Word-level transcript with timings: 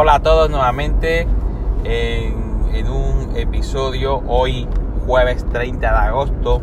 Hola 0.00 0.14
a 0.14 0.20
todos 0.20 0.48
nuevamente 0.48 1.26
en, 1.82 2.88
un 2.88 3.36
episodio 3.36 4.22
hoy 4.28 4.68
jueves 5.04 5.44
30 5.52 5.90
de 5.90 5.96
agosto 5.96 6.62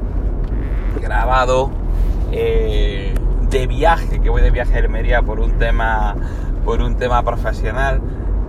grabado 1.01 1.69
eh, 2.31 3.13
de 3.49 3.67
viaje, 3.67 4.21
que 4.21 4.29
voy 4.29 4.41
de 4.41 4.51
viaje 4.51 4.75
a 4.75 4.77
Almería 4.77 5.21
por 5.21 5.41
un 5.41 5.57
tema, 5.57 6.15
por 6.63 6.79
un 6.79 6.95
tema 6.95 7.23
profesional. 7.23 7.99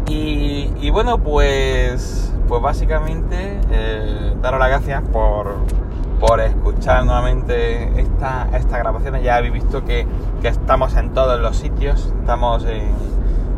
Y, 0.06 0.88
bueno, 0.90 1.18
pues, 1.18 2.32
pues 2.46 2.62
básicamente 2.62 3.58
eh, 3.68 4.36
daros 4.40 4.60
las 4.60 4.68
gracias 4.68 5.02
por, 5.12 5.56
por 6.20 6.38
escuchar 6.40 7.04
nuevamente 7.04 8.00
esta, 8.00 8.50
esta 8.56 8.78
grabación. 8.78 9.20
Ya 9.20 9.34
habéis 9.34 9.54
visto 9.54 9.84
que, 9.84 10.06
que 10.40 10.46
estamos 10.46 10.94
en 10.94 11.12
todos 11.12 11.40
los 11.40 11.56
sitios, 11.56 12.14
estamos 12.20 12.64
en, 12.66 13.15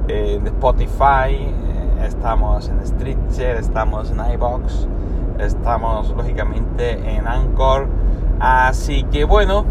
en 0.08 0.46
Spotify, 0.46 1.34
eh, 1.34 2.04
estamos 2.04 2.68
en 2.68 2.86
Stitcher, 2.86 3.56
estamos 3.56 4.10
en 4.10 4.32
iBox, 4.32 4.88
estamos 5.38 6.10
lógicamente 6.10 6.92
en 7.14 7.26
Anchor. 7.26 7.86
Así 8.40 9.04
que 9.04 9.24
bueno, 9.24 9.64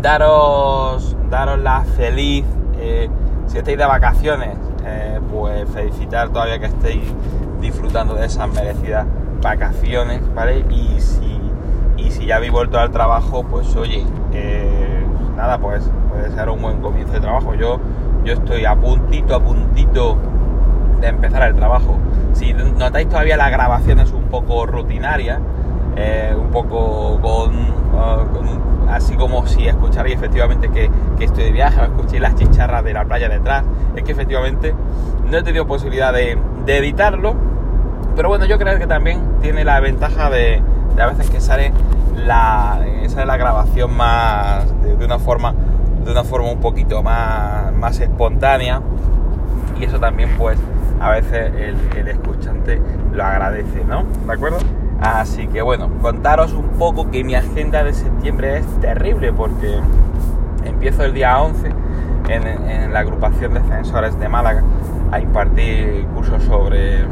daros, 0.00 1.16
daros 1.30 1.58
la 1.60 1.84
feliz. 1.84 2.44
Eh, 2.78 3.08
si 3.46 3.58
estáis 3.58 3.78
de 3.78 3.84
vacaciones, 3.84 4.56
eh, 4.84 5.20
pues 5.30 5.68
felicitar 5.70 6.30
todavía 6.30 6.58
que 6.58 6.66
estéis 6.66 7.14
disfrutando 7.60 8.14
de 8.14 8.26
esas 8.26 8.48
merecidas 8.48 9.06
vacaciones, 9.42 10.22
¿vale? 10.34 10.64
Y 10.70 10.98
si, 11.00 11.40
y 11.98 12.10
si 12.10 12.26
ya 12.26 12.36
habéis 12.36 12.52
vuelto 12.52 12.78
al 12.78 12.90
trabajo, 12.90 13.44
pues 13.44 13.76
oye, 13.76 14.04
nada, 15.36 15.58
pues 15.58 15.90
puede 16.08 16.30
ser 16.30 16.48
un 16.48 16.62
buen 16.62 16.80
comienzo 16.80 17.12
de 17.12 17.20
trabajo. 17.20 17.54
Yo 17.54 17.78
yo 18.24 18.32
estoy 18.32 18.64
a 18.64 18.74
puntito, 18.74 19.34
a 19.34 19.40
puntito 19.40 20.16
de 21.00 21.08
empezar 21.08 21.42
el 21.48 21.54
trabajo. 21.54 21.98
Si 22.32 22.52
notáis 22.52 23.08
todavía 23.08 23.36
la 23.36 23.50
grabación 23.50 24.00
es 24.00 24.12
un 24.12 24.24
poco 24.24 24.66
rutinaria, 24.66 25.40
eh, 25.96 26.34
un 26.36 26.50
poco 26.50 27.20
ah, 27.94 28.24
con, 28.32 28.88
así 28.90 29.14
como 29.14 29.46
si 29.46 29.68
escucharéis 29.68 30.16
efectivamente 30.16 30.70
que, 30.70 30.90
estoy 31.20 31.44
de 31.44 31.52
viaje 31.52 31.80
o 31.80 31.84
escuchéis 31.84 32.20
las 32.20 32.34
chicharras 32.34 32.82
de 32.84 32.92
la 32.94 33.04
playa 33.04 33.28
detrás, 33.28 33.64
es 33.94 34.02
que 34.02 34.12
efectivamente 34.12 34.74
no 35.30 35.38
he 35.38 35.42
tenido 35.42 35.66
posibilidad 35.66 36.12
de, 36.12 36.38
editarlo, 36.66 37.34
pero 38.16 38.28
bueno, 38.28 38.46
yo 38.46 38.58
creo 38.58 38.78
que 38.78 38.86
también 38.86 39.20
tiene 39.42 39.64
la 39.64 39.80
ventaja 39.80 40.30
de, 40.30 40.62
a 40.98 41.06
veces 41.06 41.30
que 41.30 41.40
sale 41.40 41.72
la, 42.16 42.80
sale 43.08 43.26
la 43.26 43.36
grabación 43.36 43.94
más 43.94 44.64
de 44.82 45.04
una 45.04 45.18
forma 45.18 45.54
de 46.04 46.10
una 46.12 46.24
forma 46.24 46.50
un 46.50 46.60
poquito 46.60 47.02
más, 47.02 47.72
más 47.72 47.98
espontánea 48.00 48.80
y 49.78 49.84
eso 49.84 49.98
también 49.98 50.30
pues 50.36 50.58
a 51.00 51.10
veces 51.10 51.52
el, 51.96 52.08
escuchante 52.08 52.80
lo 53.12 53.24
agradece, 53.24 53.84
¿no? 53.84 54.04
¿De 54.26 54.32
acuerdo? 54.32 54.58
Así 55.00 55.48
que 55.48 55.62
bueno, 55.62 55.90
contaros 56.00 56.52
un 56.52 56.68
poco 56.70 57.10
que 57.10 57.24
mi 57.24 57.34
agenda 57.34 57.82
de 57.82 57.92
septiembre 57.92 58.58
es 58.58 58.80
terrible 58.80 59.32
porque 59.32 59.80
empiezo 60.64 61.04
el 61.04 61.14
día 61.14 61.40
11 61.42 61.70
en, 62.28 62.92
la 62.92 63.00
agrupación 63.00 63.54
de 63.54 63.60
censores 63.60 64.18
de 64.18 64.28
Málaga 64.28 64.62
a 65.10 65.20
impartir 65.20 66.06
cursos 66.14 66.42
sobre, 66.44 67.04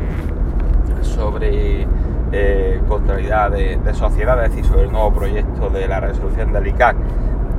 sobre 1.03 1.87
eh, 2.33 2.81
contabilidad 2.89 3.51
de, 3.51 3.77
de 3.77 3.95
sociedad, 3.95 4.43
es 4.45 4.51
decir, 4.51 4.65
sobre 4.65 4.85
el 4.85 4.93
nuevo 4.93 5.13
proyecto 5.13 5.69
de 5.71 5.89
la 5.89 6.01
resolución 6.01 6.53
del 6.53 6.69
ICAC 6.69 6.97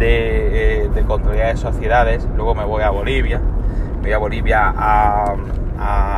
de, 0.03 0.83
eh, 0.83 0.89
de 0.89 1.57
sociedades, 1.57 2.27
luego 2.35 2.53
me 2.55 2.65
voy 2.65 2.83
a 2.83 2.89
Bolivia, 2.89 3.39
me 3.39 4.01
voy 4.01 4.11
a 4.11 4.17
Bolivia 4.17 4.73
a, 4.75 5.35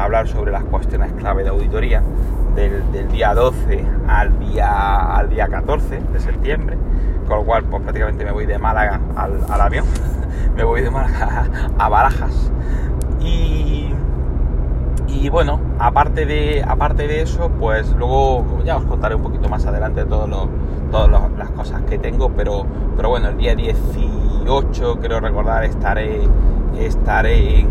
hablar 0.04 0.28
sobre 0.28 0.52
las 0.52 0.64
cuestiones 0.64 1.12
clave 1.14 1.44
de 1.44 1.50
auditoría 1.50 2.04
del, 2.56 3.08
día 3.12 3.34
12 3.34 3.84
al 4.08 4.40
día, 4.40 5.16
al 5.16 5.30
día 5.30 5.48
14 5.48 6.00
de 6.00 6.20
septiembre, 6.20 6.78
con 7.28 7.40
lo 7.40 7.46
cual 7.46 7.64
pues 7.64 7.82
prácticamente 7.84 8.26
me 8.26 8.32
voy 8.32 8.46
de 8.46 8.58
Málaga 8.58 9.00
al, 9.16 9.62
avión, 9.62 9.86
me 10.56 10.64
voy 10.64 10.82
de 10.82 10.90
Málaga 10.90 11.46
a 11.78 11.90
Barajas. 11.90 12.52
Y, 13.22 13.94
y 15.22 15.30
bueno, 15.30 15.60
aparte 15.80 16.26
de, 16.26 16.64
aparte 16.68 17.08
de 17.08 17.22
eso, 17.22 17.50
pues 17.60 17.90
luego 17.96 18.46
ya 18.66 18.78
os 18.78 18.84
contaré 18.84 19.16
un 19.16 19.22
poquito 19.22 19.48
más 19.50 19.66
adelante 19.66 20.04
todas 20.06 20.30
las 21.38 21.52
cosas 21.52 21.82
que 21.84 21.98
tengo, 21.98 22.30
pero, 22.30 22.66
pero 22.96 23.10
bueno, 23.10 23.30
el 23.30 23.38
día 23.38 23.56
18 23.56 25.00
creo 25.00 25.20
recordar 25.20 25.64
estaré, 25.64 26.22
estaré 26.78 27.62
en, 27.62 27.70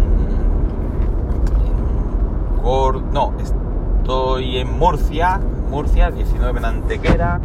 no, 3.13 3.35
estoy 3.39 4.59
en 4.59 4.79
Murcia, 4.79 5.39
Murcia, 5.71 6.11
19 6.11 6.59
en 6.59 6.65
Antequera, 6.65 7.41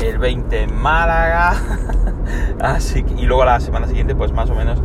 el 0.00 0.18
20 0.18 0.62
en 0.62 0.74
Málaga, 0.80 1.54
así 2.60 3.04
y 3.18 3.26
luego 3.26 3.44
la 3.44 3.58
semana 3.60 3.88
siguiente 3.88 4.14
pues 4.14 4.32
más 4.32 4.48
o 4.50 4.54
menos 4.54 4.80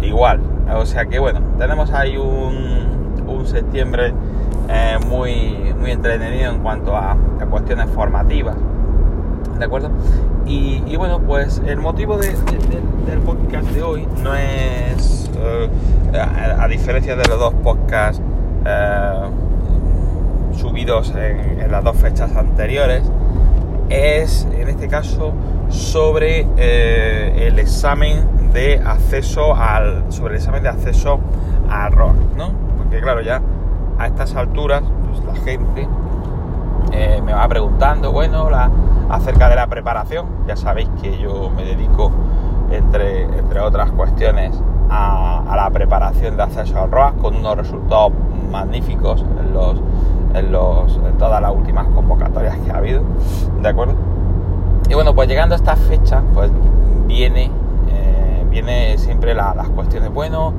igual, 0.00 0.40
o 0.74 0.84
sea 0.86 1.06
que 1.06 1.20
bueno, 1.20 1.40
tenemos 1.56 1.92
ahí 1.92 2.16
un, 2.16 3.01
un 3.42 3.48
septiembre 3.48 4.14
eh, 4.68 4.98
muy, 5.08 5.74
muy 5.78 5.90
entretenido 5.90 6.50
en 6.50 6.60
cuanto 6.60 6.96
a 6.96 7.16
cuestiones 7.50 7.90
formativas. 7.90 8.56
¿de 9.58 9.66
acuerdo? 9.66 9.90
Y, 10.44 10.96
bueno, 10.96 11.20
pues 11.20 11.62
el 11.64 11.78
motivo 11.78 12.18
del 12.18 13.18
podcast 13.24 13.68
de 13.68 13.82
hoy 13.82 14.08
no 14.22 14.34
es, 14.34 15.30
eh, 15.36 15.68
a, 16.18 16.66
diferencia 16.66 17.14
de 17.14 17.24
los 17.28 17.38
dos 17.38 17.54
podcasts 17.54 18.20
eh, 18.66 19.28
subidos 20.56 21.14
en, 21.16 21.70
las 21.70 21.84
dos 21.84 21.96
fechas 21.96 22.34
anteriores, 22.34 23.02
es 23.88 24.48
en 24.52 24.68
este 24.68 24.88
caso 24.88 25.32
sobre 25.68 26.46
el 27.46 27.58
examen 27.58 28.24
de 28.52 28.82
acceso 28.84 29.54
al 29.54 30.04
sobre 30.10 30.34
el 30.34 30.40
examen 30.40 30.62
de 30.62 30.68
acceso 30.70 31.20
al 31.70 31.92
ROC, 31.92 32.14
¿no? 32.36 32.61
Porque 32.92 33.04
claro, 33.04 33.22
ya 33.22 33.40
a 33.98 34.06
estas 34.06 34.34
alturas 34.36 34.82
pues, 35.08 35.24
la 35.24 35.34
gente 35.34 35.88
me 37.24 37.32
va 37.32 37.48
preguntando, 37.48 38.12
bueno, 38.12 38.50
la, 38.50 38.70
acerca 39.08 39.48
de 39.48 39.56
la 39.56 39.66
preparación. 39.66 40.26
Ya 40.46 40.56
sabéis 40.56 40.90
que 41.00 41.16
yo 41.18 41.50
me 41.56 41.64
dedico, 41.64 42.10
entre, 42.70 43.22
entre 43.22 43.60
otras 43.60 43.90
cuestiones, 43.92 44.52
a, 44.90 45.54
la 45.56 45.70
preparación 45.70 46.36
de 46.36 46.42
acceso 46.42 46.78
al 46.82 46.90
ROAS 46.90 47.14
con 47.14 47.34
unos 47.34 47.56
resultados 47.56 48.12
magníficos 48.50 49.24
en, 49.40 49.54
los, 49.54 49.80
en, 50.34 50.52
los, 50.52 50.94
en 50.96 51.16
todas 51.16 51.40
las 51.40 51.54
últimas 51.54 51.86
convocatorias 51.94 52.58
que 52.58 52.72
ha 52.72 52.76
habido. 52.76 53.00
¿De 53.62 53.68
acuerdo? 53.70 53.94
Y 54.90 54.92
bueno, 54.92 55.14
pues 55.14 55.28
llegando 55.28 55.54
a 55.54 55.56
esta 55.56 55.76
fecha, 55.76 56.22
pues 56.34 56.50
viene, 57.06 57.50
eh, 57.88 58.44
viene 58.50 58.98
siempre 58.98 59.32
las 59.32 59.70
cuestiones. 59.70 60.12
Bueno, 60.12 60.52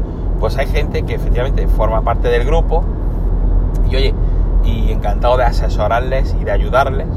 pues 0.44 0.58
hay 0.58 0.68
gente 0.68 1.04
que 1.04 1.16
efectivamente 1.16 1.66
forma 1.70 2.02
parte 2.02 2.28
del 2.28 2.44
grupo 2.44 2.84
y 3.90 3.96
oye, 3.96 4.14
y 4.66 4.92
encantado 4.92 5.38
de 5.38 5.46
asesorarles 5.46 6.36
y 6.38 6.44
de 6.44 6.52
ayudarles 6.52 7.08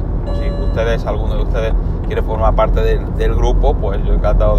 si 0.40 0.48
ustedes, 0.64 1.04
alguno 1.06 1.34
de 1.34 1.42
ustedes 1.42 1.74
quiere 2.06 2.22
formar 2.22 2.54
parte 2.54 2.82
del, 2.82 3.34
grupo, 3.34 3.74
pues 3.74 4.00
yo 4.04 4.14
encantado 4.14 4.58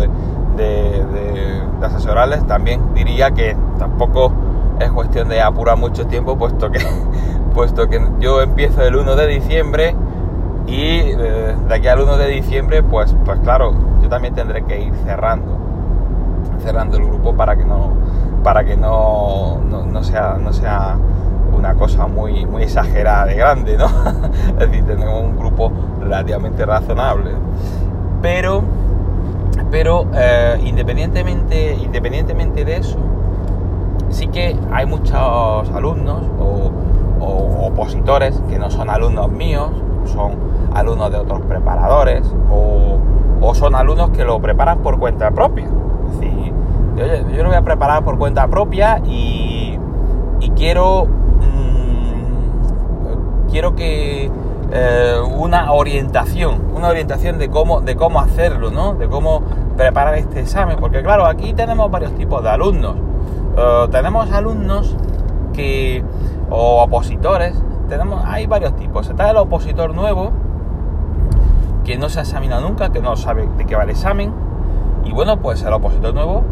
de, 0.57 1.61
asesorarles. 1.81 2.45
También 2.45 2.93
diría 2.93 3.31
que 3.31 3.55
tampoco 3.79 4.33
es 4.81 4.91
cuestión 4.91 5.29
de 5.29 5.39
apurar 5.41 5.77
mucho 5.77 6.05
tiempo, 6.07 6.37
puesto 6.37 6.69
que, 6.69 6.81
puesto 7.53 7.87
que 7.87 8.05
yo 8.19 8.41
empiezo 8.41 8.81
el 8.81 8.97
1 8.97 9.15
de 9.15 9.27
diciembre 9.27 9.95
y 10.67 10.81
eh, 10.81 11.55
de 11.69 11.73
aquí 11.73 11.87
al 11.87 12.01
1 12.01 12.17
de 12.17 12.27
diciembre, 12.27 12.83
pues, 12.83 13.15
pues 13.23 13.39
claro, 13.39 13.73
yo 14.03 14.09
también 14.09 14.35
tendré 14.35 14.65
que 14.65 14.87
ir 14.87 14.93
cerrando, 15.05 15.57
cerrando 16.61 16.97
el 16.97 17.05
grupo 17.05 17.33
para 17.33 17.55
que 17.55 17.63
no, 17.63 17.93
para 18.47 18.63
que 18.63 18.77
no, 18.77 19.59
no 19.59 20.03
sea, 20.05 20.37
no 20.41 20.53
sea 20.53 20.95
una 21.53 21.75
cosa 21.75 22.07
muy, 22.07 22.45
muy 22.45 22.63
exagerada 22.63 23.25
de 23.25 23.35
grande, 23.35 23.77
¿no? 23.77 23.87
es 24.47 24.57
decir, 24.57 24.85
tenemos 24.85 25.21
un 25.21 25.37
grupo 25.37 25.69
relativamente 25.99 26.65
razonable. 26.65 27.31
Pero, 28.21 28.63
pero 29.69 30.07
eh, 30.13 30.61
independientemente, 30.63 31.73
independientemente 31.73 32.63
de 32.63 32.77
eso, 32.77 32.97
sí 34.11 34.29
que 34.29 34.55
hay 34.71 34.85
muchos 34.85 35.13
alumnos 35.13 36.21
o, 36.39 36.71
opositores 37.67 38.41
que 38.47 38.57
no 38.57 38.71
son 38.71 38.89
alumnos 38.89 39.29
míos, 39.29 39.71
son 40.05 40.35
alumnos 40.73 41.11
de 41.11 41.17
otros 41.17 41.41
preparadores 41.41 42.23
o, 42.49 43.53
son 43.53 43.75
alumnos 43.75 44.11
que 44.11 44.23
lo 44.23 44.39
preparan 44.39 44.79
por 44.79 44.99
cuenta 44.99 45.31
propia. 45.31 45.67
Decir, 46.97 47.27
yo, 47.29 47.43
lo 47.43 47.49
voy 47.49 47.57
a 47.57 47.61
preparar 47.61 48.03
por 48.03 48.17
cuenta 48.17 48.47
propia 48.47 49.01
y, 49.05 49.77
y 50.39 50.49
quiero 50.51 51.07
quiero 53.49 53.75
que 53.75 54.29
eh, 54.71 55.15
una 55.35 55.71
orientación, 55.71 56.61
una 56.75 56.89
orientación 56.89 57.39
de 57.39 57.49
cómo, 57.49 57.81
de 57.81 57.95
cómo 57.95 58.19
hacerlo, 58.19 58.69
¿no? 58.69 58.93
De 58.93 59.07
cómo 59.07 59.41
preparar 59.75 60.15
este 60.15 60.41
examen, 60.41 60.77
porque 60.79 61.01
claro, 61.01 61.25
aquí 61.25 61.53
tenemos 61.53 61.89
varios 61.89 62.13
tipos 62.15 62.43
de 62.43 62.49
alumnos. 62.49 62.95
Eh, 63.57 63.87
tenemos 63.91 64.31
alumnos 64.31 64.95
que, 65.53 66.03
o 66.49 66.83
opositores, 66.83 67.55
tenemos, 67.87 68.23
hay 68.25 68.45
varios 68.45 68.75
tipos. 68.75 69.09
Está 69.09 69.31
el 69.31 69.37
opositor 69.37 69.95
nuevo, 69.95 70.31
que 71.85 71.97
no 71.97 72.09
se 72.09 72.19
ha 72.19 72.23
examinado 72.23 72.67
nunca, 72.67 72.91
que 72.91 73.01
no 73.01 73.15
sabe 73.15 73.47
de 73.57 73.65
qué 73.65 73.75
va 73.75 73.83
el 73.83 73.89
examen. 73.89 74.33
Y 75.05 75.13
bueno, 75.13 75.37
pues 75.37 75.63
el 75.63 75.71
opositor 75.71 76.13
nuevo, 76.13 76.43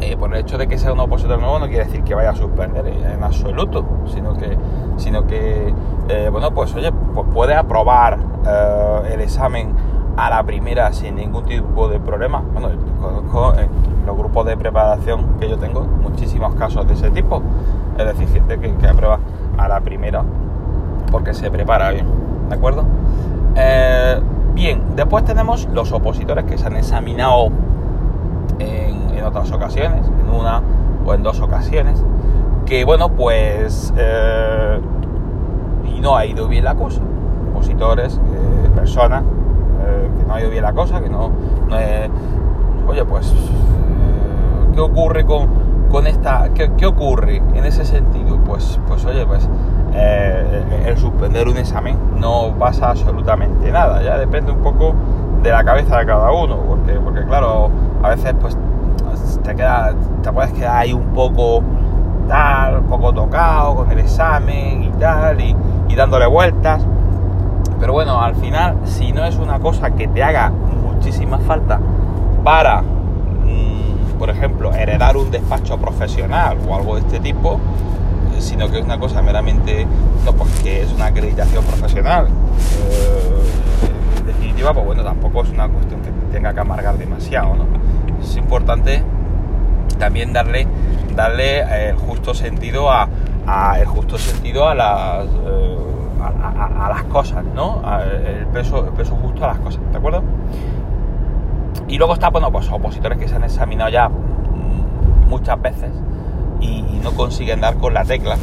eh, 0.00 0.16
por 0.16 0.32
el 0.34 0.40
hecho 0.40 0.56
de 0.56 0.66
que 0.66 0.78
sea 0.78 0.92
un 0.92 1.00
opositor 1.00 1.38
nuevo, 1.38 1.58
no 1.58 1.66
quiere 1.68 1.84
decir 1.84 2.02
que 2.02 2.14
vaya 2.14 2.30
a 2.30 2.34
suspender 2.34 2.86
en 2.86 3.22
absoluto, 3.22 3.84
sino 4.06 4.34
que, 4.34 4.56
sino 4.96 5.26
que 5.26 5.74
eh, 6.08 6.28
bueno, 6.30 6.50
pues 6.52 6.74
oye, 6.74 6.90
pues 6.92 7.26
puede 7.32 7.54
aprobar 7.54 8.18
eh, 8.46 9.12
el 9.14 9.20
examen 9.20 9.74
a 10.16 10.30
la 10.30 10.42
primera 10.42 10.92
sin 10.92 11.16
ningún 11.16 11.44
tipo 11.44 11.88
de 11.88 12.00
problema. 12.00 12.42
Bueno, 12.52 12.70
conozco 13.00 13.54
en 13.58 13.68
los 14.06 14.16
grupos 14.16 14.46
de 14.46 14.56
preparación 14.56 15.38
que 15.38 15.48
yo 15.48 15.58
tengo 15.58 15.82
muchísimos 15.82 16.54
casos 16.54 16.86
de 16.86 16.94
ese 16.94 17.10
tipo. 17.10 17.42
Es 17.98 18.06
decir, 18.06 18.28
gente 18.28 18.58
que, 18.58 18.74
que 18.74 18.86
aprueba 18.86 19.18
a 19.58 19.68
la 19.68 19.80
primera 19.80 20.24
porque 21.10 21.34
se 21.34 21.50
prepara 21.50 21.90
bien, 21.90 22.06
¿de 22.48 22.54
acuerdo? 22.54 22.84
Bien, 24.54 24.82
después 24.96 25.24
tenemos 25.24 25.68
los 25.72 25.92
opositores 25.92 26.44
que 26.44 26.58
se 26.58 26.66
han 26.66 26.76
examinado 26.76 27.48
en, 28.58 29.09
en, 29.20 29.26
otras 29.26 29.52
ocasiones, 29.52 30.06
en 30.06 30.34
una 30.34 30.62
o 31.04 31.14
en 31.14 31.22
dos 31.22 31.40
ocasiones, 31.40 32.02
que 32.66 32.84
bueno, 32.84 33.10
pues 33.10 33.92
eh, 33.96 34.80
y 35.96 36.00
no 36.00 36.16
ha 36.16 36.26
ido 36.26 36.48
bien 36.48 36.64
la 36.64 36.74
cosa. 36.74 37.00
Opositores, 37.52 38.16
eh, 38.16 38.70
personas 38.74 39.22
eh, 39.22 40.08
que 40.18 40.24
no 40.24 40.34
ha 40.34 40.40
ido 40.40 40.50
bien 40.50 40.62
la 40.62 40.72
cosa, 40.72 41.00
que 41.00 41.08
no, 41.08 41.30
no 41.68 41.76
oye, 42.90 43.04
pues, 43.04 43.32
eh, 43.32 43.34
¿qué 44.74 44.80
ocurre 44.80 45.24
con, 45.24 45.48
con 45.90 46.06
esta, 46.06 46.50
qué, 46.54 46.72
qué, 46.76 46.86
ocurre 46.86 47.36
en 47.36 47.64
ese 47.64 47.84
sentido? 47.84 48.38
Pues, 48.44 48.80
pues 48.86 49.04
oye, 49.04 49.24
pues 49.26 49.48
eh, 49.94 50.84
el 50.86 50.96
suspender 50.98 51.48
un 51.48 51.56
examen 51.56 51.96
no 52.18 52.54
pasa 52.58 52.90
absolutamente 52.90 53.70
nada, 53.70 54.02
ya 54.02 54.18
depende 54.18 54.52
un 54.52 54.60
poco 54.60 54.94
de 55.42 55.50
la 55.50 55.64
cabeza 55.64 55.98
de 55.98 56.06
cada 56.06 56.32
uno, 56.32 56.56
porque, 56.66 56.94
porque 56.94 57.24
claro, 57.24 57.70
a 58.02 58.10
veces 58.10 58.34
pues 58.40 58.56
te 59.42 59.54
queda, 59.54 59.94
te 60.22 60.32
puedes 60.32 60.52
quedar 60.52 60.76
ahí 60.76 60.92
un 60.92 61.14
poco 61.14 61.62
tal, 62.28 62.78
un 62.78 62.84
poco 62.84 63.12
tocado 63.12 63.76
con 63.76 63.90
el 63.90 63.98
examen 63.98 64.84
y 64.84 64.90
tal, 64.98 65.40
y, 65.40 65.56
y 65.88 65.94
dándole 65.94 66.26
vueltas. 66.26 66.84
Pero 67.78 67.92
bueno, 67.92 68.20
al 68.20 68.34
final, 68.36 68.76
si 68.84 69.12
no 69.12 69.24
es 69.24 69.36
una 69.36 69.58
cosa 69.58 69.90
que 69.90 70.06
te 70.06 70.22
haga 70.22 70.50
muchísima 70.50 71.38
falta 71.38 71.80
para, 72.44 72.82
mmm, 72.82 74.18
por 74.18 74.30
ejemplo, 74.30 74.72
heredar 74.72 75.16
un 75.16 75.30
despacho 75.30 75.78
profesional 75.78 76.58
o 76.68 76.76
algo 76.76 76.96
de 76.96 77.00
este 77.00 77.20
tipo, 77.20 77.58
sino 78.38 78.70
que 78.70 78.78
es 78.78 78.84
una 78.84 78.98
cosa 78.98 79.22
meramente, 79.22 79.86
no, 80.24 80.32
pues 80.32 80.60
que 80.60 80.82
es 80.82 80.92
una 80.92 81.06
acreditación 81.06 81.64
profesional 81.64 82.26
eh, 82.26 84.24
definitiva, 84.26 84.72
pues 84.72 84.86
bueno, 84.86 85.02
tampoco 85.02 85.42
es 85.42 85.50
una 85.50 85.68
cuestión 85.68 86.00
que 86.00 86.10
tenga 86.32 86.54
que 86.54 86.60
amargar 86.60 86.96
demasiado, 86.96 87.54
¿no? 87.54 87.64
Es 88.22 88.36
importante 88.36 89.02
también 89.98 90.32
darle, 90.32 90.66
darle 91.14 91.88
el 91.88 91.96
justo 91.96 92.34
sentido 92.34 92.90
a, 92.90 93.08
el 93.78 93.86
justo 93.86 94.18
sentido 94.18 94.68
a 94.68 94.74
las 94.74 95.26
eh, 95.26 95.78
a, 96.22 96.88
las 96.88 97.04
cosas, 97.04 97.44
¿no? 97.44 97.82
el 98.04 98.46
peso, 98.46 98.86
el 98.86 98.92
peso 98.92 99.16
justo 99.16 99.44
a 99.44 99.48
las 99.48 99.58
cosas, 99.58 99.80
¿de 99.90 99.96
acuerdo? 99.96 100.22
Y 101.88 101.98
luego 101.98 102.14
está, 102.14 102.28
bueno, 102.28 102.52
pues 102.52 102.70
opositores 102.70 103.18
que 103.18 103.26
se 103.26 103.36
han 103.36 103.44
examinado 103.44 103.90
ya 103.90 104.10
muchas 105.28 105.60
veces 105.60 105.90
y, 106.60 106.84
y 106.90 107.00
no 107.02 107.12
consiguen 107.12 107.60
dar 107.60 107.76
con 107.76 107.94
la 107.94 108.04
tecla 108.04 108.36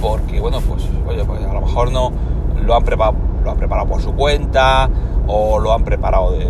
porque, 0.00 0.40
bueno, 0.40 0.60
pues, 0.60 0.88
oye, 1.06 1.24
pues 1.24 1.44
a 1.44 1.52
lo 1.52 1.60
mejor 1.60 1.90
no 1.90 2.12
lo 2.60 2.74
han 2.74 2.84
preparado, 2.84 3.16
lo 3.42 3.50
han 3.50 3.56
preparado 3.56 3.88
por 3.88 4.00
su 4.00 4.14
cuenta 4.14 4.88
o 5.26 5.58
lo 5.58 5.72
han 5.72 5.84
preparado 5.84 6.32
de, 6.32 6.46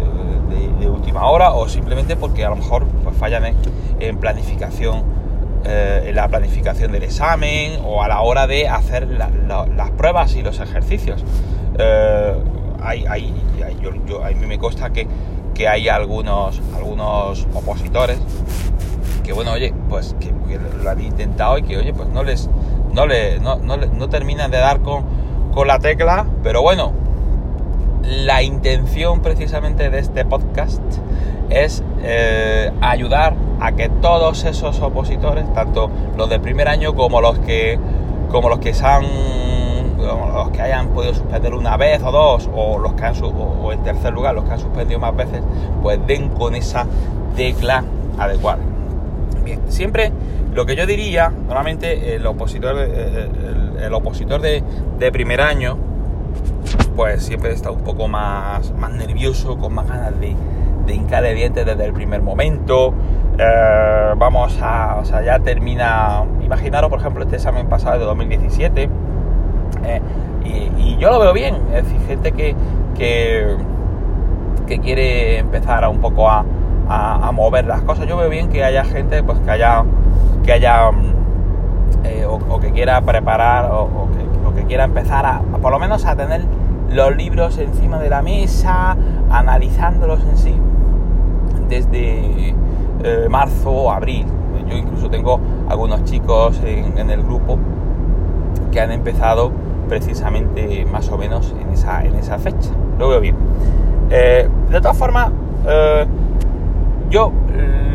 de, 0.49 0.89
última 0.89 1.27
hora 1.27 1.53
o 1.53 1.69
simplemente 1.69 2.17
porque 2.17 2.45
a 2.45 2.51
lo 2.51 2.57
mejor 2.57 2.87
pues, 3.05 3.17
fallan 3.17 3.55
en, 4.01 4.19
planificación 4.19 5.03
eh, 5.65 6.07
en 6.07 6.15
la 6.15 6.29
planificación 6.29 6.93
del 6.93 7.03
examen 7.03 7.81
o 7.85 8.03
a 8.03 8.09
la 8.09 8.21
hora 8.21 8.47
de 8.47 8.69
hacer 8.69 9.09
la, 9.09 9.31
la, 9.47 9.67
las 9.67 9.91
pruebas 9.91 10.35
y 10.37 10.43
los 10.43 10.61
ejercicios. 10.61 11.25
Eh, 11.79 12.35
yo, 14.07 14.25
a 14.25 14.31
mí 14.31 14.47
me 14.47 14.59
consta 14.59 14.91
que, 14.91 15.07
que 15.55 15.69
hay 15.69 15.89
algunos, 15.89 16.61
algunos 16.75 17.47
opositores 17.55 18.19
que, 19.25 19.33
bueno, 19.33 19.53
oye, 19.53 19.75
pues 19.89 20.17
que, 20.21 20.33
lo 20.83 20.89
han 20.89 21.01
intentado 21.01 21.59
y 21.59 21.63
que, 21.63 21.77
oye, 21.77 21.93
pues 21.93 22.09
no 22.09 22.23
les, 22.23 22.49
no, 22.93 23.07
le, 23.07 23.39
no, 23.41 23.57
no 23.57 24.09
terminan 24.09 24.51
de 24.51 24.59
dar 24.59 24.81
con, 24.81 25.05
con 25.53 25.67
la 25.67 25.79
tecla, 25.79 26.27
pero 26.43 26.63
bueno, 26.63 26.93
la 28.09 28.43
intención 28.43 29.21
precisamente 29.21 29.91
de 29.91 29.99
este 29.99 30.25
podcast 30.25 30.81
es 31.51 31.83
eh, 32.03 32.71
ayudar 32.81 33.35
a 33.61 33.73
que 33.73 33.89
todos 33.89 34.45
esos 34.45 34.81
opositores, 34.81 35.53
tanto 35.53 35.91
los 36.17 36.31
de 36.31 36.41
primer 36.41 36.69
año 36.69 36.95
como 36.95 37.21
los 37.21 37.39
que 37.41 37.79
como 38.31 38.49
los 38.49 38.59
que 38.61 38.75
se 38.75 38.85
han 38.85 39.05
los 39.99 40.51
que 40.51 40.63
hayan 40.63 40.89
podido 40.89 41.13
suspender 41.13 41.53
una 41.55 41.77
vez 41.77 42.03
o 42.03 42.13
dos 42.13 42.49
o 42.55 42.79
los 42.79 42.95
que 42.95 43.05
han 43.05 43.15
o, 43.23 43.73
en 43.73 43.83
tercer 43.83 44.13
lugar 44.13 44.35
los 44.35 44.45
que 44.45 44.53
han 44.53 44.61
suspendido 44.61 45.01
más 45.01 45.15
veces, 45.15 45.43
pues 45.83 45.99
den 46.07 46.29
con 46.31 46.55
esa 46.55 46.87
tecla 47.37 47.85
adecuada. 48.17 48.61
Bien, 49.45 49.61
siempre 49.69 50.13
lo 50.55 50.65
que 50.67 50.77
yo 50.77 50.87
diría, 50.87 51.31
normalmente 51.31 52.15
el 52.15 52.27
opositor, 52.27 52.79
el, 52.79 53.83
el 53.83 53.95
opositor 53.95 54.41
de 54.41 55.13
primer 55.13 55.41
año 55.41 55.88
pues 56.99 57.23
siempre 57.23 57.53
está 57.53 57.71
un 57.71 57.83
poco 57.83 58.09
más, 58.09 58.73
más 58.73 58.91
nervioso, 58.91 59.57
con 59.57 59.73
más 59.73 59.87
ganas 59.87 60.19
de, 60.19 60.35
de 60.85 60.95
hincar 60.95 61.23
de 61.23 61.33
dientes 61.33 61.65
desde 61.65 61.85
el 61.85 61.93
primer 61.93 62.23
momento. 62.23 62.93
Eh, 63.39 64.15
vamos 64.17 64.59
a, 64.61 64.97
o 64.97 65.05
sea, 65.05 65.23
ya 65.23 65.39
termina, 65.39 66.25
imaginaros 66.41 66.91
por 66.91 66.99
ejemplo 66.99 67.23
este 67.23 67.37
examen 67.37 67.69
pasado 67.69 68.01
de 68.01 68.05
2017, 68.05 68.91
eh, 69.85 70.01
y, 70.45 70.97
yo 70.97 71.11
lo 71.11 71.21
veo 71.21 71.33
bien, 71.33 71.55
es 71.73 71.85
decir, 71.85 72.01
gente 72.09 72.33
que, 72.33 72.57
que, 72.97 74.81
quiere 74.81 75.39
empezar 75.39 75.89
un 75.89 76.01
poco 76.01 76.29
a, 76.29 76.45
a, 76.89 77.31
mover 77.31 77.65
las 77.67 77.83
cosas, 77.83 78.09
yo 78.09 78.17
veo 78.17 78.29
bien 78.29 78.49
que 78.49 78.65
haya 78.65 78.85
gente 78.85 79.23
pues 79.23 79.39
que 79.39 79.51
haya, 79.53 79.85
que 80.43 80.53
haya, 80.53 80.91
eh, 82.03 82.27
o, 82.27 82.59
que 82.59 82.73
quiera 82.73 83.01
preparar, 83.03 83.71
o, 83.71 84.09
que, 84.57 84.65
quiera 84.65 84.83
empezar 84.83 85.25
a, 85.25 85.41
por 85.63 85.71
lo 85.71 85.79
menos 85.79 86.05
a 86.05 86.17
tener 86.17 86.43
los 86.91 87.17
libros 87.17 87.59
encima 87.59 87.99
de 87.99 88.11
la 88.11 88.23
mesa, 88.23 88.97
analizándolos 89.31 90.21
en 90.25 90.39
sí 90.39 90.55
desde 91.69 92.55
eh, 93.05 93.27
marzo 93.29 93.71
o 93.71 93.91
abril. 93.91 94.27
Yo 94.69 94.77
incluso 94.77 95.09
tengo 95.09 95.41
algunos 95.69 96.05
chicos 96.05 96.61
en, 96.65 97.11
el 97.11 97.23
grupo 97.23 97.59
que 98.73 98.81
han 98.81 98.91
empezado 98.91 99.53
precisamente 99.89 100.85
más 100.85 101.09
o 101.11 101.17
menos 101.17 101.55
en 101.61 101.71
esa, 101.71 102.05
en 102.05 102.17
esa 102.17 102.39
fecha. 102.39 102.71
Lo 102.99 103.09
veo 103.09 103.21
bien. 103.21 103.37
Eh, 104.11 104.49
de 104.71 104.81
todas 104.81 104.97
formas, 104.97 105.31
eh, 105.67 106.07
yo 107.11 107.33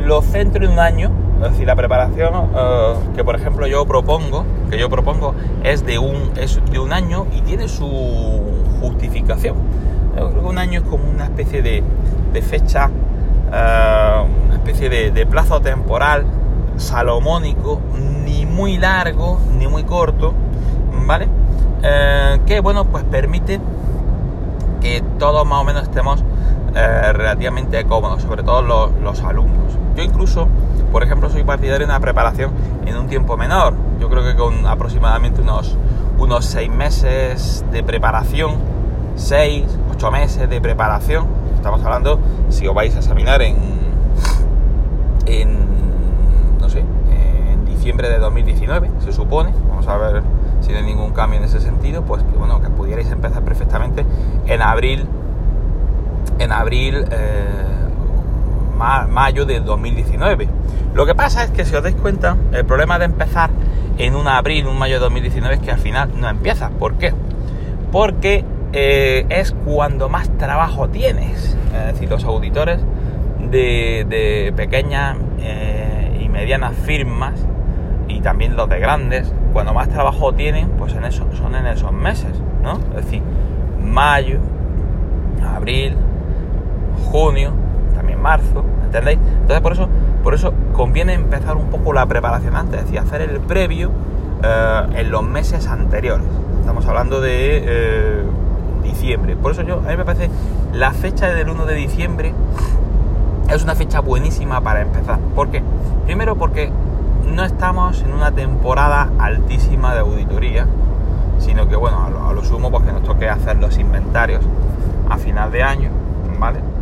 lo 0.05 0.21
centro 0.21 0.65
en 0.65 0.71
un 0.71 0.79
año, 0.79 1.11
es 1.41 1.51
decir, 1.51 1.67
la 1.67 1.75
preparación 1.75 2.49
eh, 2.55 2.93
que 3.15 3.23
por 3.23 3.35
ejemplo 3.35 3.67
yo 3.67 3.85
propongo, 3.85 4.45
que 4.69 4.77
yo 4.77 4.89
propongo 4.89 5.35
es 5.63 5.85
de 5.85 5.99
un, 5.99 6.31
es 6.37 6.59
de 6.71 6.79
un 6.79 6.93
año 6.93 7.27
y 7.33 7.41
tiene 7.41 7.67
su 7.67 8.41
justificación. 8.81 9.55
Yo 10.17 10.29
creo 10.29 10.41
que 10.41 10.47
un 10.47 10.57
año 10.57 10.81
es 10.81 10.87
como 10.87 11.09
una 11.09 11.25
especie 11.25 11.61
de, 11.61 11.83
de 12.33 12.41
fecha 12.41 12.89
uh, 13.53 14.25
una 14.45 14.55
especie 14.55 14.89
de, 14.89 15.25
plazo 15.25 15.61
temporal 15.61 16.25
salomónico, 16.77 17.81
ni 18.25 18.45
muy 18.45 18.77
largo 18.77 19.39
ni 19.57 19.67
muy 19.67 19.83
corto, 19.83 20.33
¿vale? 21.05 21.27
Uh, 21.27 22.43
que 22.45 22.59
bueno, 22.59 22.85
pues 22.85 23.03
permite 23.03 23.59
que 24.81 25.03
todos 25.19 25.45
más 25.45 25.61
o 25.61 25.63
menos 25.63 25.83
estemos 25.83 26.23
relativamente 26.73 27.85
cómodos, 27.85 28.23
sobre 28.23 28.41
todo 28.41 28.63
los, 28.63 28.91
los, 29.03 29.21
alumnos. 29.21 29.77
Yo 29.95 30.03
incluso, 30.03 30.47
por 30.91 31.03
ejemplo, 31.03 31.29
soy 31.29 31.43
partidario 31.43 31.85
de 31.85 31.91
una 31.91 31.99
preparación 31.99 32.51
en 32.85 32.97
un 32.97 33.07
tiempo 33.07 33.37
menor. 33.37 33.73
Yo 33.99 34.09
creo 34.09 34.23
que 34.23 34.35
con 34.35 34.65
aproximadamente 34.65 35.41
unos, 35.41 35.77
unos 36.17 36.45
seis 36.45 36.71
meses 36.71 37.63
de 37.71 37.83
preparación, 37.83 38.55
seis, 39.15 39.65
ocho 39.91 40.11
meses 40.11 40.49
de 40.49 40.59
preparación, 40.61 41.27
estamos 41.55 41.83
hablando 41.83 42.19
si 42.49 42.67
os 42.67 42.73
vais 42.73 42.95
a 42.95 42.99
examinar 42.99 43.41
en, 43.41 43.55
en 45.27 45.57
no 46.59 46.69
sé, 46.69 46.79
en 46.79 47.65
diciembre 47.65 48.09
de 48.09 48.17
2019, 48.17 48.89
se 48.99 49.11
supone, 49.11 49.53
vamos 49.69 49.87
a 49.87 49.97
ver 49.97 50.23
si 50.61 50.71
no 50.71 50.77
hay 50.77 50.83
ningún 50.83 51.11
cambio 51.11 51.39
en 51.39 51.45
ese 51.45 51.59
sentido, 51.59 52.03
pues 52.03 52.23
que 52.23 52.37
bueno, 52.37 52.61
que 52.61 52.69
pudierais 52.69 53.11
empezar 53.11 53.43
perfectamente 53.43 54.05
en 54.47 54.61
abril, 54.61 55.05
en 56.39 56.51
abril, 56.51 57.05
eh, 57.11 57.82
mayo 59.09 59.45
de 59.45 59.59
2019. 59.59 60.47
Lo 60.93 61.05
que 61.05 61.15
pasa 61.15 61.43
es 61.43 61.51
que 61.51 61.65
si 61.65 61.75
os 61.75 61.83
dais 61.83 61.95
cuenta, 61.95 62.37
el 62.51 62.65
problema 62.65 62.99
de 62.99 63.05
empezar 63.05 63.49
en 63.97 64.15
un 64.15 64.27
abril, 64.27 64.67
un 64.67 64.77
mayo 64.77 64.95
de 64.95 64.99
2019 65.01 65.59
que 65.59 65.71
al 65.71 65.79
final 65.79 66.11
no 66.15 66.29
empieza. 66.29 66.69
¿Por 66.69 66.95
qué? 66.95 67.13
Porque 67.91 68.43
eh, 68.73 69.25
es 69.29 69.51
cuando 69.65 70.09
más 70.09 70.29
trabajo 70.37 70.89
tienes. 70.89 71.57
Es 71.73 71.93
decir, 71.93 72.09
los 72.09 72.23
auditores 72.23 72.79
de, 73.49 74.53
pequeñas 74.55 75.17
eh, 75.39 76.19
y 76.21 76.29
medianas 76.29 76.73
firmas 76.75 77.33
y 78.07 78.21
también 78.21 78.55
los 78.55 78.69
de 78.69 78.79
grandes, 78.79 79.33
cuando 79.53 79.73
más 79.73 79.89
trabajo 79.89 80.33
tienen, 80.33 80.69
pues 80.71 80.93
en 80.93 81.05
eso, 81.05 81.25
son 81.33 81.55
en 81.55 81.67
esos 81.67 81.91
meses, 81.91 82.31
¿no? 82.61 82.79
Es 82.97 83.05
decir, 83.05 83.21
mayo, 83.81 84.39
abril, 85.55 85.95
junio, 87.11 87.53
también 88.03 88.21
marzo, 88.21 88.65
¿entendéis? 88.83 89.17
Entonces 89.17 89.61
por 89.61 89.71
eso, 89.71 89.87
por 90.23 90.33
eso 90.33 90.53
conviene 90.73 91.13
empezar 91.13 91.55
un 91.55 91.69
poco 91.69 91.93
la 91.93 92.05
preparación 92.05 92.55
antes, 92.55 92.79
es 92.79 92.85
decir, 92.85 92.99
hacer 92.99 93.21
el 93.21 93.39
previo 93.39 93.91
eh, 94.43 94.81
en 94.95 95.09
los 95.09 95.23
meses 95.23 95.67
anteriores. 95.67 96.25
Estamos 96.59 96.85
hablando 96.85 97.21
de 97.21 97.63
eh, 97.65 98.23
diciembre. 98.83 99.37
Por 99.37 99.53
eso 99.53 99.61
yo, 99.61 99.79
a 99.79 99.89
mí 99.89 99.95
me 99.95 100.03
parece 100.03 100.29
la 100.73 100.91
fecha 100.91 101.29
del 101.29 101.49
1 101.49 101.65
de 101.65 101.75
diciembre 101.75 102.33
es 103.49 103.63
una 103.63 103.75
fecha 103.75 104.01
buenísima 104.01 104.59
para 104.59 104.81
empezar. 104.81 105.19
¿Por 105.33 105.49
qué? 105.49 105.63
Primero 106.05 106.35
porque 106.35 106.69
no 107.25 107.45
estamos 107.45 108.01
en 108.01 108.11
una 108.11 108.31
temporada 108.31 109.09
altísima 109.17 109.93
de 109.93 110.01
auditoría, 110.01 110.67
sino 111.39 111.69
que 111.69 111.77
bueno, 111.77 112.03
a 112.03 112.33
lo, 112.33 112.43
sumo 112.43 112.69
porque 112.69 112.91
nos 112.91 113.03
toque 113.03 113.29
hacer 113.29 113.57
los 113.57 113.77
inventarios 113.77 114.43
a 115.09 115.17
final 115.17 115.51
de 115.51 115.63
año, 115.63 115.89
¿vale? 116.37 116.72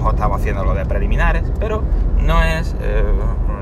Mejor 0.00 0.14
estamos 0.14 0.40
haciendo 0.40 0.64
lo 0.64 0.72
de 0.72 0.86
preliminares, 0.86 1.42
pero 1.60 1.82
no 2.24 2.42
es 2.42 2.74
eh, 2.80 3.04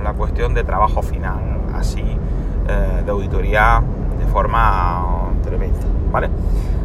la 0.04 0.12
cuestión 0.12 0.54
de 0.54 0.62
trabajo 0.62 1.02
final, 1.02 1.40
así 1.74 2.00
eh, 2.00 3.02
de 3.04 3.10
auditoría 3.10 3.82
de 4.20 4.24
forma 4.26 5.32
tremenda, 5.42 5.80
¿vale? 6.12 6.30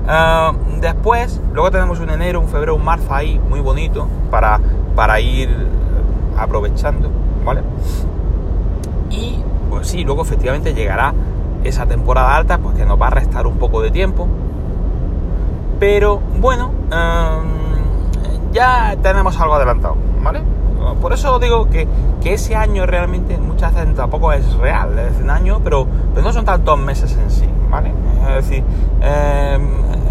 Eh, 0.09 0.51
después, 0.81 1.39
luego 1.53 1.69
tenemos 1.69 1.99
un 1.99 2.09
enero, 2.09 2.39
un 2.39 2.47
febrero, 2.47 2.73
un 2.73 2.83
marzo 2.83 3.13
ahí 3.13 3.39
muy 3.47 3.59
bonito 3.59 4.07
para, 4.31 4.59
para 4.95 5.19
ir 5.19 5.55
aprovechando, 6.35 7.11
¿vale? 7.45 7.61
Y 9.11 9.39
pues 9.69 9.87
sí, 9.87 10.03
luego 10.03 10.23
efectivamente 10.23 10.73
llegará 10.73 11.13
esa 11.63 11.85
temporada 11.85 12.35
alta, 12.35 12.57
pues 12.57 12.75
que 12.75 12.87
nos 12.87 12.99
va 12.99 13.05
a 13.05 13.11
restar 13.11 13.45
un 13.45 13.59
poco 13.59 13.83
de 13.83 13.91
tiempo. 13.91 14.27
Pero 15.79 16.21
bueno, 16.39 16.71
em, 16.91 17.62
ya 18.53 18.95
tenemos 19.01 19.39
algo 19.39 19.55
adelantado, 19.55 19.97
¿vale? 20.21 20.41
Por 21.01 21.13
eso 21.13 21.39
digo 21.39 21.69
que, 21.69 21.87
ese 22.23 22.55
año 22.55 22.85
realmente 22.85 23.37
muchas 23.37 23.75
veces 23.75 23.95
tampoco 23.95 24.31
es 24.31 24.53
real, 24.53 24.97
es 24.97 25.21
un 25.21 25.29
año, 25.29 25.59
pero, 25.61 25.85
pero 26.13 26.25
no 26.25 26.31
son 26.31 26.45
tantos 26.45 26.79
meses 26.79 27.17
en 27.21 27.29
sí, 27.29 27.45
¿vale? 27.69 27.91
Es 28.29 28.49
decir, 28.49 28.63
eh, 29.01 29.59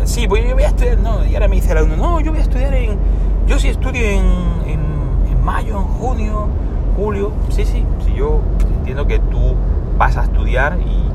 sí, 0.05 0.29
pues 0.29 0.47
yo 0.47 0.55
voy 0.55 0.65
a 0.65 0.69
estudiar, 0.69 0.99
no, 0.99 1.25
y 1.25 1.35
ahora 1.35 1.49
me 1.49 1.57
dice 1.57 1.75
la 1.75 1.83
uno, 1.83 1.97
no, 1.97 2.21
yo 2.21 2.31
voy 2.31 2.41
a 2.41 2.43
estudiar 2.43 2.75
en, 2.75 2.99
yo 3.47 3.59
sí 3.59 3.69
estudio 3.69 4.03
en, 4.03 4.27
en 4.67 5.43
mayo, 5.43 5.79
en 5.79 5.85
junio, 5.85 6.49
julio, 6.97 7.33
sí, 7.49 7.65
sí, 7.65 7.85
sí, 8.05 8.13
yo 8.15 8.41
entiendo 8.77 9.07
que 9.07 9.19
tú 9.19 9.55
vas 9.97 10.17
a 10.19 10.25
estudiar 10.25 10.77
y, 10.79 11.09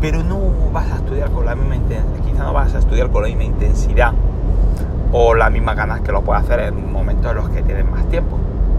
pero 0.00 0.24
no 0.24 0.40
vas 0.72 0.90
a 0.90 0.96
estudiar 0.96 1.30
con 1.30 1.44
la 1.44 1.54
misma 1.54 1.76
intensidad, 1.76 2.24
quizá 2.24 2.42
no 2.44 2.52
vas 2.52 2.74
a 2.74 2.78
estudiar 2.78 3.10
con 3.10 3.22
la 3.22 3.28
misma 3.28 3.44
intensidad 3.44 4.12
o 5.12 5.34
las 5.34 5.50
mismas 5.50 5.76
ganas 5.76 6.00
que 6.00 6.12
lo 6.12 6.22
puedes 6.22 6.44
hacer 6.44 6.60
en 6.60 6.92
momentos 6.92 7.30
en 7.30 7.36
los 7.36 7.48
que 7.50 7.62
tienes 7.62 7.88
más 7.90 8.04
tiempo. 8.06 8.38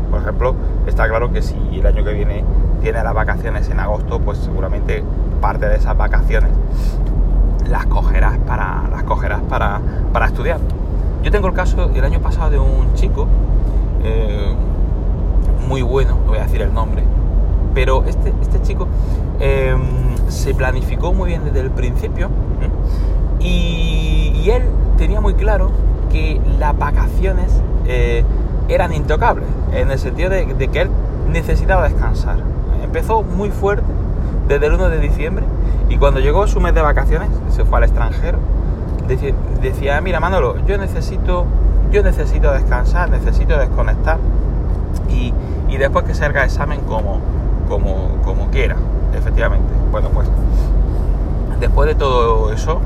Por 0.09 0.21
ejemplo, 0.21 0.55
está 0.87 1.07
claro 1.07 1.31
que 1.31 1.41
si 1.41 1.55
el 1.73 1.85
año 1.85 2.03
que 2.03 2.13
viene 2.13 2.43
tiene 2.81 3.03
las 3.03 3.13
vacaciones 3.13 3.69
en 3.69 3.79
agosto, 3.79 4.19
pues 4.19 4.37
seguramente 4.39 5.03
parte 5.39 5.67
de 5.67 5.75
esas 5.77 5.97
vacaciones 5.97 6.51
las 7.69 7.85
cogerás 7.85 8.37
para, 8.39 8.83
las 8.89 9.03
cogerás 9.03 9.41
para, 9.41 9.79
para 10.11 10.25
estudiar. 10.27 10.59
Yo 11.23 11.31
tengo 11.31 11.47
el 11.47 11.53
caso 11.53 11.91
el 11.93 12.03
año 12.03 12.19
pasado 12.19 12.49
de 12.49 12.59
un 12.59 12.93
chico 12.95 13.27
eh, 14.03 14.53
muy 15.67 15.81
bueno, 15.81 16.17
no 16.25 16.31
voy 16.31 16.39
a 16.39 16.43
decir 16.43 16.61
el 16.61 16.73
nombre, 16.73 17.03
pero 17.73 18.03
este, 18.05 18.33
este 18.41 18.61
chico 18.61 18.87
em, 19.39 19.79
se 20.27 20.53
planificó 20.53 21.13
muy 21.13 21.29
bien 21.29 21.43
desde 21.45 21.61
el 21.61 21.71
principio 21.71 22.29
y, 23.39 24.49
él 24.49 24.63
tenía 24.97 25.21
muy 25.21 25.35
claro 25.35 25.71
que 26.11 26.39
las 26.59 26.77
vacaciones 26.77 27.51
eh, 27.85 28.23
eran 28.67 28.93
intocables, 28.93 29.47
en 29.73 29.91
el 29.91 29.99
sentido 29.99 30.29
de, 30.29 30.45
que 30.67 30.81
él 30.81 30.89
necesitaba 31.31 31.87
descansar. 31.87 32.37
Empezó 32.83 33.23
muy 33.23 33.49
fuerte 33.49 33.85
desde 34.47 34.67
el 34.67 34.73
1 34.73 34.89
de 34.89 34.99
diciembre 34.99 35.45
y 35.89 35.97
cuando 35.97 36.19
llegó 36.19 36.47
su 36.47 36.59
mes 36.59 36.73
de 36.73 36.81
vacaciones, 36.81 37.29
se 37.49 37.65
fue 37.65 37.77
al 37.77 37.83
extranjero, 37.85 38.39
decía, 39.61 39.99
mira 40.01 40.19
Manolo, 40.19 40.55
yo 40.65 40.77
necesito, 40.77 41.45
yo 41.91 42.03
necesito 42.03 42.51
descansar, 42.51 43.09
necesito 43.09 43.57
desconectar 43.57 44.17
y, 45.09 45.33
y 45.67 45.77
después 45.77 46.05
que 46.05 46.13
salga 46.13 46.41
el 46.41 46.45
examen 46.45 46.81
como, 46.81 47.19
como, 47.67 48.17
como 48.23 48.49
quiera, 48.51 48.75
efectivamente. 49.17 49.73
Bueno, 49.91 50.09
pues 50.09 50.27
después 51.59 51.87
de 51.87 51.95
todo 51.95 52.51
eso, 52.51 52.79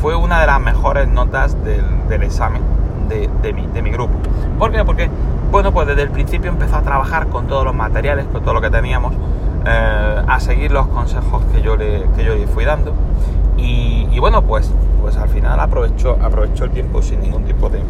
fue 0.00 0.16
una 0.16 0.40
de 0.40 0.46
las 0.48 0.60
mejores 0.60 1.08
notas 1.08 1.56
del, 1.62 2.22
examen 2.22 2.60
de, 3.08 3.82
mi, 3.82 3.90
grupo. 3.90 4.14
¿Por 4.58 4.72
qué? 4.72 4.84
Porque, 4.84 5.08
bueno, 5.50 5.72
pues 5.72 5.86
desde 5.86 6.02
el 6.02 6.10
principio 6.10 6.50
empezó 6.50 6.76
a 6.76 6.82
trabajar 6.82 7.28
con 7.28 7.46
todos 7.46 7.64
los 7.64 7.74
materiales, 7.74 8.26
con 8.26 8.42
todo 8.42 8.54
lo 8.54 8.60
que 8.60 8.70
teníamos, 8.70 9.14
eh, 9.64 10.22
a 10.26 10.40
seguir 10.40 10.72
los 10.72 10.88
consejos 10.88 11.44
que 11.52 11.62
yo 11.62 11.76
le, 11.76 12.04
que 12.16 12.24
yo 12.24 12.34
le 12.34 12.46
fui 12.48 12.64
dando. 12.64 12.92
Y, 13.56 14.18
bueno, 14.18 14.42
pues, 14.42 14.72
pues 15.00 15.16
al 15.16 15.28
final 15.28 15.60
aprovechó, 15.60 16.18
aprovechó 16.20 16.64
el 16.64 16.70
tiempo 16.70 17.00
sin 17.00 17.20
ningún 17.20 17.44
tipo 17.44 17.68
de, 17.68 17.80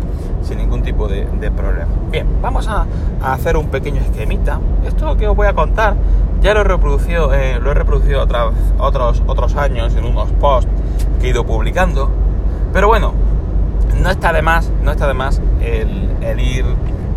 sin 0.42 0.58
ningún 0.58 0.82
tipo 0.82 1.08
de, 1.08 1.24
problema. 1.50 1.88
Bien, 2.10 2.26
vamos 2.42 2.68
a, 2.68 2.86
hacer 3.22 3.56
un 3.56 3.68
pequeño 3.68 4.02
esquemita. 4.02 4.60
Esto 4.86 5.16
que 5.16 5.26
os 5.26 5.34
voy 5.34 5.46
a 5.46 5.54
contar 5.54 5.94
ya 6.42 6.52
lo 6.52 6.60
he 6.60 6.64
reproducido, 6.64 7.32
eh, 7.32 7.58
lo 7.60 7.70
he 7.70 7.74
reproducido 7.74 8.22
otros, 8.22 9.22
otros 9.26 9.56
años 9.56 9.94
en 9.94 10.04
unos 10.04 10.30
posts 10.32 10.70
que 11.20 11.26
he 11.26 11.30
ido 11.30 11.44
publicando. 11.44 12.10
Pero 12.72 12.88
bueno, 12.88 13.12
no 14.00 14.10
está 14.10 14.32
de 14.32 14.42
más, 14.42 14.70
no 14.82 14.90
está 14.90 15.06
de 15.06 15.14
más 15.14 15.40
el, 15.60 16.40
ir, 16.40 16.64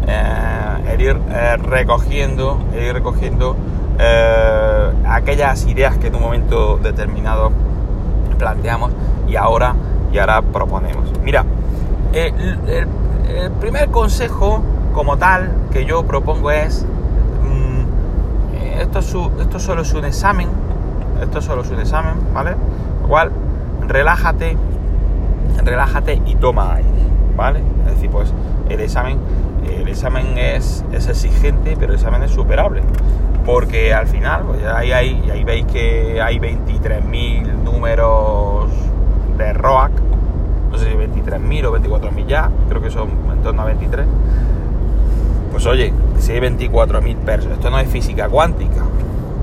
eh, 0.08 0.92
el 0.92 1.02
ir 1.02 1.18
eh, 1.30 1.58
recogiendo, 1.58 2.60
el 2.74 2.84
ir 2.84 2.94
recogiendo 2.94 3.56
aquellas 5.08 5.66
ideas 5.68 5.98
que 5.98 6.08
en 6.08 6.16
un 6.16 6.22
momento 6.22 6.78
determinado 6.84 7.50
planteamos 8.38 8.92
y 9.28 9.38
ahora, 9.38 9.74
y 10.12 10.18
ahora 10.18 10.42
proponemos. 10.42 11.12
Mira, 11.24 11.46
el, 12.14 12.88
primer 13.60 13.90
consejo 13.90 14.62
como 14.94 15.18
tal 15.18 15.52
que 15.72 15.86
yo 15.86 16.04
propongo 16.04 16.52
es, 16.52 16.86
mm, 17.44 18.82
esto, 18.82 19.00
es 19.00 19.16
esto 19.42 19.60
solo 19.60 19.82
es 19.82 19.94
un 19.94 20.06
examen, 20.06 20.48
esto 21.22 21.42
solo 21.42 21.62
es 21.64 21.72
un 21.72 21.80
examen, 21.80 22.14
¿vale? 22.34 22.56
Igual, 23.04 23.32
relájate, 23.90 24.58
relájate 25.64 26.22
y 26.26 26.36
toma 26.36 26.76
aire, 26.76 26.90
¿vale? 27.36 27.62
Es 27.86 27.96
decir, 27.96 28.10
pues 28.10 28.34
el 28.70 28.80
examen, 28.80 29.18
el 29.70 29.88
examen 29.88 30.38
es, 30.38 30.84
es 30.92 31.08
exigente, 31.08 31.76
pero 31.80 31.94
el 31.94 32.00
examen 32.00 32.24
es 32.24 32.32
superable 32.32 32.82
porque 33.46 33.94
al 33.94 34.08
final 34.08 34.44
pues, 34.44 34.66
ahí, 34.66 34.92
ahí, 34.92 35.44
veis 35.46 35.66
que 35.68 36.20
hay 36.22 36.40
23.000 36.40 37.64
números 37.64 38.70
de 39.38 39.54
ROAC, 39.54 39.92
no 40.72 40.78
sé 40.78 40.92
si 40.92 40.98
23.000 40.98 41.66
o 41.66 41.78
24.000 41.78 42.26
ya, 42.26 42.50
creo 42.68 42.82
que 42.82 42.90
son 42.90 43.10
en 43.32 43.42
torno 43.44 43.62
a 43.62 43.66
23. 43.66 44.06
Pues 45.52 45.66
oye, 45.68 45.94
si 46.20 46.32
hay 46.32 46.40
24.000 46.40 47.18
personas, 47.18 47.58
esto 47.58 47.70
no 47.70 47.80
es 47.80 47.88
física 47.88 48.28
cuántica, 48.30 48.84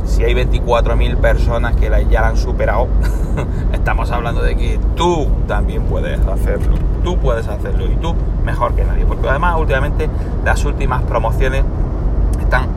si 0.05 0.25
hay 0.25 0.35
24.000 0.35 1.17
personas 1.19 1.77
que 1.77 1.89
ya 2.11 2.21
la 2.23 2.29
han 2.29 2.37
superado, 2.37 2.89
estamos 3.83 4.13
hablando 4.13 4.43
de 4.43 4.55
que 4.55 4.79
tú 4.95 5.27
también 5.49 5.83
puedes 5.83 6.25
hacerlo, 6.25 6.77
tú 7.03 7.19
puedes 7.19 7.49
hacerlo 7.49 7.87
y 7.87 7.97
tú 7.97 8.15
mejor 8.45 8.77
que 8.77 8.85
nadie, 8.85 9.05
porque 9.05 9.29
además 9.29 9.57
últimamente 9.59 10.09
las 10.45 10.65
últimas 10.65 11.03
promociones 11.03 11.65
están 12.41 12.69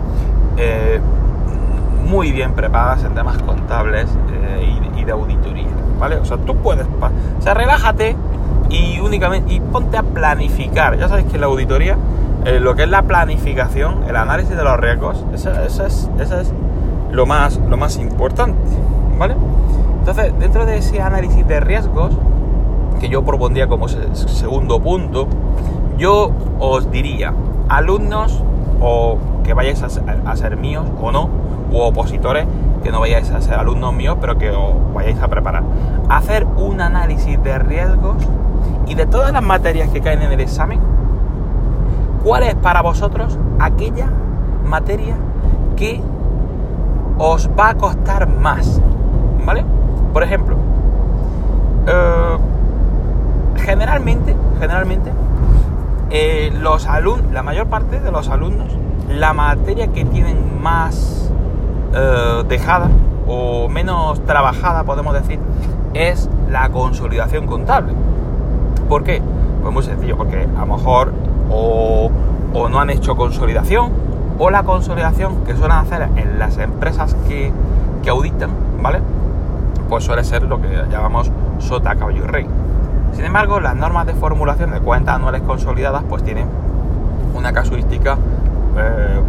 eh, 0.57 1.00
muy 2.07 2.31
bien 2.31 2.53
preparadas 2.53 3.03
en 3.03 3.13
temas 3.13 3.38
contables 3.43 4.09
eh, 4.31 4.79
y, 4.97 5.03
de 5.03 5.12
auditoría, 5.12 5.67
¿vale? 6.00 6.15
O 6.15 6.25
sea, 6.25 6.38
tú 6.38 6.55
puedes, 6.55 6.88
o 6.88 7.41
sea, 7.41 7.53
relájate 7.53 8.15
y 8.71 9.00
únicamente 9.00 9.53
y 9.53 9.59
ponte 9.59 9.97
a 9.97 10.01
planificar. 10.01 10.97
Ya 10.97 11.07
sabéis 11.07 11.27
que 11.27 11.38
la 11.38 11.45
auditoría, 11.45 11.97
eh, 12.45 12.59
lo 12.59 12.75
que 12.75 12.81
es 12.81 12.89
la 12.89 13.03
planificación, 13.03 14.05
el 14.09 14.15
análisis 14.15 14.57
de 14.57 14.63
los 14.63 14.79
riesgos, 14.79 15.24
eso, 15.35 15.51
es, 15.62 16.09
eso 16.19 16.39
es 16.39 16.51
lo 17.12 17.27
más, 17.27 17.57
lo 17.57 17.77
más 17.77 17.97
importante, 17.97 18.57
¿vale? 19.19 19.35
Entonces, 20.07 20.38
dentro 20.38 20.67
de 20.67 20.77
ese 20.77 21.01
análisis 21.01 21.47
de 21.47 21.59
riesgos, 21.59 22.12
que 23.00 23.09
yo 23.09 23.25
propondría 23.25 23.67
como 23.67 23.88
segundo 23.88 24.79
punto, 24.79 25.27
yo 25.97 26.29
os 26.59 26.91
diría, 26.91 27.33
alumnos 27.69 28.43
o 28.79 29.17
que 29.43 29.55
vayáis 29.55 29.81
a, 29.81 30.35
ser 30.35 30.57
míos 30.57 30.85
o 31.01 31.12
no, 31.12 31.27
u 31.71 31.79
opositores, 31.79 32.45
que 32.83 32.91
no 32.91 33.00
vayáis 33.00 33.31
a 33.31 33.41
ser 33.41 33.55
alumnos 33.55 33.95
míos, 33.95 34.17
pero 34.21 34.38
que 34.38 34.51
os 34.51 34.75
vayáis 34.93 35.19
a 35.24 35.27
preparar. 35.27 35.63
Hacer 36.07 36.45
un 36.55 36.81
análisis 36.81 37.41
de 37.41 37.57
riesgos 37.57 38.17
y 38.85 38.93
de 38.93 39.07
todas 39.07 39.33
las 39.33 39.41
materias 39.41 39.89
que 39.89 40.01
caen 40.01 40.21
en 40.21 40.31
el 40.31 40.39
examen, 40.39 40.79
¿cuál 42.24 42.43
es 42.43 42.53
para 42.53 42.83
vosotros 42.83 43.39
aquella 43.57 44.05
materia 44.67 45.15
que 45.75 46.00
os 47.17 47.50
va 47.59 47.69
a 47.69 47.74
costar 47.74 48.29
más? 48.29 48.79
¿Vale? 49.43 49.65
Por 50.15 50.24
ejemplo, 50.24 50.55
eh, 51.88 52.38
generalmente, 53.57 54.34
generalmente, 54.62 55.12
eh, 56.10 56.53
los 56.57 56.88
alumnos, 56.88 57.34
la 57.34 57.43
mayor 57.43 57.67
parte 57.67 58.00
de 58.00 58.12
los 58.13 58.29
alumnos, 58.29 58.69
la 59.10 59.34
materia 59.34 59.89
que 59.89 60.05
tienen 60.05 60.63
más 60.63 61.29
eh, 61.93 62.43
dejada 62.48 62.88
o 63.27 63.67
menos 63.67 64.24
trabajada, 64.25 64.86
podemos 64.86 65.13
decir, 65.13 65.38
es 65.93 66.29
la 66.50 66.69
consolidación 66.69 67.45
contable. 67.45 67.91
¿Por 68.88 69.03
qué? 69.03 69.22
Pues 69.62 69.74
muy 69.74 69.84
sencillo, 69.84 70.15
porque 70.15 70.48
a 70.55 70.65
lo 70.65 70.77
mejor 70.77 71.12
o, 71.51 72.10
no 72.53 72.79
han 72.79 72.89
hecho 72.89 73.17
consolidación 73.17 73.91
o 74.39 74.50
la 74.50 74.63
consolidación 74.63 75.43
que 75.43 75.57
suelen 75.57 75.75
hacer 75.75 76.07
en 76.15 76.39
las 76.39 76.57
empresas 76.57 77.17
que, 77.27 77.51
que 78.01 78.10
auditan, 78.10 78.51
¿vale? 78.81 79.01
Pues 79.89 80.04
suele 80.04 80.24
ser 80.24 80.44
lo 80.44 80.62
que 80.62 80.68
llamamos 80.89 81.32
sota, 81.60 81.96
caballo 81.96 82.24
y 82.24 82.27
rey. 82.27 82.48
Sin 83.13 83.25
embargo, 83.25 83.60
las 83.60 83.75
normas 83.75 84.06
de 84.06 84.13
formulación 84.13 84.72
de 84.72 84.80
cuentas 84.82 85.15
anuales 85.15 85.42
consolidadas 85.42 86.04
pues 86.10 86.24
tienen 86.24 86.48
una 87.34 87.54
casuística, 87.54 88.18
eh, 88.77 89.20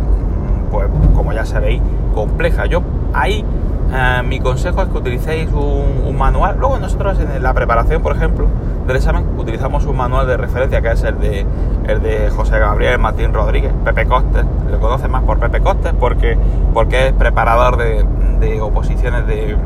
pues 0.71 0.89
como 1.15 1.33
ya 1.33 1.45
sabéis, 1.45 1.81
compleja. 2.15 2.67
Yo 2.67 2.83
ahí 3.13 3.45
eh, 3.93 4.23
mi 4.25 4.41
consejo 4.41 4.83
es 4.83 4.89
que 4.89 4.99
utilicéis 4.99 5.51
un, 5.53 6.17
manual. 6.17 6.57
Luego 6.59 6.79
nosotros 6.79 7.19
en 7.21 7.43
la 7.43 7.53
preparación, 7.53 8.03
por 8.03 8.17
ejemplo, 8.17 8.49
del 8.87 8.97
examen, 8.97 9.27
utilizamos 9.37 9.85
un 9.85 9.97
manual 9.97 10.27
de 10.27 10.39
referencia 10.39 10.81
que 10.81 10.91
es 10.91 11.03
el 11.03 11.19
de, 11.19 11.47
el 11.87 12.03
de 12.03 12.31
José 12.31 12.59
Gabriel 12.59 12.99
Martín 12.99 13.35
Rodríguez, 13.35 13.73
Pepe 13.85 14.07
Costes. 14.07 14.45
Lo 14.71 14.81
conoce 14.81 15.09
más 15.09 15.23
por 15.25 15.39
Pepe 15.39 15.61
Costes 15.61 15.93
porque, 16.01 16.39
porque 16.73 17.09
es 17.09 17.13
preparador 17.13 17.77
de, 17.77 18.07
de 18.41 18.61
oposiciones 18.63 19.27
de, 19.27 19.57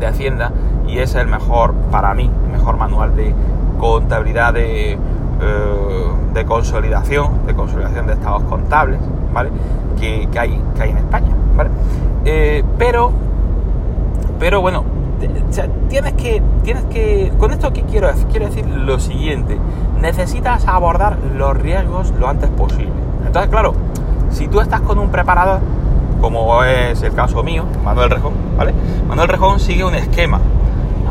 de 0.00 0.06
Hacienda 0.06 0.50
y 0.88 0.98
es 0.98 1.14
el 1.14 1.28
mejor, 1.28 1.74
para 1.90 2.14
mí, 2.14 2.28
el 2.46 2.50
mejor 2.50 2.76
manual 2.76 3.14
de 3.14 3.32
contabilidad 3.78 4.54
de, 4.54 4.92
eh, 4.94 4.98
de 6.34 6.44
consolidación, 6.44 7.46
de 7.46 7.54
consolidación 7.54 8.06
de 8.06 8.14
estados 8.14 8.42
contables, 8.44 9.00
¿vale? 9.32 9.50
Que, 9.98 10.28
hay, 10.38 10.60
que 10.74 10.82
hay 10.82 10.90
en 10.90 10.98
España, 10.98 11.34
¿vale? 11.56 11.70
Eh, 12.24 12.64
pero, 12.78 13.12
pero 14.38 14.60
bueno, 14.60 14.84
tienes 15.88 16.12
que, 16.14 16.42
tienes 16.62 16.84
que, 16.84 17.32
con 17.38 17.52
esto 17.52 17.72
que 17.72 17.82
quiero, 17.82 18.08
quiero 18.30 18.46
decir 18.46 18.66
lo 18.66 18.98
siguiente, 18.98 19.58
necesitas 20.00 20.66
abordar 20.66 21.18
los 21.36 21.56
riesgos 21.56 22.12
lo 22.18 22.28
antes 22.28 22.50
posible. 22.50 22.92
Entonces, 23.26 23.50
claro, 23.50 23.74
si 24.30 24.48
tú 24.48 24.60
estás 24.60 24.80
con 24.80 24.98
un 24.98 25.10
preparador, 25.10 25.60
como 26.20 26.62
es 26.64 27.02
el 27.02 27.12
caso 27.14 27.42
mío, 27.42 27.64
Manuel 27.84 28.10
Rejón, 28.10 28.32
¿vale? 28.56 28.74
Manuel 29.08 29.28
Rejón 29.28 29.60
sigue 29.60 29.84
un 29.84 29.94
esquema 29.94 30.40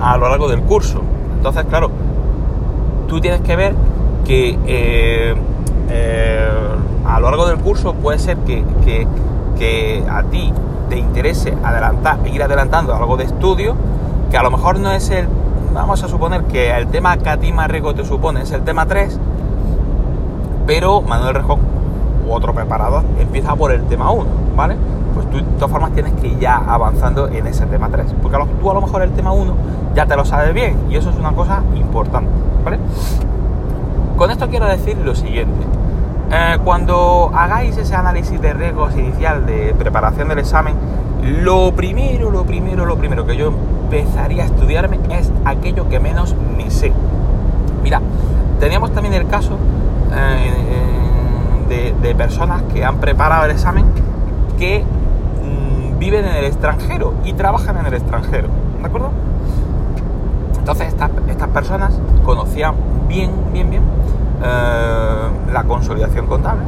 a 0.02 0.18
lo 0.18 0.30
largo 0.30 0.48
del 0.48 0.62
curso. 0.62 1.02
Entonces, 1.36 1.66
claro, 1.66 1.90
tú 3.08 3.20
tienes 3.20 3.42
que 3.42 3.56
ver 3.56 3.76
que 4.26 4.58
eh, 4.68 5.36
eh, 5.90 6.50
a 7.06 7.20
lo 7.20 7.30
largo 7.30 7.48
del 7.48 7.58
curso 7.58 7.94
puede 7.94 8.20
ser 8.20 8.38
que, 8.38 8.64
que, 8.86 10.04
a 10.10 10.24
ti 10.24 10.54
te 10.90 10.98
interese 10.98 11.54
adelantar, 11.64 12.20
ir 12.28 12.42
adelantando 12.42 12.96
algo 12.96 13.18
de 13.18 13.26
estudio, 13.26 13.76
que 14.32 14.38
a 14.38 14.44
lo 14.44 14.52
mejor 14.52 14.80
no 14.80 14.92
es 14.92 15.10
el, 15.10 15.28
vamos 15.74 16.02
a 16.04 16.08
suponer 16.08 16.44
que 16.44 16.72
el 16.72 16.88
tema 16.88 17.18
que 17.18 17.30
a 17.30 17.38
ti 17.38 17.52
más 17.52 17.68
riesgo 17.70 17.94
te 17.94 18.06
supone 18.06 18.44
es 18.44 18.52
el 18.52 18.62
tema 18.62 18.86
3, 18.86 19.20
pero 20.66 21.02
Manuel 21.02 21.36
Rejón 21.36 21.60
u 22.28 22.32
otro 22.32 22.54
preparador 22.54 23.04
empieza 23.20 23.56
por 23.56 23.72
el 23.72 23.84
tema 23.86 24.12
1, 24.12 24.26
¿vale? 24.56 24.76
Pues 25.20 25.32
tú 25.32 25.38
de 25.38 25.58
todas 25.58 25.72
formas 25.72 25.92
tienes 25.92 26.14
que 26.14 26.28
ir 26.28 26.40
ya 26.40 26.56
avanzando 26.56 27.28
en 27.28 27.46
ese 27.46 27.66
tema 27.66 27.90
3. 27.90 28.16
Porque 28.22 28.38
tú 28.62 28.72
a 28.72 28.74
lo 28.74 28.82
mejor 28.82 29.02
el 29.02 29.12
tema 29.12 29.34
1 29.34 29.54
ya 29.94 30.06
te 30.06 30.16
lo 30.16 30.24
sabes 30.24 30.54
bien 30.54 30.78
y 30.90 30.96
eso 30.96 31.10
es 31.10 31.18
una 31.18 31.34
cosa 31.34 31.62
importante. 31.76 32.30
Con 34.16 34.32
esto 34.32 34.48
quiero 34.48 34.66
decir 34.66 34.98
lo 34.98 35.16
siguiente. 35.16 35.66
Eh, 36.32 36.58
cuando 36.64 37.32
hagáis 37.34 37.76
ese 37.76 37.96
análisis 37.96 38.40
de 38.40 38.54
riesgos 38.54 38.96
inicial 38.96 39.46
de 39.46 39.76
preparación 39.78 40.30
del 40.30 40.40
examen, 40.40 40.76
lo 41.22 41.74
primero, 41.74 42.32
lo 42.32 42.46
primero, 42.46 42.86
lo 42.86 42.98
primero 42.98 43.26
que 43.26 43.36
yo 43.36 43.48
empezaría 43.48 44.44
a 44.44 44.46
estudiarme 44.46 45.00
es 45.10 45.34
aquello 45.44 45.90
que 45.90 46.00
menos 46.00 46.34
me 46.56 46.72
sé. 46.72 46.94
Mira, 47.84 48.00
teníamos 48.62 48.94
también 48.94 49.16
el 49.16 49.28
caso 49.28 49.58
eh, 50.16 50.54
de, 51.68 52.08
de 52.08 52.16
personas 52.16 52.62
que 52.74 52.86
han 52.86 52.98
preparado 52.98 53.44
el 53.46 53.52
examen 53.52 53.86
que 54.58 54.86
viven 56.00 56.26
en 56.26 56.36
el 56.36 56.46
extranjero 56.46 57.14
y 57.26 57.34
trabajan 57.34 57.78
en 57.78 57.86
el 57.86 57.94
extranjero, 57.94 58.48
¿de 58.80 58.86
acuerdo? 58.88 59.12
Entonces 60.58 60.88
estas, 60.88 61.10
personas 61.50 62.00
conocían 62.24 62.76
bien, 63.08 63.32
bien, 63.52 63.70
bien 63.70 63.84
eh, 64.44 65.52
la 65.52 65.64
consolidación 65.64 66.28
contable, 66.28 66.64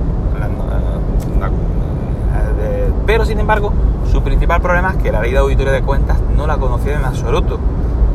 eh, 2.63 2.91
pero 3.05 3.25
sin 3.25 3.39
embargo 3.39 3.71
su 4.11 4.21
principal 4.21 4.61
problema 4.61 4.91
es 4.91 4.97
que 4.97 5.11
la 5.11 5.21
ley 5.21 5.31
de 5.31 5.37
auditoría 5.37 5.71
de 5.71 5.81
cuentas 5.81 6.17
no 6.35 6.47
la 6.47 6.57
conocían 6.57 6.99
en 6.99 7.05
absoluto. 7.05 7.59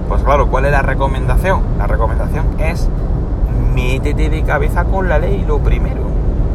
Pues 0.09 0.23
claro, 0.23 0.47
¿cuál 0.49 0.67
es 0.67 0.73
la 0.73 0.83
recomendación? 0.83 1.63
La 1.79 1.87
recomendación 1.87 2.45
es 2.59 2.89
métete 3.75 4.29
de 4.29 4.43
cabeza 4.43 4.85
con 4.85 5.09
la 5.09 5.19
ley 5.19 5.45
lo 5.47 5.59
primero. 5.59 6.03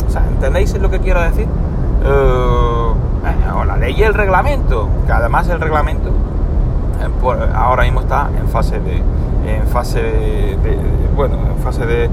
O 0.08 0.10
sea, 0.10 0.26
¿entendéis 0.28 0.78
lo 0.78 0.90
que 0.90 1.00
quiero 1.00 1.22
decir? 1.22 1.48
Eh, 2.94 3.52
o 3.56 3.64
la 3.64 3.78
ley 3.78 3.96
y 3.98 4.04
el 4.04 4.14
reglamento, 4.14 4.88
que 5.06 5.12
además 5.12 5.48
el 5.50 5.60
reglamento 5.60 6.10
eh, 7.02 7.50
ahora 7.56 7.84
mismo 7.84 8.02
está 8.02 8.30
en 8.38 8.48
fase 8.48 8.80
de 8.80 9.02
en 9.48 9.68
fase 9.68 10.02
de, 10.02 10.78
bueno 11.16 11.36
en 11.50 11.58
fase 11.64 11.86
de, 11.86 12.10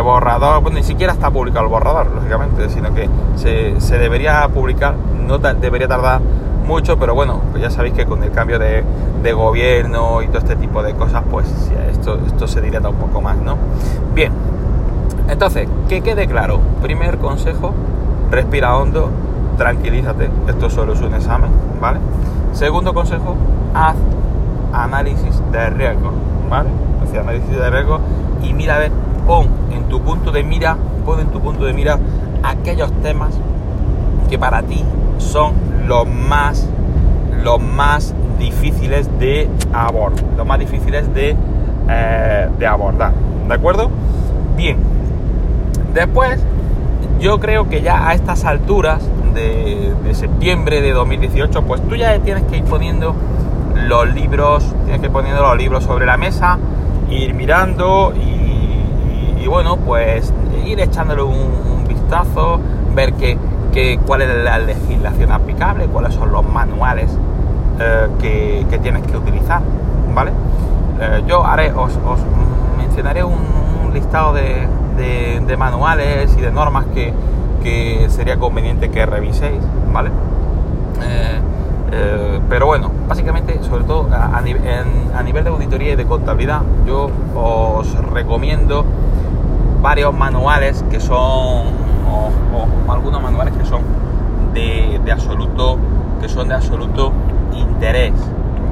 borrador 0.00 0.62
pues 0.62 0.74
ni 0.74 0.82
siquiera 0.82 1.12
está 1.12 1.30
publicado 1.30 1.66
el 1.66 1.70
borrador 1.70 2.06
lógicamente 2.14 2.70
sino 2.70 2.94
que 2.94 3.08
se, 3.36 3.98
debería 3.98 4.48
publicar 4.48 4.94
no 5.28 5.36
debería 5.38 5.86
tardar 5.86 6.20
mucho 6.66 6.98
pero 6.98 7.14
bueno 7.14 7.40
pues 7.50 7.62
ya 7.62 7.70
sabéis 7.70 7.92
que 7.92 8.06
con 8.06 8.22
el 8.22 8.30
cambio 8.30 8.58
de, 8.58 8.82
gobierno 9.34 10.22
y 10.22 10.28
todo 10.28 10.38
este 10.38 10.56
tipo 10.56 10.82
de 10.82 10.94
cosas 10.94 11.22
pues 11.30 11.46
esto, 11.90 12.18
esto 12.26 12.48
se 12.48 12.60
dilata 12.62 12.88
un 12.88 12.96
poco 12.96 13.20
más 13.20 13.36
no 13.36 13.56
bien 14.14 14.32
entonces 15.28 15.68
que 15.88 16.00
quede 16.00 16.26
claro 16.26 16.58
primer 16.80 17.18
consejo 17.18 17.74
respira 18.30 18.76
hondo 18.76 19.10
tranquilízate, 19.56 20.30
esto 20.48 20.70
solo 20.70 20.92
es 20.92 21.00
un 21.00 21.14
examen, 21.14 21.50
¿vale? 21.80 21.98
Segundo 22.52 22.94
consejo, 22.94 23.36
haz 23.74 23.96
análisis 24.72 25.40
de 25.52 25.70
riesgo, 25.70 26.12
¿vale? 26.50 26.70
Haz 27.02 27.18
análisis 27.18 27.50
de 27.50 27.70
riesgo 27.70 28.00
y 28.42 28.52
mira 28.52 28.76
a 28.76 28.78
ver, 28.78 28.92
pon 29.26 29.46
en 29.70 29.84
tu 29.88 30.00
punto 30.00 30.30
de 30.32 30.42
mira, 30.42 30.76
pon 31.04 31.20
en 31.20 31.28
tu 31.28 31.40
punto 31.40 31.64
de 31.64 31.72
mira 31.72 31.98
aquellos 32.42 32.90
temas 33.02 33.34
que 34.28 34.38
para 34.38 34.62
ti 34.62 34.84
son 35.18 35.52
los 35.86 36.08
más 36.08 36.68
los 37.42 37.60
más 37.60 38.14
difíciles 38.38 39.08
de 39.18 39.48
abordar, 39.72 40.24
los 40.36 40.46
más 40.46 40.58
difíciles 40.58 41.12
de, 41.12 41.36
eh, 41.88 42.48
de 42.58 42.66
abordar, 42.66 43.12
¿de 43.48 43.54
acuerdo? 43.54 43.90
Bien, 44.56 44.76
después 45.92 46.40
yo 47.20 47.40
creo 47.40 47.68
que 47.68 47.82
ya 47.82 48.08
a 48.08 48.14
estas 48.14 48.44
alturas 48.44 49.02
de, 49.32 50.14
septiembre 50.14 50.80
de 50.80 50.92
2018, 50.92 51.62
pues 51.62 51.80
tú 51.88 51.96
ya 51.96 52.18
tienes 52.18 52.44
que 52.44 52.58
ir 52.58 52.64
poniendo 52.64 53.14
los 53.74 54.12
libros, 54.14 54.64
tienes 54.84 55.00
que 55.00 55.10
poniendo 55.10 55.42
los 55.42 55.56
libros 55.56 55.84
sobre 55.84 56.06
la 56.06 56.16
mesa, 56.16 56.58
ir 57.10 57.34
mirando 57.34 58.12
y, 58.14 59.46
bueno, 59.46 59.76
pues 59.76 60.32
ir 60.66 60.80
echándole 60.80 61.22
un, 61.22 61.84
vistazo, 61.88 62.60
ver 62.94 63.14
que, 63.14 63.38
cuál 64.06 64.22
es 64.22 64.44
la 64.44 64.58
legislación 64.58 65.32
aplicable, 65.32 65.86
cuáles 65.86 66.14
son 66.14 66.30
los 66.30 66.46
manuales 66.46 67.10
eh, 67.80 68.08
que, 68.68 68.78
tienes 68.78 69.02
que 69.06 69.16
utilizar, 69.16 69.60
¿vale? 70.14 70.30
Eh, 71.00 71.22
yo 71.26 71.44
haré, 71.44 71.72
os, 71.72 71.92
mencionaré 72.78 73.24
un, 73.24 73.62
listado 73.92 74.32
de, 74.32 74.66
de 75.46 75.56
manuales 75.58 76.34
y 76.38 76.40
de 76.40 76.50
normas 76.50 76.86
que, 76.94 77.12
que 77.62 78.06
sería 78.10 78.38
conveniente 78.38 78.90
que 78.90 79.06
reviséis, 79.06 79.60
¿vale? 79.92 80.10
Eh, 81.02 81.40
eh, 81.92 82.40
pero 82.48 82.66
bueno, 82.66 82.90
básicamente, 83.08 83.62
sobre 83.62 83.84
todo 83.84 84.08
a, 84.12 84.40
nivel 84.40 85.44
de 85.44 85.50
auditoría 85.50 85.92
y 85.92 85.96
de 85.96 86.06
contabilidad, 86.06 86.62
yo 86.86 87.10
os 87.34 87.94
recomiendo 88.12 88.84
varios 89.82 90.14
manuales 90.14 90.84
que 90.90 91.00
son, 91.00 91.66
o, 92.08 92.30
algunos 92.88 93.22
manuales 93.22 93.54
que 93.56 93.64
son 93.66 93.82
de, 94.54 95.00
absoluto, 95.12 95.78
que 96.20 96.28
son 96.28 96.48
de 96.48 96.54
absoluto 96.54 97.12
interés, 97.54 98.12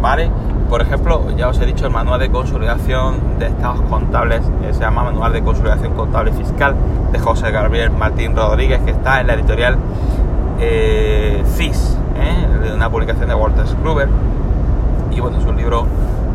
¿vale? 0.00 0.30
Por 0.70 0.82
ejemplo, 0.82 1.24
ya 1.36 1.48
os 1.48 1.60
he 1.60 1.66
dicho 1.66 1.84
el 1.86 1.92
manual 1.92 2.20
de 2.20 2.30
consolidación 2.30 3.40
de 3.40 3.46
estados 3.46 3.80
contables, 3.90 4.40
eh, 4.62 4.72
se 4.72 4.78
llama 4.78 5.02
Manual 5.02 5.32
de 5.32 5.42
Consolidación 5.42 5.94
Contable 5.94 6.30
Fiscal 6.30 6.76
de 7.10 7.18
José 7.18 7.50
Gabriel 7.50 7.90
Martín 7.90 8.36
Rodríguez, 8.36 8.80
que 8.82 8.92
está 8.92 9.20
en 9.20 9.26
la 9.26 9.34
editorial 9.34 9.76
eh, 10.60 11.42
CIS, 11.56 11.98
¿eh? 12.14 12.68
de 12.68 12.72
una 12.72 12.88
publicación 12.88 13.28
de 13.28 13.34
Walter 13.34 13.64
Kluber. 13.82 14.08
Y 15.10 15.18
bueno, 15.18 15.38
es 15.38 15.44
un 15.44 15.56
libro 15.56 15.86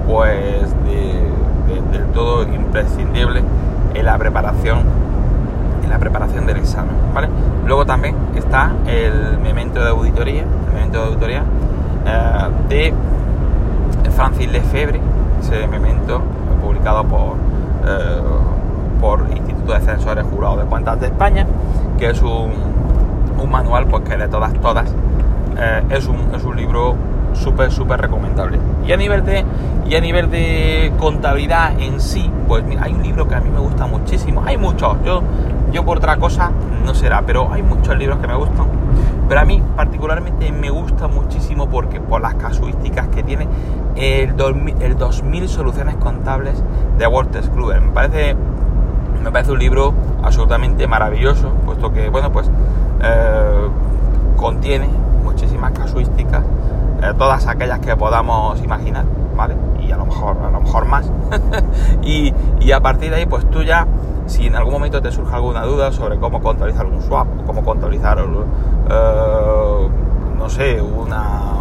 pues 0.05 0.69
del 0.83 2.05
todo 2.13 2.43
imprescindible 2.43 3.41
en 3.93 4.05
la 4.05 4.17
preparación 4.17 4.79
en 5.81 5.89
la 5.89 5.97
preparación 5.97 6.45
del 6.45 6.57
examen, 6.57 6.93
¿vale? 7.13 7.29
Luego 7.65 7.85
también 7.85 8.15
está 8.35 8.73
el 8.85 9.37
memento 9.37 9.81
de 9.81 9.91
auditoría, 9.91 10.43
el 10.83 10.91
de 10.91 10.97
auditoría 10.97 11.43
de 12.67 12.93
Francis 14.15 14.51
Lefebvre, 14.51 14.99
ese 15.41 15.67
memento 15.67 16.21
publicado 16.63 17.03
por, 17.03 17.35
eh, 17.85 18.21
por 18.99 19.25
Instituto 19.35 19.73
de 19.73 19.81
Censores 19.81 20.25
Jurados 20.25 20.59
de 20.59 20.65
Cuentas 20.65 20.99
de 20.99 21.07
España, 21.07 21.45
que 21.97 22.09
es 22.09 22.21
un, 22.21 22.51
un 23.41 23.51
manual 23.51 23.85
pues, 23.87 24.03
que 24.03 24.17
de 24.17 24.27
todas, 24.27 24.53
todas 24.55 24.89
eh, 25.57 25.83
es, 25.89 26.07
un, 26.07 26.33
es 26.33 26.43
un 26.43 26.55
libro 26.55 26.95
súper, 27.33 27.71
súper 27.71 28.01
recomendable. 28.01 28.57
Y 28.87 28.91
a 28.93 28.97
nivel 28.97 29.23
de 29.25 29.43
y 29.87 29.95
a 29.95 30.01
nivel 30.01 30.31
de 30.31 30.91
contabilidad 30.97 31.79
en 31.79 32.01
sí, 32.01 32.31
pues 32.47 32.63
hay 32.81 32.91
un 32.93 33.03
libro 33.03 33.27
que 33.27 33.35
a 33.35 33.39
mí 33.39 33.49
me 33.51 33.59
gusta 33.59 33.85
muchísimo. 33.85 34.41
Hay 34.45 34.57
muchos, 34.57 34.97
yo, 35.05 35.21
yo 35.75 35.83
por 35.83 35.97
otra 35.97 36.15
cosa 36.15 36.51
no 36.85 36.95
será, 36.95 37.23
pero 37.23 37.51
hay 37.51 37.61
muchos 37.61 37.97
libros 37.97 38.19
que 38.19 38.27
me 38.27 38.35
gustan. 38.35 38.67
Pero 39.27 39.41
a 39.41 39.43
mí 39.43 39.61
particularmente 39.75 40.49
me 40.53 40.69
gusta 40.69 41.09
muchísimo 41.09 41.67
porque 41.67 41.99
por 41.99 42.21
las 42.21 42.35
casuísticas 42.35 43.09
que 43.09 43.23
tiene 43.23 43.45
el, 43.97 44.37
2000, 44.37 45.49
soluciones 45.49 45.95
contables 45.97 46.63
de 46.97 47.07
Walter 47.07 47.43
Kluber. 47.49 47.81
Me 47.81 47.91
parece, 47.91 48.37
me 49.21 49.31
parece 49.31 49.51
un 49.51 49.59
libro 49.59 49.93
absolutamente 50.23 50.87
maravilloso, 50.87 51.49
puesto 51.65 51.91
que, 51.91 52.07
bueno, 52.07 52.31
pues 52.31 52.49
eh, 53.03 53.67
contiene 54.37 54.87
muchísimas 55.25 55.73
casuísticas, 55.73 56.43
eh, 57.01 57.13
todas 57.17 57.47
aquellas 57.47 57.79
que 57.79 57.97
podamos 57.97 58.63
imaginar, 58.63 59.03
¿vale? 59.35 59.55
Y 59.87 59.91
a 59.91 59.97
lo 59.97 60.05
mejor, 60.05 60.37
a 60.37 60.49
lo 60.49 60.61
mejor 60.61 60.85
más. 60.85 61.11
y, 62.01 62.33
y 62.59 62.71
a 62.71 62.79
partir 62.79 63.11
de 63.11 63.17
ahí, 63.17 63.25
pues 63.25 63.49
tú 63.49 63.63
ya 63.63 63.85
si 64.27 64.47
en 64.47 64.55
algún 64.55 64.73
momento 64.73 65.01
te 65.01 65.11
surge 65.11 65.35
alguna 65.35 65.63
duda 65.63 65.91
sobre 65.91 66.17
cómo 66.17 66.41
contabilizar 66.41 66.85
un 66.85 67.01
swap, 67.01 67.27
cómo 67.45 67.63
contabilizar, 67.63 68.19
eh, 68.19 69.87
no 70.37 70.49
sé, 70.49 70.81
una, 70.81 71.53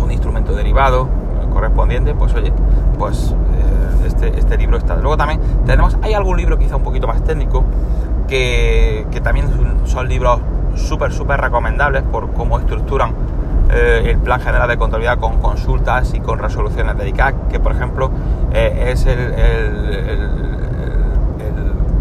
un, 0.00 0.10
instrumento 0.10 0.54
derivado 0.54 1.08
correspondiente, 1.52 2.14
pues 2.14 2.34
oye, 2.34 2.52
pues 2.98 3.32
eh, 3.32 4.06
este, 4.06 4.38
este, 4.38 4.56
libro 4.58 4.76
está. 4.76 4.96
Luego 4.96 5.16
también 5.16 5.40
tenemos, 5.64 5.96
hay 6.02 6.14
algún 6.14 6.36
libro 6.36 6.58
quizá 6.58 6.76
un 6.76 6.82
poquito 6.82 7.06
más 7.06 7.22
técnico, 7.24 7.64
que, 8.28 9.06
también 9.22 9.46
son 9.84 10.08
libros 10.08 10.40
súper, 10.74 11.12
súper 11.12 11.40
recomendables 11.40 12.02
por 12.02 12.32
cómo 12.32 12.58
estructuran 12.58 13.14
eh, 13.72 14.10
el 14.10 14.18
plan 14.18 14.40
general 14.40 14.68
de 14.68 14.76
contabilidad 14.76 15.18
con 15.18 15.40
consultas 15.40 16.14
y 16.14 16.20
con 16.20 16.38
resoluciones 16.38 16.96
de 16.96 17.08
ICAC, 17.08 17.48
que 17.48 17.60
por 17.60 17.72
ejemplo 17.72 18.10
es 18.52 19.06
el 19.06 20.52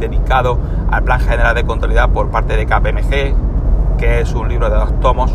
dedicado 0.02 0.58
al 0.90 1.04
Plan 1.04 1.22
General 1.22 1.56
de 1.56 1.64
Contabilidad 1.64 2.10
por 2.10 2.30
parte 2.30 2.58
de 2.58 2.66
KPMG, 2.66 3.98
que 3.98 4.20
es 4.20 4.34
un 4.34 4.50
libro 4.50 4.70
de 4.70 4.76
dos 4.76 5.00
tomos 5.00 5.34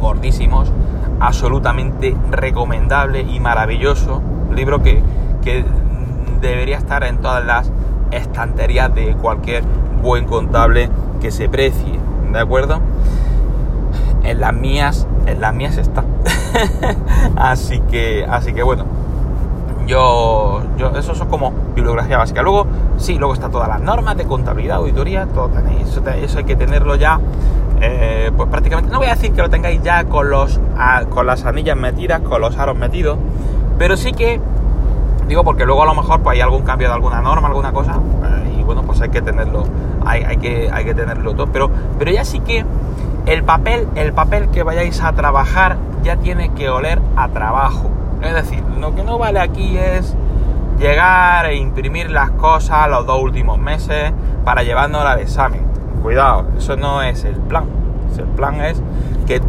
gordísimos, 0.00 0.72
absolutamente 1.20 2.16
recomendable 2.30 3.20
y 3.20 3.38
maravilloso, 3.38 4.20
libro 4.52 4.82
que, 4.82 5.02
que 5.42 5.64
debería 6.40 6.78
estar 6.78 7.04
en 7.04 7.18
todas 7.18 7.44
las 7.44 7.70
estanterías 8.10 8.92
de 8.94 9.14
cualquier 9.14 9.62
buen 10.02 10.26
contable 10.26 10.88
que 11.20 11.30
se 11.30 11.48
precie, 11.48 11.98
¿de 12.32 12.38
acuerdo? 12.38 12.80
En 14.22 14.40
las 14.40 14.52
mías, 14.52 15.06
en 15.26 15.40
las 15.40 15.54
mías 15.54 15.76
está. 15.76 16.04
así 17.36 17.80
que, 17.80 18.24
así 18.28 18.52
que 18.52 18.62
bueno, 18.62 18.84
yo, 19.86 20.62
yo, 20.76 20.88
eso 20.96 21.12
es 21.12 21.22
como 21.24 21.52
bibliografía 21.74 22.18
básica. 22.18 22.42
Luego, 22.42 22.66
sí, 22.96 23.18
luego 23.18 23.34
está 23.34 23.48
todas 23.48 23.68
las 23.68 23.80
normas 23.80 24.16
de 24.16 24.24
contabilidad, 24.24 24.78
auditoría, 24.78 25.26
todo 25.26 25.48
tenéis. 25.48 26.00
Eso, 26.22 26.38
hay 26.38 26.44
que 26.44 26.56
tenerlo 26.56 26.96
ya, 26.96 27.20
eh, 27.80 28.30
pues 28.36 28.48
prácticamente, 28.48 28.90
no 28.90 28.98
voy 28.98 29.08
a 29.08 29.14
decir 29.14 29.32
que 29.32 29.42
lo 29.42 29.50
tengáis 29.50 29.82
ya 29.82 30.04
con, 30.04 30.30
los, 30.30 30.60
con 31.10 31.26
las 31.26 31.44
anillas 31.44 31.76
metidas, 31.76 32.20
con 32.20 32.40
los 32.40 32.56
aros 32.58 32.76
metidos, 32.76 33.18
pero 33.78 33.96
sí 33.96 34.12
que, 34.12 34.40
digo, 35.28 35.44
porque 35.44 35.64
luego 35.64 35.82
a 35.82 35.86
lo 35.86 35.94
mejor 35.94 36.20
pues 36.20 36.34
hay 36.34 36.40
algún 36.40 36.62
cambio 36.62 36.88
de 36.88 36.94
alguna 36.94 37.20
norma, 37.20 37.48
alguna 37.48 37.72
cosa, 37.72 37.94
eh, 38.24 38.56
y 38.58 38.62
bueno, 38.62 38.82
pues 38.82 39.00
hay 39.00 39.10
que 39.10 39.22
tenerlo, 39.22 39.64
hay, 40.04 40.24
hay, 40.24 40.36
que, 40.38 40.70
hay 40.72 40.84
que 40.84 40.94
tenerlo 40.94 41.34
todo. 41.34 41.46
Pero, 41.52 41.70
pero 41.98 42.10
ya 42.10 42.24
sí 42.24 42.40
que 42.40 42.64
el 43.26 43.42
papel, 43.42 43.88
el 43.96 44.12
papel 44.12 44.48
que 44.50 44.62
vayáis 44.62 45.02
a 45.02 45.12
trabajar 45.12 45.76
ya 46.02 46.16
tiene 46.16 46.52
que 46.54 46.70
oler 46.70 47.00
a 47.16 47.28
trabajo 47.28 47.90
es 48.22 48.34
decir, 48.34 48.62
lo 48.80 48.94
que 48.94 49.04
no 49.04 49.18
vale 49.18 49.40
aquí 49.40 49.76
es 49.76 50.14
llegar 50.78 51.46
e 51.46 51.56
imprimir 51.56 52.10
las 52.10 52.30
cosas 52.30 52.88
los 52.88 53.06
dos 53.06 53.22
últimos 53.22 53.58
meses 53.58 54.12
para 54.44 54.62
llevarnos 54.62 55.04
al 55.04 55.20
examen. 55.20 55.62
Cuidado, 56.02 56.46
eso 56.56 56.76
no 56.76 57.02
es 57.02 57.24
el 57.24 57.36
plan. 57.36 57.64
El 58.16 58.24
plan 58.24 58.60
es 58.62 58.82
que 59.26 59.40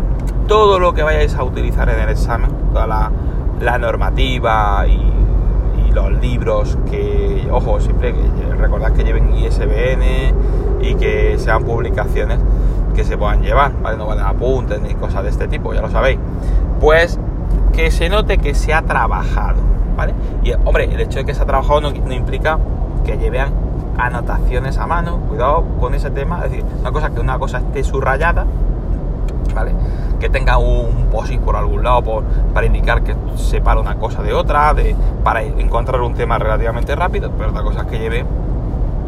todo 0.48 0.80
lo 0.80 0.94
que 0.94 1.04
vayáis 1.04 1.36
a 1.36 1.44
utilizar 1.44 1.90
en 1.90 2.00
el 2.00 2.10
examen, 2.10 2.52
toda 2.74 2.88
la, 2.88 3.78
normativa 3.78 4.86
y, 4.88 5.14
los 5.94 6.12
libros 6.22 6.78
que, 6.92 7.48
ojo, 7.52 7.80
siempre 7.80 8.14
recordad 8.60 8.92
que 8.92 9.04
lleven 9.04 9.34
ISBN 9.34 10.04
y 10.80 10.94
que 10.94 11.40
sean 11.40 11.64
publicaciones 11.64 12.38
que 12.98 13.04
se 13.04 13.16
puedan 13.16 13.44
llevar, 13.44 13.72
¿vale? 13.80 13.96
No 13.96 14.08
valen 14.08 14.26
apuntes 14.26 14.82
ni 14.82 14.96
cosas 14.96 15.24
de 15.24 15.30
este 15.30 15.48
tipo, 15.48 15.72
ya 15.72 15.82
lo 15.82 15.92
sabéis. 15.92 16.18
Pues 16.82 17.20
que 17.72 17.92
se 17.92 18.10
note 18.10 18.40
que 18.40 18.56
se 18.56 18.74
ha 18.74 18.82
trabajado, 18.82 19.60
¿vale? 19.96 20.16
Y 20.44 20.52
hombre, 20.66 20.86
el 20.86 21.00
hecho 21.00 21.20
de 21.20 21.26
que 21.26 21.36
se 21.36 21.44
ha 21.44 21.46
trabajado 21.46 21.80
no, 21.80 21.92
implica 21.92 22.58
que 23.06 23.20
lleven 23.20 23.54
anotaciones 24.00 24.80
a 24.80 24.88
mano, 24.88 25.18
cuidado 25.30 25.64
con 25.80 25.94
ese 25.94 26.10
tema, 26.10 26.38
es 26.38 26.50
decir, 26.50 26.66
una 26.80 26.92
cosa 26.92 27.12
que 27.12 27.20
una 27.20 27.38
cosa 27.38 27.60
esté 27.60 27.84
subrayada, 27.84 28.48
¿vale? 29.54 29.74
Que 30.20 30.30
tenga 30.30 30.58
un 30.58 31.06
posit 31.12 31.40
por 31.40 31.56
algún 31.56 31.84
lado 31.84 32.02
por, 32.02 32.24
para 32.52 32.66
indicar 32.66 33.04
que 33.04 33.16
separa 33.36 33.80
una 33.80 33.98
cosa 33.98 34.24
de 34.24 34.34
otra, 34.34 34.74
de, 34.74 34.96
para 35.24 35.44
encontrar 35.44 36.02
un 36.02 36.16
tema 36.16 36.40
relativamente 36.40 36.96
rápido, 36.96 37.30
pero 37.38 37.52
otra 37.52 37.62
cosa 37.62 37.82
es 37.82 37.86
que 37.86 38.00
lleve 38.00 38.26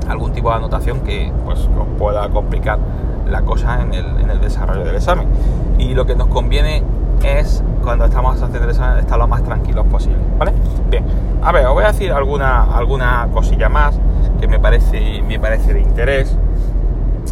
algún 0.10 0.34
tipo 0.34 0.50
de 0.50 0.56
anotación 0.56 1.02
que 1.02 1.32
pues, 1.46 1.60
os 1.60 1.88
pueda 1.98 2.28
complicar 2.30 2.80
la 3.30 3.44
cosa 3.44 3.82
en 3.82 3.94
el, 3.94 4.06
en 4.20 4.30
el 4.30 4.42
desarrollo 4.42 4.84
del 4.84 4.96
examen. 4.96 5.28
Y 5.78 5.94
lo 5.94 6.06
que 6.06 6.16
nos 6.16 6.28
conviene 6.28 6.84
es 7.24 7.64
cuando 7.84 8.06
estamos 8.06 8.36
haciendo 8.36 8.64
el 8.64 8.70
examen 8.70 8.98
estar 9.00 9.18
lo 9.18 9.28
más 9.28 9.44
tranquilos 9.44 9.86
posible, 9.88 10.18
¿vale? 10.38 10.54
Bien, 10.90 11.04
a 11.42 11.52
ver, 11.52 11.66
os 11.68 11.74
voy 11.74 11.84
a 11.84 11.88
decir 11.88 12.12
alguna, 12.12 12.64
alguna 12.64 13.28
cosilla 13.34 13.70
más 13.70 14.00
que 14.40 14.48
me 14.48 14.60
parece, 14.60 15.22
me 15.22 15.40
parece 15.40 15.74
de 15.74 15.82
interés. 15.82 16.36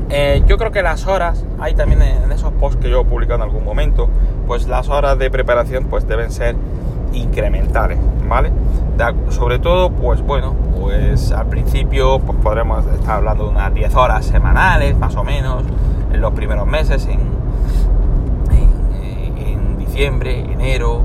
Eh, 0.09 0.43
yo 0.47 0.57
creo 0.57 0.71
que 0.71 0.81
las 0.81 1.07
horas, 1.07 1.43
hay 1.59 1.73
también 1.73 2.01
en 2.01 2.31
esos 2.31 2.53
posts 2.53 2.79
que 2.81 2.89
yo 2.89 3.01
he 3.01 3.05
publicado 3.05 3.35
en 3.35 3.49
algún 3.49 3.63
momento, 3.63 4.09
pues 4.45 4.67
las 4.67 4.89
horas 4.89 5.17
de 5.17 5.29
preparación 5.29 5.85
pues 5.85 6.07
deben 6.07 6.31
ser 6.31 6.55
incrementales, 7.13 7.99
¿vale? 8.27 8.51
sobre 9.29 9.59
todo, 9.59 9.91
pues 9.91 10.21
bueno, 10.21 10.55
pues 10.79 11.31
al 11.31 11.45
principio 11.47 12.19
pues 12.19 12.37
podremos 12.39 12.85
estar 12.87 13.17
hablando 13.17 13.45
de 13.45 13.49
unas 13.51 13.73
10 13.73 13.95
horas 13.95 14.25
semanales, 14.25 14.97
más 14.97 15.15
o 15.15 15.23
menos, 15.23 15.63
en 16.11 16.21
los 16.21 16.33
primeros 16.33 16.65
meses, 16.65 17.07
en, 17.07 17.37
diciembre, 19.77 20.39
enero, 20.51 21.01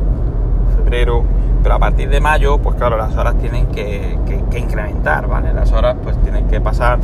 febrero, 0.77 1.25
pero 1.62 1.77
a 1.77 1.79
partir 1.79 2.11
de 2.11 2.21
mayo, 2.21 2.59
pues 2.59 2.77
claro, 2.77 2.99
las 2.99 3.17
horas 3.17 3.38
tienen 3.38 3.67
que, 3.69 4.19
incrementar, 4.55 5.27
¿vale? 5.27 5.55
Las 5.55 5.73
horas 5.73 5.97
pues 6.03 6.21
tienen 6.23 6.47
que 6.47 6.61
pasar, 6.61 6.99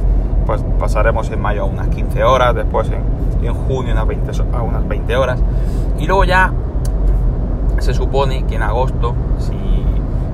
pues 0.45 0.63
pasaremos 0.79 1.31
en 1.31 1.41
mayo 1.41 1.63
a 1.63 1.65
unas 1.65 1.89
15 1.89 2.25
horas, 2.25 2.55
después 2.55 2.91
en, 2.91 3.55
junio 3.55 3.93
unas 3.93 4.07
20, 4.07 4.31
a 4.53 4.63
unas 4.63 4.87
20 4.87 5.17
horas, 5.17 5.41
y 5.99 6.07
luego 6.07 6.25
ya 6.25 6.53
se 7.89 7.95
supone 7.95 8.45
que 8.45 8.57
en 8.57 8.63
agosto, 8.63 9.15
si 9.39 9.55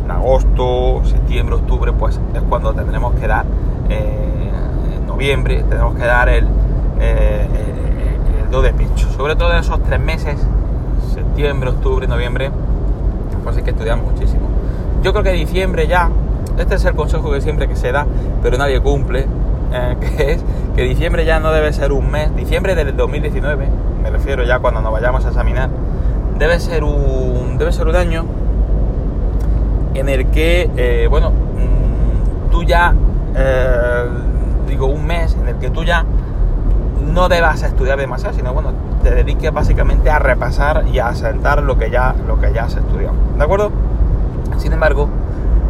en 0.04 0.10
agosto, 0.10 1.02
septiembre, 1.04 1.54
octubre, 1.54 1.92
pues 1.92 2.18
es 2.34 2.42
cuando 2.48 2.74
tendremos 2.74 3.14
que 3.14 3.28
dar, 3.28 3.46
eh, 3.88 4.50
en 4.96 5.06
noviembre, 5.06 5.62
tenemos 5.68 5.94
que 5.94 6.04
dar 6.04 6.28
el, 6.28 6.48
eh, 6.98 7.46
el 8.42 8.50
do 8.50 8.60
de 8.60 8.72
pecho, 8.72 9.08
sobre 9.12 9.36
todo 9.36 9.52
en 9.52 9.58
esos 9.58 9.80
tres 9.84 10.00
meses 10.00 10.36
septiembre, 11.12 11.70
octubre, 11.70 12.08
noviembre, 12.08 12.50
pues 13.44 13.56
hay 13.56 13.62
que 13.62 13.70
estudiar 13.70 13.98
muchísimo. 13.98 14.48
Yo 15.04 15.12
creo 15.12 15.22
que 15.22 15.30
diciembre 15.30 15.86
ya, 15.86 16.10
este 16.58 16.74
es 16.74 16.84
el 16.84 16.96
consejo 16.96 17.30
que 17.30 17.40
siempre 17.40 17.68
que 17.68 17.76
se 17.76 17.92
da, 17.92 18.04
pero 18.42 18.58
nadie 18.58 18.80
cumple, 18.80 19.28
eh, 19.72 19.96
que 20.00 20.32
es 20.32 20.44
que 20.74 20.82
diciembre 20.82 21.24
ya 21.24 21.38
no 21.38 21.52
debe 21.52 21.72
ser 21.72 21.92
un 21.92 22.10
mes, 22.10 22.34
diciembre 22.34 22.74
del 22.74 22.96
2019, 22.96 23.68
me 24.02 24.10
refiero 24.10 24.42
ya 24.42 24.58
cuando 24.58 24.80
nos 24.80 24.90
vayamos 24.90 25.24
a 25.24 25.28
examinar, 25.28 25.70
debe 26.38 26.60
ser 26.60 26.84
un, 26.84 27.56
debe 27.58 27.72
ser 27.72 27.86
un 27.86 27.96
año 27.96 28.24
en 29.94 30.08
el 30.08 30.26
que, 30.26 30.70
eh, 30.76 31.06
bueno, 31.08 31.30
mm, 31.30 32.50
tú 32.50 32.64
ya, 32.64 32.94
eh, 33.36 34.04
digo, 34.68 34.86
un 34.86 35.06
mes 35.06 35.36
en 35.40 35.48
el 35.48 35.56
que 35.56 35.70
tú 35.70 35.84
ya 35.84 36.04
no 37.12 37.28
debas 37.28 37.62
estudiar 37.62 37.98
demasiado, 37.98 38.34
sino, 38.34 38.52
bueno, 38.52 38.70
te 39.02 39.14
dediques 39.14 39.52
básicamente 39.52 40.10
a 40.10 40.18
repasar 40.18 40.84
y 40.92 40.98
a 40.98 41.08
asentar 41.08 41.62
lo 41.62 41.78
que 41.78 41.90
ya, 41.90 42.14
lo 42.26 42.40
que 42.40 42.52
ya 42.52 42.64
has 42.64 42.74
estudiado. 42.74 43.14
¿De 43.36 43.44
acuerdo? 43.44 43.70
Sin 44.58 44.72
embargo, 44.72 45.08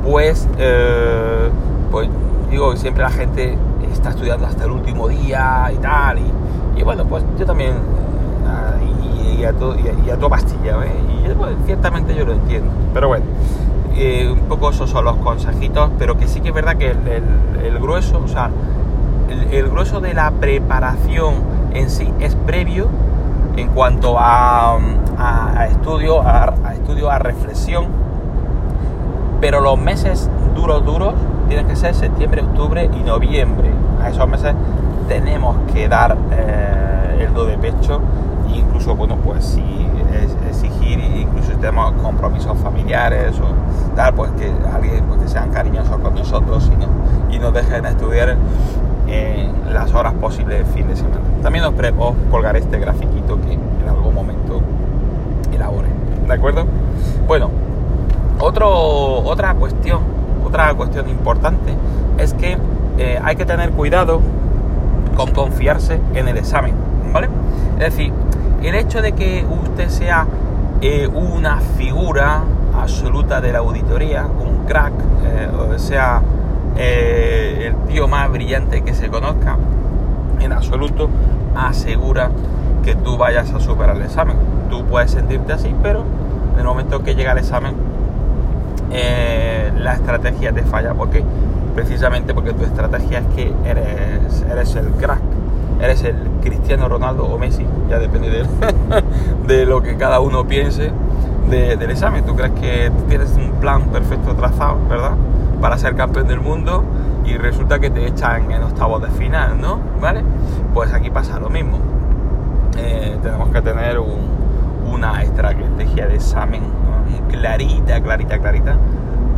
pues, 0.05 0.49
eh, 0.59 1.51
pues 1.91 2.09
digo, 2.51 2.77
siempre 2.77 3.03
la 3.03 3.11
gente 3.11 3.59
está 3.93 4.11
estudiando 4.11 4.47
hasta 4.47 4.65
el 4.65 4.71
último 4.71 5.09
día 5.09 5.71
y 5.75 5.77
tal, 5.79 6.19
y, 6.77 6.83
bueno, 6.83 7.05
pues 7.05 7.25
yo 7.39 7.45
también, 7.45 7.75
y, 9.39 9.45
a, 9.45 9.53
todo, 9.53 9.77
y, 9.79 10.11
a, 10.11 10.17
pastilla, 10.29 10.77
y 10.87 11.67
ciertamente 11.67 12.15
yo 12.15 12.25
lo 12.25 12.33
entiendo, 12.33 12.71
pero 12.93 13.09
bueno, 13.09 13.25
eh, 13.97 14.29
un 14.31 14.49
poco 14.49 14.71
esos 14.71 14.91
son 14.91 15.05
los 15.05 15.17
consejitos, 15.17 15.91
pero 15.99 16.17
que 16.17 16.27
sí 16.27 16.41
que 16.41 16.49
es 16.49 16.55
verdad 16.55 16.77
que 16.77 16.91
el, 16.91 17.79
grueso, 17.79 18.21
o 18.25 18.29
sea, 18.29 18.51
el, 19.51 19.69
grueso 19.69 20.01
de 20.01 20.15
la 20.15 20.31
preparación 20.33 21.35
en 21.75 21.91
sí 21.91 22.13
es 22.21 22.35
previo 22.35 22.89
en 23.57 23.69
cuanto 23.69 24.17
a, 24.19 24.79
estudio, 25.71 26.23
a, 26.23 26.55
estudio, 26.73 27.11
a 27.11 27.19
reflexión, 27.19 27.87
pero 29.41 29.61
los 29.61 29.79
meses 29.79 30.29
duros, 30.57 30.85
duros, 30.85 31.15
tienen 31.49 31.69
que 31.69 31.77
ser 31.77 31.95
septiembre, 31.95 32.43
octubre 32.43 32.91
y 32.93 33.03
noviembre. 33.05 33.71
A 34.03 34.09
esos 34.09 34.27
meses 34.27 34.55
tenemos 35.09 35.57
que 35.73 35.89
dar 35.89 36.17
eh, 36.33 37.27
el 37.27 37.35
do 37.35 37.45
de 37.45 37.59
pecho 37.59 38.01
incluso, 38.55 38.95
bueno, 38.97 39.17
pues 39.17 39.45
si 39.45 39.63
exigir, 40.49 40.99
incluso 40.99 41.53
tenemos 41.59 41.93
compromisos 42.03 42.57
familiares 42.59 43.35
o 43.41 43.95
tal, 43.95 44.15
pues 44.15 44.31
que 44.33 44.51
alguien 44.73 45.05
pues 45.05 45.21
que 45.21 45.29
sean 45.29 45.51
cariñosos 45.51 45.97
con 45.99 46.15
nosotros 46.15 46.71
y, 46.73 46.77
no, 46.77 46.87
y 47.35 47.39
nos 47.39 47.53
dejen 47.53 47.85
estudiar 47.87 48.37
en 49.07 49.75
las 49.75 49.93
horas 49.95 50.15
posibles 50.15 50.59
de 50.59 50.65
fin 50.73 50.89
de 50.89 50.97
semana. 50.97 51.21
También 51.43 51.65
os, 51.65 51.75
os 51.99 52.15
colgaré 52.31 52.61
este 52.61 52.79
grafiquito 52.79 53.41
que 53.41 53.53
en 53.53 53.89
algún 53.89 54.15
momento 54.15 54.61
elabore. 55.53 55.89
¿De 56.27 56.33
acuerdo? 56.33 56.65
Bueno, 57.27 57.51
otro, 58.41 58.69
otra 58.69 59.55
cuestión, 59.55 60.01
otra 60.45 60.73
cuestión 60.75 61.09
importante 61.09 61.75
es 62.19 62.35
que 62.35 62.57
eh, 62.99 63.19
hay 63.23 63.37
que 63.37 63.45
tener 63.45 63.71
cuidado 63.71 64.21
con 65.17 65.31
confiarse 65.33 66.01
en 66.15 66.29
el 66.29 66.37
examen, 66.39 66.75
¿vale? 67.13 67.29
Es 67.79 67.97
decir, 67.97 68.13
el 68.69 68.75
hecho 68.75 69.03
de 69.03 69.13
que 69.13 69.45
usted 69.63 69.89
sea 69.89 70.27
eh, 70.81 71.07
una 71.07 71.61
figura 71.61 72.43
absoluta 72.75 73.41
de 73.41 73.53
la 73.53 73.59
auditoría, 73.59 74.27
un 74.27 74.65
crack, 74.67 74.93
eh, 75.25 75.79
sea, 75.79 76.23
el 76.77 77.75
tío 77.89 78.09
más 78.09 78.31
brillante 78.31 78.83
que 78.83 78.95
se 78.95 79.09
conozca, 79.09 79.57
en 80.41 80.53
absoluto 80.53 81.09
asegura 81.55 82.31
que 82.85 82.95
tú 82.95 83.17
vayas 83.17 83.53
a 83.53 83.61
superar 83.61 83.97
el 83.97 84.03
examen. 84.03 84.37
Tú 84.69 84.85
puedes 84.85 85.11
sentirte 85.11 85.53
así, 85.53 85.75
pero 85.83 86.05
en 86.53 86.61
el 86.61 86.65
momento 86.65 87.03
que 87.03 87.15
llega 87.15 87.33
el 87.33 87.39
examen, 87.39 87.75
eh, 88.91 89.73
la 89.79 89.95
estrategia 89.95 90.53
te 90.53 90.63
falla. 90.63 90.95
Porque 90.95 91.25
precisamente 91.75 92.35
porque 92.35 92.53
tu 92.53 92.65
estrategia 92.65 93.21
es 93.21 93.27
que 93.35 93.53
eres 93.65 94.77
el 94.77 94.91
crack, 94.93 95.23
eres 95.81 96.03
el 96.05 96.17
Cristiano 96.43 96.89
Ronaldo 96.89 97.25
o 97.27 97.39
Messi, 97.39 97.67
ya 97.89 97.99
depende 97.99 98.47
de, 99.47 99.67
lo 99.67 99.83
que 99.83 99.97
cada 99.97 100.21
uno 100.21 100.47
piense 100.47 100.91
del 101.49 101.91
examen. 101.91 102.25
Tú 102.25 102.35
crees 102.35 102.53
que 102.53 102.91
tienes 103.09 103.33
un 103.37 103.53
plan 103.61 103.83
perfecto 103.89 104.35
trazado, 104.35 104.79
¿verdad? 104.89 105.13
Para 105.61 105.79
ser 105.79 105.95
campeón 105.95 106.27
del 106.29 106.41
mundo 106.41 106.85
y 107.25 107.37
resulta 107.37 107.79
que 107.79 107.91
te 107.91 108.07
echan 108.07 108.51
en 108.51 108.63
octavos 108.63 109.03
de 109.03 109.09
final, 109.11 109.61
¿no? 109.61 109.79
¿Vale? 110.01 110.23
Pues 110.73 110.93
aquí 110.93 111.11
pasa 111.11 111.39
lo 111.39 111.51
mismo. 111.51 111.79
Eh, 112.77 113.17
tenemos 113.23 113.51
que 113.51 113.63
tener 113.63 113.99
una 113.99 115.23
estrategia 115.23 116.07
de 116.07 116.17
examen 116.17 116.63
clarita, 117.31 118.01
clarita, 118.01 118.39
clarita. 118.39 118.77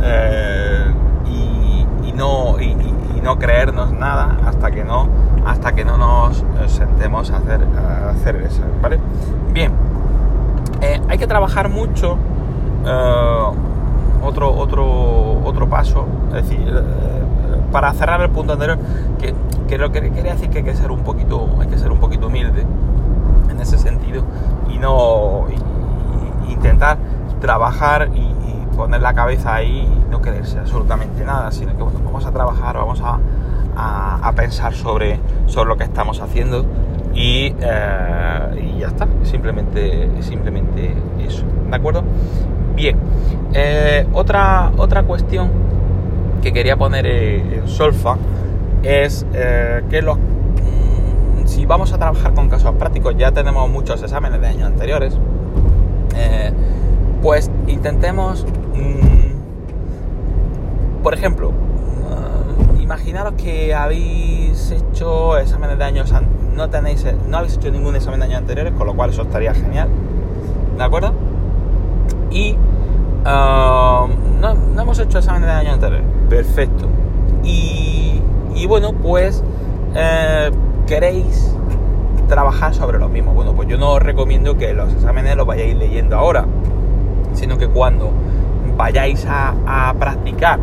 Eh, 0.01 0.85
y, 1.25 2.11
no, 2.13 2.57
no 3.21 3.37
creernos 3.37 3.91
nada 3.91 4.37
hasta 4.45 4.71
que 4.71 4.83
no, 4.83 5.07
hasta 5.45 5.73
que 5.73 5.85
no 5.85 5.97
nos 5.97 6.41
eh, 6.41 6.67
sentemos 6.67 7.31
a 7.31 7.37
hacer, 7.37 7.61
a 7.77 8.09
hacer 8.11 8.35
eso, 8.37 8.61
¿vale? 8.81 8.99
Bien, 9.51 9.71
eh, 10.81 11.01
hay 11.07 11.17
que 11.17 11.27
trabajar 11.27 11.69
mucho. 11.69 12.17
otro, 14.23 14.51
otro, 14.51 15.41
otro 15.43 15.69
paso, 15.69 16.05
es 16.29 16.49
decir, 16.49 16.83
para 17.71 17.93
cerrar 17.93 18.21
el 18.21 18.29
punto 18.29 18.53
anterior, 18.53 18.77
que, 19.19 19.33
que 19.67 19.77
lo 19.77 19.91
que 19.91 20.09
quería 20.11 20.33
decir 20.33 20.49
que 20.49 20.59
hay 20.59 20.63
que 20.63 20.75
ser 20.75 20.91
un 20.91 21.01
poquito, 21.01 21.49
hay 21.59 21.67
que 21.67 21.77
ser 21.77 21.91
un 21.91 21.99
poquito 21.99 22.27
humilde 22.27 22.65
en 23.49 23.59
ese 23.59 23.77
sentido 23.77 24.23
y 24.69 24.77
no 24.77 25.45
intentar 26.49 26.97
trabajar 27.39 28.09
y, 28.13 28.35
poner 28.77 29.01
la 29.01 29.13
cabeza 29.13 29.55
ahí 29.55 29.89
y 29.91 30.11
no 30.11 30.21
quererse 30.21 30.59
absolutamente 30.59 31.25
nada, 31.25 31.51
sino 31.51 31.75
que 31.75 31.83
vamos 31.83 32.25
a 32.25 32.31
trabajar, 32.31 32.77
vamos 32.77 33.01
a, 33.03 33.19
pensar 34.35 34.73
sobre, 34.75 35.19
sobre 35.47 35.69
lo 35.69 35.77
que 35.77 35.83
estamos 35.83 36.21
haciendo 36.21 36.63
y, 37.13 37.55
eh, 37.59 38.73
y, 38.75 38.79
ya 38.79 38.87
está, 38.87 39.07
simplemente, 39.23 40.09
simplemente 40.21 40.93
eso, 41.19 41.43
¿de 41.69 41.75
acuerdo? 41.75 42.03
Bien, 42.75 42.97
eh, 43.53 44.07
otra, 44.13 44.71
otra 44.77 45.03
cuestión 45.03 45.49
que 46.43 46.53
quería 46.53 46.77
poner 46.77 47.07
en 47.07 47.67
solfa 47.67 48.17
es 48.83 49.25
eh, 49.33 49.83
que 49.89 50.03
los, 50.03 50.17
mm, 50.19 51.45
si 51.45 51.65
vamos 51.65 51.93
a 51.93 51.97
trabajar 51.97 52.35
con 52.35 52.49
casos 52.49 52.75
prácticos, 52.75 53.15
ya 53.17 53.31
tenemos 53.31 53.67
muchos 53.69 54.03
exámenes 54.03 54.39
de 54.39 54.47
años 54.47 54.67
anteriores, 54.67 55.17
pues 57.21 57.49
intentemos, 57.67 58.45
mm, 58.77 61.03
por 61.03 61.13
ejemplo, 61.13 61.49
uh, 61.49 62.81
imaginaros 62.81 63.33
que 63.33 63.73
habéis 63.73 64.71
hecho 64.71 65.37
exámenes 65.37 65.77
de 65.77 65.83
años, 65.83 66.13
no 66.55 66.69
tenéis, 66.69 67.05
no 67.27 67.37
habéis 67.37 67.55
hecho 67.55 67.71
ningún 67.71 67.95
examen 67.95 68.19
de 68.19 68.25
años 68.25 68.39
anteriores, 68.39 68.73
con 68.73 68.87
lo 68.87 68.95
cual 68.95 69.11
eso 69.11 69.23
estaría 69.23 69.53
genial, 69.53 69.89
¿de 70.77 70.83
acuerdo? 70.83 71.13
Y 72.31 72.55
uh, 73.23 74.07
no, 74.39 74.81
hemos 74.81 74.99
hecho 74.99 75.19
exámenes 75.19 75.47
de 75.47 75.55
años 75.55 75.75
anteriores, 75.75 76.05
perfecto. 76.29 76.87
Y, 77.43 78.21
bueno, 78.67 78.91
pues 78.91 79.43
eh, 79.95 80.51
queréis 80.87 81.55
trabajar 82.27 82.73
sobre 82.73 82.97
lo 82.97 83.07
mismo. 83.07 83.33
Bueno, 83.33 83.53
pues 83.53 83.69
yo 83.69 83.77
no 83.77 83.93
os 83.93 84.01
recomiendo 84.01 84.57
que 84.57 84.73
los 84.73 84.91
exámenes 84.91 85.37
los 85.37 85.45
vayáis 85.45 85.77
leyendo 85.77 86.17
ahora 86.17 86.45
sino 87.37 87.57
que 87.57 87.67
cuando 87.67 88.11
vayáis 88.75 89.25
a, 89.29 89.93
practicar, 89.99 90.59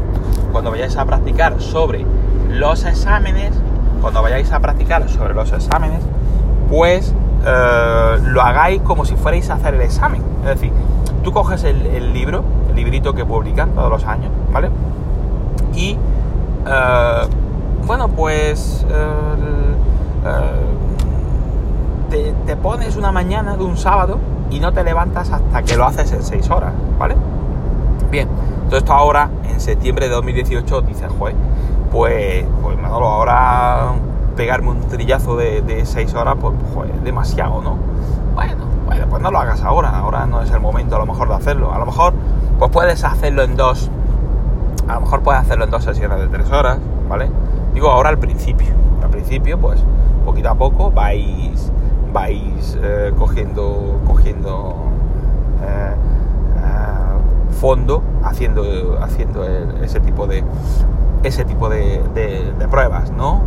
cuando 0.53 0.71
vayáis 0.71 0.97
a 0.97 1.05
practicar 1.05 1.61
sobre 1.61 2.07
los 2.51 2.85
exámenes, 2.85 3.53
cuando 4.01 4.23
vayáis 4.23 4.53
a 4.53 4.61
practicar 4.61 5.09
sobre 5.09 5.35
los 5.35 5.53
exámenes, 5.53 6.03
pues 6.69 7.14
eh, 7.47 8.19
lo 8.23 8.43
hagáis 8.43 8.81
como 8.83 9.05
si 9.05 9.17
fuerais 9.17 9.49
a 9.51 9.55
hacer 9.55 9.75
el 9.75 9.83
examen. 9.83 10.23
Es 10.40 10.61
decir, 10.61 10.73
tú 11.23 11.33
coges 11.33 11.64
el, 11.64 12.12
libro, 12.12 12.45
el 12.69 12.77
librito 12.77 13.14
que 13.14 13.25
publican 13.25 13.71
todos 13.71 13.90
los 13.90 14.05
años, 14.05 14.31
¿vale? 14.53 14.71
Y, 15.75 15.99
eh, 16.67 17.29
bueno, 17.87 18.09
pues 18.09 18.87
eh, 18.88 19.35
te, 22.47 22.57
pones 22.57 22.97
una 22.97 23.12
mañana 23.12 23.57
de 23.57 23.64
un 23.64 23.77
sábado 23.77 24.19
y 24.51 24.61
no 24.61 24.73
te 24.73 24.85
levantas 24.85 25.31
hasta 25.31 25.62
que 25.62 25.77
lo 25.77 25.85
haces 25.85 26.12
en 26.12 26.23
6 26.23 26.51
horas, 26.51 26.73
¿vale? 26.99 27.17
Esto 28.22 28.92
ahora, 28.92 29.29
en 29.48 29.61
septiembre 29.61 30.09
de 30.09 30.14
2018, 30.14 30.83
dices, 30.83 31.09
joder, 31.18 31.35
pues, 31.90 32.44
pues 32.62 32.77
me 32.79 32.87
ahora 32.87 33.92
pegarme 34.37 34.70
un 34.70 34.81
trillazo 34.83 35.37
de 35.37 35.83
6 35.85 36.14
horas, 36.14 36.37
pues, 36.40 36.55
joder, 36.74 36.94
demasiado, 37.00 37.61
¿no? 37.61 37.77
Bueno, 38.35 38.64
bueno, 38.87 39.07
pues 39.09 39.22
no 39.22 39.31
lo 39.31 39.38
hagas 39.38 39.62
ahora, 39.62 39.90
ahora 39.90 40.27
no 40.27 40.42
es 40.42 40.50
el 40.50 40.61
momento 40.61 40.96
a 40.96 40.98
lo 40.98 41.07
mejor 41.07 41.29
de 41.29 41.35
hacerlo. 41.35 41.72
A 41.72 41.79
lo 41.79 41.87
mejor, 41.87 42.14
pues 42.59 42.70
puedes 42.70 43.03
hacerlo 43.05 43.42
en 43.42 43.57
dos, 43.57 43.90
a 44.88 44.94
lo 44.94 45.00
mejor 45.00 45.22
puedes 45.22 45.40
hacerlo 45.40 45.64
en 45.64 45.70
dos 45.70 45.85
sesiones 45.85 46.18
de 46.18 46.29
3 46.29 46.50
horas, 46.50 46.79
¿vale? 47.09 47.31
Digo 47.72 47.90
ahora 47.90 48.11
al 48.11 48.18
principio, 48.18 48.68
al 49.03 49.11
principio, 49.11 49.59
pues, 49.59 49.83
poquito 50.24 50.50
a 50.50 50.55
poco 50.55 50.90
vais 50.90 51.70
vais 52.12 52.79
eh, 52.81 53.12
cogiendo, 53.18 54.00
cogiendo 54.07 54.77
eh, 55.62 55.94
fondo 57.55 58.03
haciendo, 58.23 58.99
haciendo 59.01 59.45
ese 59.45 60.01
tipo 60.01 60.27
de 60.27 60.45
ese 61.25 61.45
tipo 61.45 61.69
de, 61.69 62.03
pruebas, 62.71 63.11
¿no? 63.11 63.40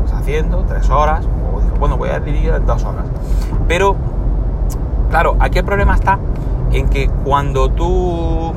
Pues 0.00 0.12
haciendo 0.12 0.64
tres 0.64 0.88
horas, 0.88 1.24
o 1.26 1.78
bueno, 1.78 1.96
voy 1.96 2.10
a 2.10 2.20
dividir 2.20 2.52
en 2.54 2.64
dos 2.66 2.84
horas. 2.84 3.04
Pero, 3.66 3.96
claro, 5.10 5.36
aquí 5.40 5.58
el 5.58 5.64
problema 5.64 5.94
está 5.94 6.18
en 6.72 6.88
que 6.88 7.08
cuando 7.24 7.70
tú 7.70 8.52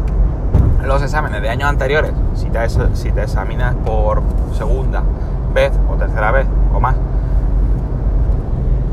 los 0.86 1.02
exámenes 1.02 1.42
de 1.42 1.50
años 1.50 1.70
anteriores, 1.70 2.12
si 2.36 2.50
te, 2.50 2.60
si 2.96 3.12
te 3.12 3.24
examinas 3.24 3.76
por 3.86 4.22
segunda 4.56 5.04
vez 5.54 5.72
o 5.92 5.96
tercera 5.96 6.32
vez 6.32 6.48
o 6.74 6.80
más, 6.80 6.96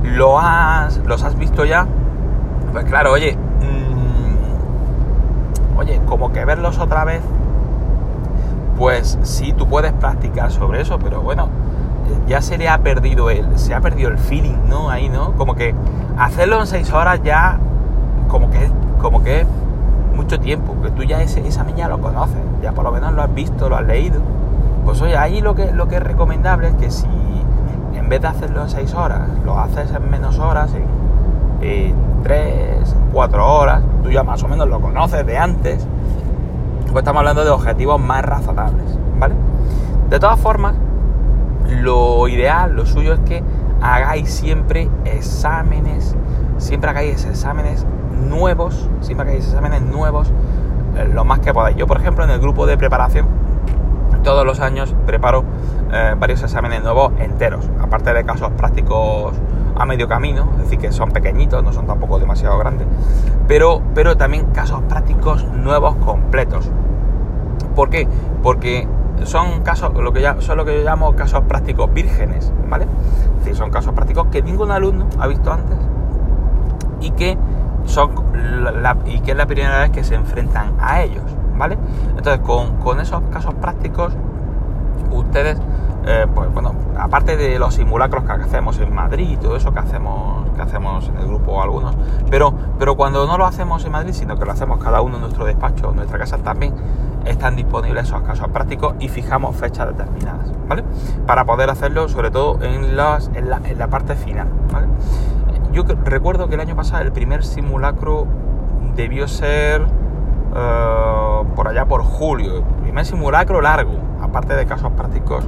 lo 0.03 0.39
has, 0.39 0.99
los 0.99 1.23
has 1.23 1.37
visto 1.37 1.65
ya, 1.65 1.87
pues 2.73 2.85
claro, 2.87 3.13
oye, 3.13 3.37
oye, 5.77 6.01
como 6.07 6.33
que 6.33 6.45
verlos 6.45 6.79
otra 6.79 7.05
vez, 7.05 7.23
pues 8.79 9.19
sí, 9.23 9.53
tú 9.53 9.67
puedes 9.67 9.93
practicar 9.93 10.51
sobre 10.51 10.81
eso, 10.81 10.99
pero 10.99 11.21
bueno, 11.23 11.49
ya 12.27 12.41
se 12.41 12.59
le 12.59 12.69
ha 12.69 12.79
perdido 12.79 13.31
el, 13.31 13.59
se 13.59 13.75
ha 13.75 13.81
perdido 13.81 14.11
el 14.11 14.19
feeling, 14.19 14.69
¿no? 14.69 14.91
Ahí, 14.91 15.09
¿no? 15.09 15.33
Como 15.33 15.55
que 15.55 15.75
hacerlo 16.19 16.61
en 16.61 16.67
seis 16.67 16.93
horas 16.93 17.21
ya, 17.23 17.59
como 18.29 18.51
que, 18.51 18.71
como 19.01 19.23
que 19.23 19.47
mucho 20.15 20.39
tiempo, 20.41 20.75
que 20.83 20.91
tú 20.91 21.03
ya 21.03 21.23
ese 21.23 21.41
examen 21.41 21.77
ya 21.77 21.89
lo 21.89 22.01
conoces, 22.01 22.39
ya 22.63 22.73
por 22.73 22.85
lo 22.85 22.93
menos 22.93 23.13
lo 23.13 23.23
has 23.23 23.35
visto, 23.35 23.69
lo 23.69 23.77
has 23.77 23.87
leído. 23.87 24.21
Pues 24.85 25.01
oye, 25.01 25.17
ahí 25.17 25.41
lo 25.41 25.55
que, 25.55 25.73
lo 25.73 25.89
que 25.89 25.97
es 25.97 26.03
recomendable 26.03 26.69
es 26.69 26.75
que 26.75 26.91
si 26.91 27.07
en 27.95 28.09
vez 28.09 28.21
de 28.21 28.29
hacerlo 28.29 28.63
en 28.63 28.69
6 28.69 28.95
horas, 28.95 29.23
lo 29.45 29.59
haces 29.59 29.91
en 29.91 30.11
menos 30.11 30.39
horas, 30.39 30.71
en 30.75 31.95
3, 32.25 32.97
4 33.13 33.47
horas, 33.47 33.83
tú 34.03 34.11
ya 34.11 34.25
más 34.25 34.43
o 34.43 34.49
menos 34.49 34.69
lo 34.69 34.81
conoces 34.81 35.25
de 35.25 35.39
antes, 35.39 35.87
pues 36.91 37.03
estamos 37.03 37.21
hablando 37.21 37.45
de 37.45 37.51
objetivos 37.51 38.01
más 38.01 38.25
razonables, 38.25 38.99
¿vale? 39.19 39.35
De 40.09 40.19
todas 40.19 40.41
formas, 40.41 40.75
lo 41.69 42.27
ideal, 42.29 42.75
lo 42.75 42.87
suyo 42.87 43.13
es 43.13 43.21
que 43.21 43.43
hagáis 43.81 44.33
siempre 44.33 44.89
exámenes, 45.05 46.17
siempre 46.57 46.91
hagáis 46.91 47.25
exámenes 47.27 47.87
nuevos, 48.29 48.89
siempre 49.01 49.29
hagáis 49.29 49.47
exámenes 49.47 49.83
nuevos, 49.83 50.33
eh, 50.97 51.09
lo 51.13 51.25
más 51.25 51.41
que 51.41 51.53
podáis. 51.53 51.77
Yo, 51.77 51.87
por 51.87 51.99
ejemplo, 51.99 52.25
en 52.25 52.31
el 52.31 52.41
grupo 52.41 52.67
de 52.67 52.79
preparación, 52.79 53.27
todos 54.23 54.47
los 54.47 54.61
años 54.61 54.95
preparo 55.07 55.45
eh, 55.93 56.15
varios 56.19 56.43
exámenes 56.43 56.83
nuevos 56.83 57.13
enteros, 57.19 57.69
aparte 57.81 58.15
de 58.15 58.25
casos 58.25 58.51
prácticos 58.53 59.35
a 59.77 59.87
medio 59.87 60.09
camino, 60.09 60.49
es 60.53 60.65
decir, 60.65 60.79
que 60.79 60.93
son 60.93 61.11
pequeñitos, 61.11 61.63
no 61.63 61.73
son 61.73 61.87
tampoco 61.87 62.19
demasiado 62.19 62.59
grandes, 62.59 62.87
pero, 63.49 63.83
pero 63.95 64.17
también 64.17 64.47
casos 64.47 64.83
prácticos 64.89 65.45
nuevos 65.45 65.97
completos. 65.97 66.71
¿Por 67.75 67.91
qué? 67.91 68.07
Porque 68.43 68.87
son 69.25 69.63
casos, 69.63 69.93
lo 69.95 70.13
que 70.13 70.21
ya, 70.21 70.41
son 70.41 70.57
lo 70.59 70.65
que 70.65 70.77
yo 70.79 70.85
llamo 70.85 71.15
casos 71.17 71.43
prácticos 71.49 71.93
vírgenes, 71.93 72.53
¿vale? 72.69 72.85
Es 72.85 73.39
decir, 73.41 73.57
son 73.57 73.71
casos 73.71 73.95
prácticos 73.95 74.29
que 74.29 74.43
ningún 74.43 74.71
alumno 74.71 75.07
ha 75.19 75.27
visto 75.27 75.53
antes 75.53 75.77
y 77.01 77.11
que 77.13 77.37
son 77.85 78.11
y 79.07 79.21
que 79.21 79.33
es 79.33 79.37
la 79.37 79.47
primera 79.47 79.81
vez 79.81 79.91
que 79.91 80.05
se 80.05 80.15
enfrentan 80.15 80.75
a 80.79 81.03
ellos. 81.03 81.25
¿vale? 81.57 81.79
Entonces, 82.17 82.41
con, 82.41 83.01
esos 83.01 83.23
casos 83.31 83.55
prácticos, 83.55 84.13
ustedes, 85.11 85.59
eh, 86.07 86.27
pues 86.35 86.53
bueno, 86.53 86.75
aparte 86.99 87.37
de 87.37 87.59
los 87.59 87.75
simulacros 87.75 88.25
que 88.25 88.33
hacemos 88.33 88.79
en 88.79 88.95
Madrid 88.95 89.31
y 89.31 89.37
todo 89.37 89.57
eso 89.57 89.73
que 89.73 89.79
hacemos, 89.79 90.51
que 90.55 90.61
hacemos 90.61 91.09
en 91.09 91.17
el 91.17 91.27
grupo 91.27 91.63
algunos, 91.63 91.97
pero, 92.31 92.53
pero 92.79 92.95
cuando 92.95 93.27
no 93.27 93.39
lo 93.39 93.47
hacemos 93.47 93.85
en 93.85 93.93
Madrid, 93.93 94.13
sino 94.13 94.37
que 94.37 94.45
lo 94.45 94.53
hacemos 94.53 94.83
cada 94.83 95.01
uno 95.01 95.17
en 95.17 95.23
nuestro 95.23 95.45
despacho, 95.47 95.91
en 95.91 95.97
nuestra 95.97 96.19
casa 96.19 96.39
también, 96.39 96.75
están 97.25 97.57
disponibles 97.57 98.05
esos 98.05 98.21
casos 98.23 98.49
prácticos 98.49 98.95
y 99.01 99.09
fijamos 99.09 99.57
fechas 99.57 99.89
determinadas, 99.89 100.53
¿vale? 100.69 100.85
Para 101.27 101.47
poder 101.47 101.71
hacerlo, 101.71 102.09
sobre 102.09 102.31
todo 102.31 102.63
en, 102.63 102.97
las, 102.97 103.31
en, 103.35 103.49
la, 103.49 103.63
en 103.65 103.79
la 103.79 103.89
parte 103.89 104.15
final. 104.15 104.49
Yo 105.73 105.85
recuerdo 106.05 106.49
que 106.49 106.55
el 106.55 106.61
año 106.61 106.77
pasado 106.77 107.03
el 107.03 107.13
primer 107.13 107.45
simulacro 107.45 108.27
debió 108.95 109.27
ser 109.27 109.87
eh, 110.55 111.43
por 111.57 111.67
allá 111.67 111.87
por 111.87 112.03
julio. 112.03 112.63
Primer 112.83 113.07
simulacro 113.07 113.61
largo, 113.61 113.95
aparte 114.21 114.55
de 114.55 114.67
casos 114.67 114.93
prácticos 114.93 115.45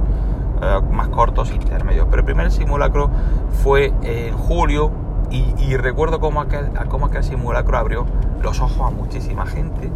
eh, 0.61 0.81
más 0.91 1.09
cortos, 1.09 1.51
intermedios. 1.51 2.07
Pero 2.09 2.21
el 2.21 2.25
primer 2.25 2.51
simulacro 2.51 3.09
fue 3.63 3.93
en 4.03 4.35
julio 4.35 4.91
y, 5.29 5.75
recuerdo 5.75 6.19
cómo 6.19 6.39
aquel, 6.39 6.69
cómo 6.87 7.07
aquel 7.07 7.23
simulacro 7.23 7.77
abrió 7.77 8.05
los 8.41 8.61
ojos 8.61 8.79
a 8.79 8.89
muchísima 8.89 9.45
gente. 9.45 9.91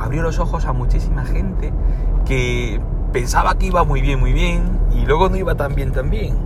Abrió 0.00 0.22
los 0.22 0.38
ojos 0.38 0.64
a 0.66 0.72
muchísima 0.72 1.24
gente 1.24 1.72
que 2.26 2.80
pensaba 3.12 3.54
que 3.54 3.66
iba 3.66 3.84
muy 3.84 4.00
bien, 4.00 4.18
muy 4.18 4.32
bien, 4.32 4.78
y 4.92 5.04
luego 5.06 5.28
no 5.28 5.36
iba 5.36 5.54
tan 5.54 5.74
bien, 5.74 5.92
tan 5.92 6.10
bien. 6.10 6.36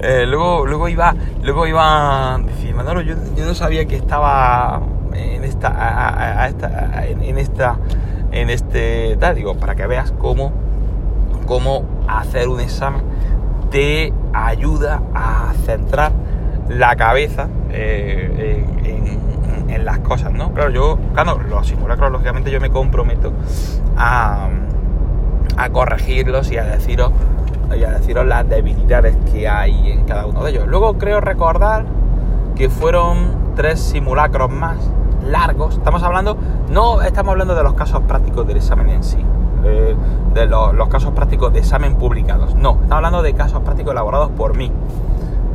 Eh, 0.00 0.26
luego, 0.26 0.66
luego 0.66 0.88
iba, 0.88 1.14
luego 1.42 1.66
iba, 1.66 2.38
Manolo, 2.74 3.00
yo, 3.02 3.14
yo 3.36 3.46
no 3.46 3.54
sabía 3.54 3.84
que 3.86 3.96
estaba 3.96 4.80
en 5.12 5.44
esta, 5.44 6.48
en, 6.48 7.38
esta, 7.38 7.78
en 8.32 8.50
este, 8.50 9.16
tal, 9.18 9.36
digo, 9.36 9.54
para 9.54 9.74
que 9.76 9.86
veas 9.86 10.12
cómo, 10.12 10.52
cómo 11.46 11.84
hacer 12.08 12.48
un 12.48 12.60
examen 12.60 13.02
te 13.70 14.12
ayuda 14.32 15.02
a 15.14 15.52
centrar 15.64 16.12
la 16.68 16.96
cabeza 16.96 17.48
eh, 17.70 18.64
en, 19.68 19.84
las 19.84 19.98
cosas, 19.98 20.32
¿no? 20.32 20.52
Claro, 20.54 20.70
yo, 20.70 20.98
claro, 21.12 21.38
los 21.42 21.66
simulacros, 21.66 22.10
lógicamente 22.10 22.50
yo 22.50 22.58
me 22.58 22.70
comprometo 22.70 23.32
a, 23.98 24.48
a 25.58 25.68
corregirlos 25.70 26.50
y 26.50 26.56
a 26.56 26.64
deciros 26.64 27.12
y 27.76 27.84
a 27.84 27.90
deciros 27.90 28.26
las 28.26 28.48
debilidades 28.48 29.16
que 29.30 29.48
hay 29.48 29.90
en 29.90 30.04
cada 30.04 30.26
uno 30.26 30.44
de 30.44 30.52
ellos. 30.52 30.66
Luego 30.66 30.96
creo 30.96 31.20
recordar 31.20 31.84
que 32.54 32.70
fueron 32.70 33.54
tres 33.56 33.80
simulacros 33.80 34.50
más 34.50 34.76
largos. 35.26 35.74
Estamos 35.74 36.02
hablando, 36.02 36.36
no 36.70 37.02
estamos 37.02 37.32
hablando 37.32 37.54
de 37.54 37.62
los 37.62 37.74
casos 37.74 38.02
prácticos 38.02 38.46
del 38.46 38.58
examen 38.58 38.90
en 38.90 39.02
sí, 39.04 39.18
de, 39.64 40.46
los, 40.46 40.88
casos 40.88 41.12
prácticos 41.12 41.52
de 41.52 41.60
examen 41.60 41.96
publicados. 41.96 42.54
No, 42.54 42.72
estamos 42.72 42.92
hablando 42.92 43.22
de 43.22 43.34
casos 43.34 43.62
prácticos 43.62 43.92
elaborados 43.92 44.30
por 44.30 44.56
mí. 44.56 44.70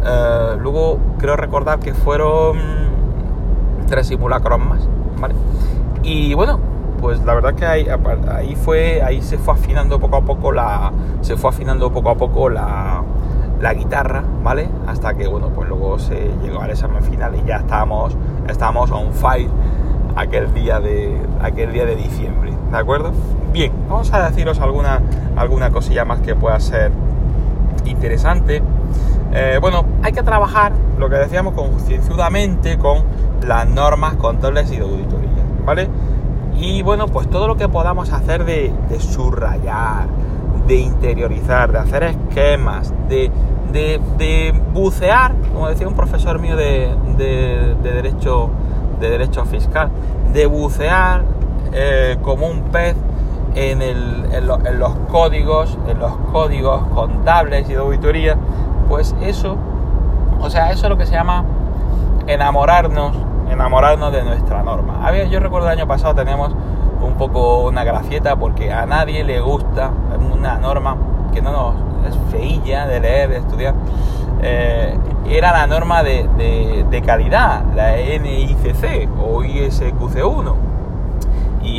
Eh, 0.06 0.56
luego 0.60 0.98
creo 1.17 1.36
recordar 1.36 1.80
que 1.80 1.93
fueron 1.93 2.58
tres 3.88 4.08
simulacros 4.08 4.60
más, 4.60 4.88
¿vale? 5.19 5.36
Y 6.04 6.34
bueno, 6.34 6.60
pues 7.02 7.24
la 7.24 7.34
verdad 7.34 7.54
que 7.54 7.65
ahí, 7.65 7.88
ahí 8.32 8.56
fue, 8.56 9.02
ahí 9.02 9.22
se 9.22 9.38
fue 9.38 9.54
afinando 9.54 10.00
poco 10.00 10.17
a 10.17 10.22
poco 10.22 10.52
la, 10.52 10.91
se 11.22 11.38
fue 11.38 11.50
afinando 11.50 11.91
poco 11.91 12.10
a 12.10 12.15
poco 12.15 12.50
la, 12.50 13.04
la 13.60 13.74
guitarra, 13.74 14.24
¿vale? 14.43 14.69
Hasta 14.88 15.13
que, 15.13 15.28
bueno, 15.28 15.50
pues 15.50 15.67
luego 15.67 16.00
se 16.00 16.32
llegó 16.41 16.62
al 16.62 16.72
examen 16.72 17.04
final 17.04 17.36
y 17.36 17.48
ya 17.48 17.58
estábamos, 17.58 18.15
estábamos 18.48 18.91
on 18.91 19.13
fire 19.13 19.50
aquel 20.15 20.54
día 20.54 20.80
de, 20.80 21.19
aquel 21.41 21.72
día 21.74 21.86
de 21.86 21.95
diciembre, 21.95 22.48
¿de 22.71 22.77
acuerdo? 22.77 23.12
Bien, 23.51 23.71
vamos 23.89 24.12
a 24.13 24.29
deciros 24.29 24.60
alguna, 24.60 25.01
alguna 25.36 25.71
cosilla 25.71 26.05
más 26.05 26.21
que 26.21 26.36
pueda 26.36 26.60
ser 26.60 26.91
interesante. 27.86 28.62
Eh, 29.34 29.58
bueno, 29.62 29.86
hay 30.03 30.12
que 30.12 30.23
trabajar, 30.23 30.71
lo 30.97 31.10
que 31.10 31.15
decíamos, 31.15 31.53
concienzudamente 31.53 32.77
con 32.77 33.03
las 33.45 33.67
normas 33.67 34.15
contables 34.15 34.71
y 34.71 34.77
de 34.77 34.84
auditoría, 34.84 35.29
¿vale? 35.65 35.88
Y 36.58 36.82
bueno, 36.82 37.08
pues 37.08 37.29
todo 37.29 37.47
lo 37.47 37.55
que 37.55 37.69
podamos 37.69 38.12
hacer 38.12 38.43
de, 38.43 38.73
de 38.89 38.99
subrayar, 38.99 40.08
de 40.67 40.75
interiorizar, 40.75 41.71
de 41.71 41.79
hacer 41.79 42.03
esquemas, 42.03 42.93
de, 43.10 43.32
bucear, 44.73 45.34
como 45.53 45.67
decía 45.67 45.88
un 45.88 45.95
profesor 45.95 46.39
mío 46.39 46.55
de, 46.55 46.95
derecho, 47.82 48.49
de 48.99 49.10
derecho 49.10 49.45
fiscal, 49.45 49.89
de 50.32 50.45
bucear 50.45 51.23
eh, 51.73 52.17
como 52.21 52.47
un 52.47 52.63
pez 52.63 52.95
en, 53.55 53.79
los 54.79 54.95
códigos, 55.12 55.77
en 55.88 55.99
los 55.99 56.15
códigos 56.32 56.82
contables 56.93 57.69
y 57.69 57.73
de 57.73 57.79
auditoría, 57.79 58.38
pues 58.88 59.15
eso, 59.21 59.58
o 60.39 60.50
sea, 60.50 60.71
eso 60.71 60.85
es 60.85 60.89
lo 60.89 60.98
que 60.98 61.06
se 61.06 61.13
llama 61.13 61.44
enamorarnos, 62.27 63.15
enamorarnos 63.50 64.12
de 64.12 64.23
nuestra 64.23 64.63
norma. 64.63 65.06
Había, 65.06 65.25
yo 65.25 65.39
recuerdo 65.39 65.67
el 65.67 65.77
año 65.77 65.87
pasado 65.87 66.15
teníamos 66.15 66.54
un 67.02 67.13
poco 67.15 67.67
una 67.67 67.83
gracieta 67.83 68.35
porque 68.35 68.71
a 68.71 68.85
nadie 68.85 69.23
le 69.23 69.39
gusta 69.41 69.91
una 70.33 70.58
norma 70.58 70.96
que 71.33 71.41
no 71.41 71.52
nos 71.52 71.89
es 72.08 72.15
feilla 72.31 72.87
de 72.87 73.00
leer, 73.00 73.29
de 73.29 73.37
estudiar. 73.37 73.73
Eh, 74.41 74.98
era 75.29 75.52
la 75.52 75.67
norma 75.67 76.02
de, 76.02 76.27
de, 76.89 77.02
calidad, 77.02 77.63
la 77.75 77.96
NICC 77.98 79.10
o 79.19 79.44
ISQC1. 79.44 80.69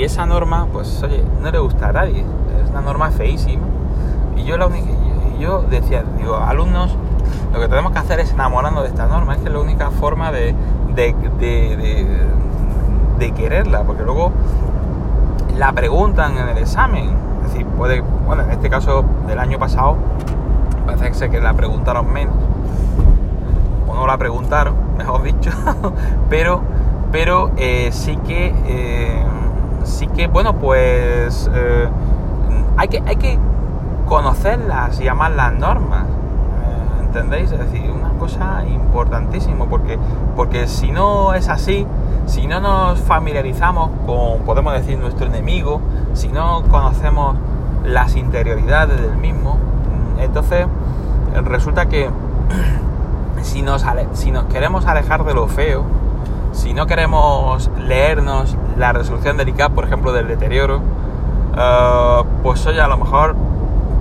Esa 0.04 0.26
norma, 0.26 0.66
pues 0.72 1.02
oye, 1.02 1.22
no 1.42 1.50
le 1.50 1.58
gusta 1.58 1.88
a 1.88 1.92
nadie, 1.92 2.24
es 2.62 2.70
una 2.70 2.80
norma 2.80 3.10
feísima. 3.10 3.64
Y 4.36 4.44
yo, 4.44 4.56
la 4.56 4.66
única, 4.66 4.88
yo 5.38 5.62
decía, 5.62 6.04
digo, 6.18 6.36
alumnos, 6.36 6.96
lo 7.52 7.60
que 7.60 7.68
tenemos 7.68 7.92
que 7.92 7.98
hacer 7.98 8.20
es 8.20 8.32
enamorarnos 8.32 8.82
de 8.82 8.88
esta 8.88 9.06
norma, 9.06 9.34
es 9.34 9.40
que 9.40 9.48
es 9.48 9.52
la 9.52 9.60
única 9.60 9.90
forma 9.90 10.32
de, 10.32 10.54
de, 10.94 11.14
de 13.18 13.32
quererla, 13.32 13.82
porque 13.82 14.02
luego 14.02 14.32
la 15.56 15.72
preguntan 15.72 16.38
en 16.38 16.48
el 16.48 16.58
examen. 16.58 17.10
Es 17.44 17.52
decir, 17.52 17.66
puede, 17.66 18.00
bueno, 18.00 18.42
en 18.44 18.50
este 18.50 18.70
caso 18.70 19.04
del 19.26 19.38
año 19.38 19.58
pasado, 19.58 19.96
parece 20.86 21.30
que 21.30 21.40
la 21.40 21.52
preguntaron 21.52 22.12
menos, 22.12 22.36
o 23.86 23.94
no 23.94 24.06
la 24.06 24.16
preguntaron, 24.16 24.74
mejor 24.96 25.22
dicho, 25.22 25.50
pero 26.30 26.62
pero 27.12 27.50
eh, 27.56 27.90
sí 27.92 28.16
que, 28.18 28.54
eh, 28.66 29.24
sí 29.84 30.06
que, 30.08 30.26
bueno, 30.26 30.54
pues 30.54 31.50
eh, 31.54 31.88
hay, 32.76 32.88
que, 32.88 33.02
hay 33.06 33.16
que 33.16 33.38
conocerlas 34.06 35.00
y 35.00 35.08
amar 35.08 35.32
las 35.32 35.52
normas. 35.54 36.04
¿Entendéis? 37.00 37.50
Es 37.50 37.58
decir, 37.58 37.90
una 37.90 38.10
cosa 38.20 38.64
importantísima, 38.68 39.64
porque, 39.64 39.98
porque 40.36 40.68
si 40.68 40.92
no 40.92 41.34
es 41.34 41.48
así, 41.48 41.84
si 42.26 42.46
no 42.46 42.60
nos 42.60 43.00
familiarizamos 43.00 43.90
con, 44.06 44.44
podemos 44.44 44.74
decir, 44.74 44.96
nuestro 44.96 45.26
enemigo, 45.26 45.80
si 46.14 46.28
no 46.28 46.62
conocemos 46.70 47.36
las 47.84 48.14
interioridades 48.14 49.00
del 49.00 49.16
mismo, 49.16 49.58
entonces 50.20 50.66
resulta 51.44 51.86
que 51.86 52.10
si 53.42 53.62
nos, 53.62 53.84
si 54.12 54.30
nos 54.30 54.44
queremos 54.44 54.86
alejar 54.86 55.24
de 55.24 55.34
lo 55.34 55.48
feo, 55.48 55.84
si 56.52 56.74
no 56.74 56.86
queremos 56.86 57.70
leernos 57.78 58.56
la 58.76 58.92
resolución 58.92 59.36
del 59.36 59.48
ICAP, 59.50 59.72
por 59.72 59.84
ejemplo, 59.84 60.12
del 60.12 60.28
deterioro, 60.28 60.78
uh, 60.78 62.24
pues 62.42 62.66
oye, 62.66 62.80
a 62.80 62.88
lo 62.88 62.96
mejor 62.96 63.36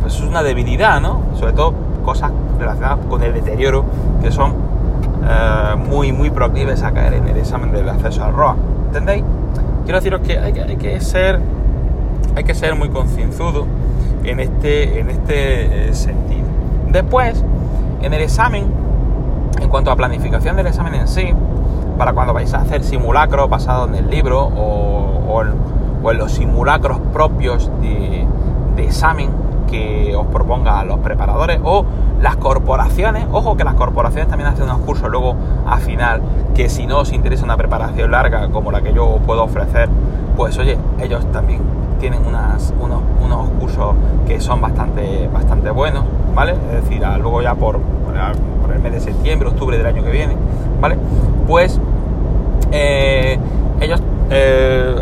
pues 0.01 0.15
es 0.15 0.21
una 0.21 0.43
debilidad, 0.43 1.01
¿no? 1.01 1.21
Sobre 1.35 1.53
todo 1.53 1.73
cosas 2.03 2.31
relacionadas 2.57 2.99
con 3.09 3.21
el 3.23 3.33
deterioro 3.33 3.85
que 4.21 4.31
son 4.31 4.51
uh, 4.51 5.77
muy, 5.77 6.11
muy 6.11 6.29
proclives 6.29 6.83
a 6.83 6.91
caer 6.91 7.13
en 7.13 7.27
el 7.27 7.37
examen 7.37 7.71
del 7.71 7.87
acceso 7.89 8.23
al 8.23 8.33
ROA. 8.33 8.55
¿Entendéis? 8.87 9.23
Quiero 9.83 9.99
deciros 9.99 10.21
que 10.21 10.37
hay, 10.37 10.53
que 10.53 10.61
hay 10.61 10.75
que 10.77 10.99
ser 11.01 11.39
hay 12.35 12.43
que 12.43 12.53
ser 12.53 12.75
muy 12.75 12.89
concienzudo 12.89 13.65
en 14.23 14.39
este, 14.39 14.99
en 14.99 15.09
este 15.09 15.89
eh, 15.89 15.93
sentido. 15.93 16.47
Después, 16.89 17.43
en 18.01 18.13
el 18.13 18.21
examen, 18.21 18.65
en 19.59 19.69
cuanto 19.69 19.91
a 19.91 19.95
planificación 19.95 20.55
del 20.55 20.67
examen 20.67 20.95
en 20.95 21.07
sí, 21.07 21.33
para 21.99 22.13
cuando 22.13 22.33
vais 22.33 22.51
a 22.53 22.61
hacer 22.61 22.81
simulacros 22.81 23.49
basados 23.49 23.89
en 23.89 23.95
el 23.95 24.09
libro 24.09 24.41
o, 24.55 25.41
en 25.41 26.17
los 26.17 26.31
simulacros 26.31 26.97
propios 27.11 27.69
de, 27.81 28.25
examen 28.77 29.29
que 29.69 30.15
os 30.15 30.25
propongan 30.27 30.87
los 30.87 30.99
preparadores 30.99 31.59
o 31.61 31.85
las 32.21 32.37
corporaciones. 32.37 33.25
Ojo 33.33 33.57
que 33.57 33.65
las 33.65 33.73
corporaciones 33.73 34.29
también 34.29 34.49
hacen 34.49 34.63
unos 34.63 34.79
cursos 34.79 35.11
luego 35.11 35.35
a 35.67 35.77
final 35.77 36.21
que 36.55 36.69
si 36.69 36.87
no 36.87 36.99
os 36.99 37.11
interesa 37.11 37.43
una 37.43 37.57
preparación 37.57 38.09
larga 38.09 38.47
como 38.47 38.71
la 38.71 38.81
que 38.81 38.93
yo 38.93 39.19
puedo 39.25 39.43
ofrecer, 39.43 39.89
pues 40.37 40.57
oye, 40.57 40.77
ellos 41.01 41.29
también 41.33 41.61
tienen 41.99 42.25
unos, 42.25 42.73
unos 42.79 43.49
cursos 43.59 43.95
que 44.25 44.39
son 44.39 44.61
bastante, 44.61 45.29
bastante 45.31 45.69
buenos, 45.69 46.05
¿vale? 46.33 46.53
Es 46.53 46.83
decir, 46.83 47.03
luego 47.19 47.41
ya 47.41 47.53
por 47.55 47.81
el 48.73 48.79
mes 48.79 48.93
de 48.93 48.99
septiembre, 49.01 49.49
octubre 49.49 49.77
del 49.77 49.85
año 49.85 50.03
que 50.03 50.11
viene, 50.11 50.35
¿vale? 50.79 50.97
Pues 51.45 51.79
eh, 52.71 53.39
ellos 53.81 54.01
eh, 54.29 54.95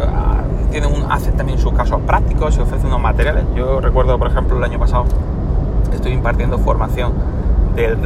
tienen 0.71 0.93
un, 0.93 1.11
hacen 1.11 1.35
también 1.35 1.59
sus 1.59 1.73
casos 1.73 2.01
prácticos, 2.05 2.55
se 2.55 2.61
ofrecen 2.61 2.87
unos 2.87 3.01
materiales. 3.01 3.43
Yo 3.55 3.81
recuerdo, 3.81 4.17
por 4.17 4.27
ejemplo, 4.27 4.57
el 4.57 4.63
año 4.63 4.79
pasado 4.79 5.05
estoy 5.93 6.13
impartiendo 6.13 6.57
formación 6.59 7.13
del, 7.75 7.97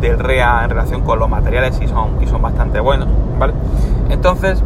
del 0.00 0.18
REA 0.18 0.64
en 0.64 0.70
relación 0.70 1.02
con 1.02 1.18
los 1.18 1.28
materiales 1.28 1.80
y 1.82 1.88
son, 1.88 2.22
y 2.22 2.26
son 2.26 2.40
bastante 2.42 2.80
buenos, 2.80 3.08
¿vale? 3.38 3.52
Entonces, 4.10 4.62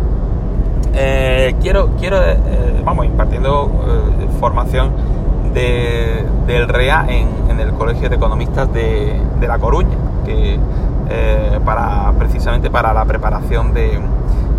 eh, 0.94 1.54
quiero, 1.60 1.90
quiero 1.98 2.18
vamos, 2.84 3.06
impartiendo 3.06 3.70
formación 4.40 4.92
del 5.54 6.68
REA 6.68 7.06
en, 7.08 7.28
el 7.58 7.72
Colegio 7.72 8.08
de 8.08 8.14
Economistas 8.14 8.72
de, 8.72 9.20
de 9.40 9.48
La 9.48 9.58
Coruña, 9.58 9.96
que 10.24 10.58
para, 11.64 12.12
precisamente 12.18 12.70
para 12.70 12.94
la 12.94 13.04
preparación 13.04 13.74
de, 13.74 13.98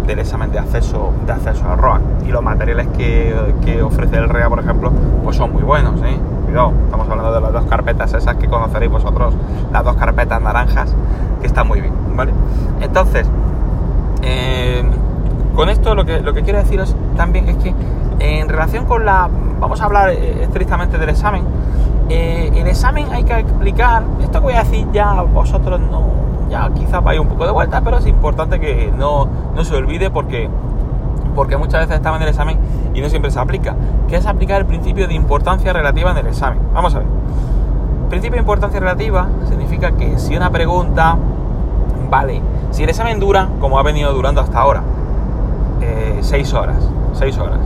del 0.09 0.19
examen 0.19 0.51
de 0.51 0.57
acceso, 0.57 1.13
de 1.25 1.31
acceso 1.31 1.69
al 1.69 1.77
ROA. 1.77 2.01
Y 2.25 2.31
los 2.31 2.41
materiales 2.43 2.87
que, 2.97 3.81
ofrece 3.83 4.17
el 4.17 4.27
REA, 4.27 4.49
por 4.49 4.59
ejemplo, 4.59 4.91
pues 5.23 5.37
son 5.37 5.53
muy 5.53 5.61
buenos, 5.61 6.01
¿eh? 6.01 6.17
Cuidado, 6.45 6.73
estamos 6.85 7.07
hablando 7.07 7.31
de 7.31 7.41
las 7.41 7.53
dos 7.53 7.65
carpetas 7.65 8.13
esas 8.13 8.35
que 8.35 8.47
conoceréis 8.47 8.91
vosotros, 8.91 9.35
las 9.71 9.83
dos 9.83 9.95
carpetas 9.95 10.41
naranjas, 10.41 10.95
que 11.39 11.47
están 11.47 11.67
muy 11.67 11.79
bien, 11.79 11.93
¿vale? 12.15 12.33
Entonces, 12.81 13.27
eh, 14.23 14.83
con 15.55 15.69
esto 15.69 15.93
lo 15.93 16.05
que, 16.05 16.21
lo 16.21 16.33
que 16.33 16.41
quiero 16.41 16.57
deciros 16.57 16.95
también 17.15 17.47
es 17.47 17.57
que 17.57 17.73
en 18.19 18.49
relación 18.49 18.85
con 18.85 19.05
la... 19.05 19.29
Vamos 19.59 19.79
a 19.81 19.85
hablar 19.85 20.09
eh, 20.09 20.43
estrictamente 20.43 20.97
del 20.97 21.09
examen. 21.09 21.43
el 22.09 22.67
examen 22.67 23.05
hay 23.11 23.23
que 23.23 23.37
explicar, 23.37 24.03
esto 24.21 24.39
que 24.39 24.45
voy 24.45 24.53
a 24.55 24.63
decir 24.63 24.87
ya 24.91 25.21
vosotros 25.21 25.79
no, 25.79 26.28
ya 26.49 26.69
quizás 26.73 27.03
vaya 27.03 27.21
un 27.21 27.27
poco 27.27 27.45
de 27.45 27.51
vuelta, 27.51 27.81
pero 27.81 27.97
es 27.97 28.07
importante 28.07 28.59
que 28.59 28.91
no, 28.97 29.27
se 29.63 29.75
olvide 29.75 30.09
porque, 30.09 30.49
porque 31.35 31.57
muchas 31.57 31.81
veces 31.81 31.97
estamos 31.97 32.17
en 32.17 32.23
el 32.23 32.29
examen 32.29 32.57
y 32.93 33.01
no 33.01 33.09
siempre 33.09 33.31
se 33.31 33.39
aplica, 33.39 33.75
que 34.07 34.15
es 34.15 34.25
aplicar 34.25 34.61
el 34.61 34.65
principio 34.65 35.07
de 35.07 35.13
importancia 35.13 35.71
relativa 35.71 36.11
en 36.11 36.17
el 36.17 36.27
examen. 36.27 36.59
Vamos 36.73 36.95
a 36.95 36.99
ver. 36.99 37.07
Principio 38.09 38.35
de 38.35 38.41
importancia 38.41 38.79
relativa 38.79 39.27
significa 39.47 39.91
que 39.91 40.17
si 40.17 40.35
una 40.35 40.49
pregunta, 40.49 41.15
vale, 42.09 42.41
si 42.71 42.83
el 42.83 42.89
examen 42.89 43.19
dura, 43.19 43.47
como 43.59 43.77
ha 43.77 43.83
venido 43.83 44.11
durando 44.13 44.41
hasta 44.41 44.59
ahora, 44.59 44.81
6 46.21 46.53
eh, 46.53 46.57
horas, 46.57 46.89
6 47.13 47.37
horas, 47.37 47.59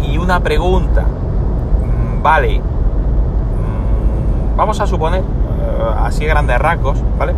y 0.00 0.18
una 0.18 0.40
pregunta, 0.40 1.02
mm, 1.02 2.22
vale, 2.22 2.58
mm, 2.58 4.56
vamos 4.56 4.78
a 4.80 4.86
suponer, 4.86 5.20
eh, 5.22 5.24
así 6.02 6.26
grandes 6.26 6.58
rasgos, 6.58 7.02
¿vale? 7.18 7.34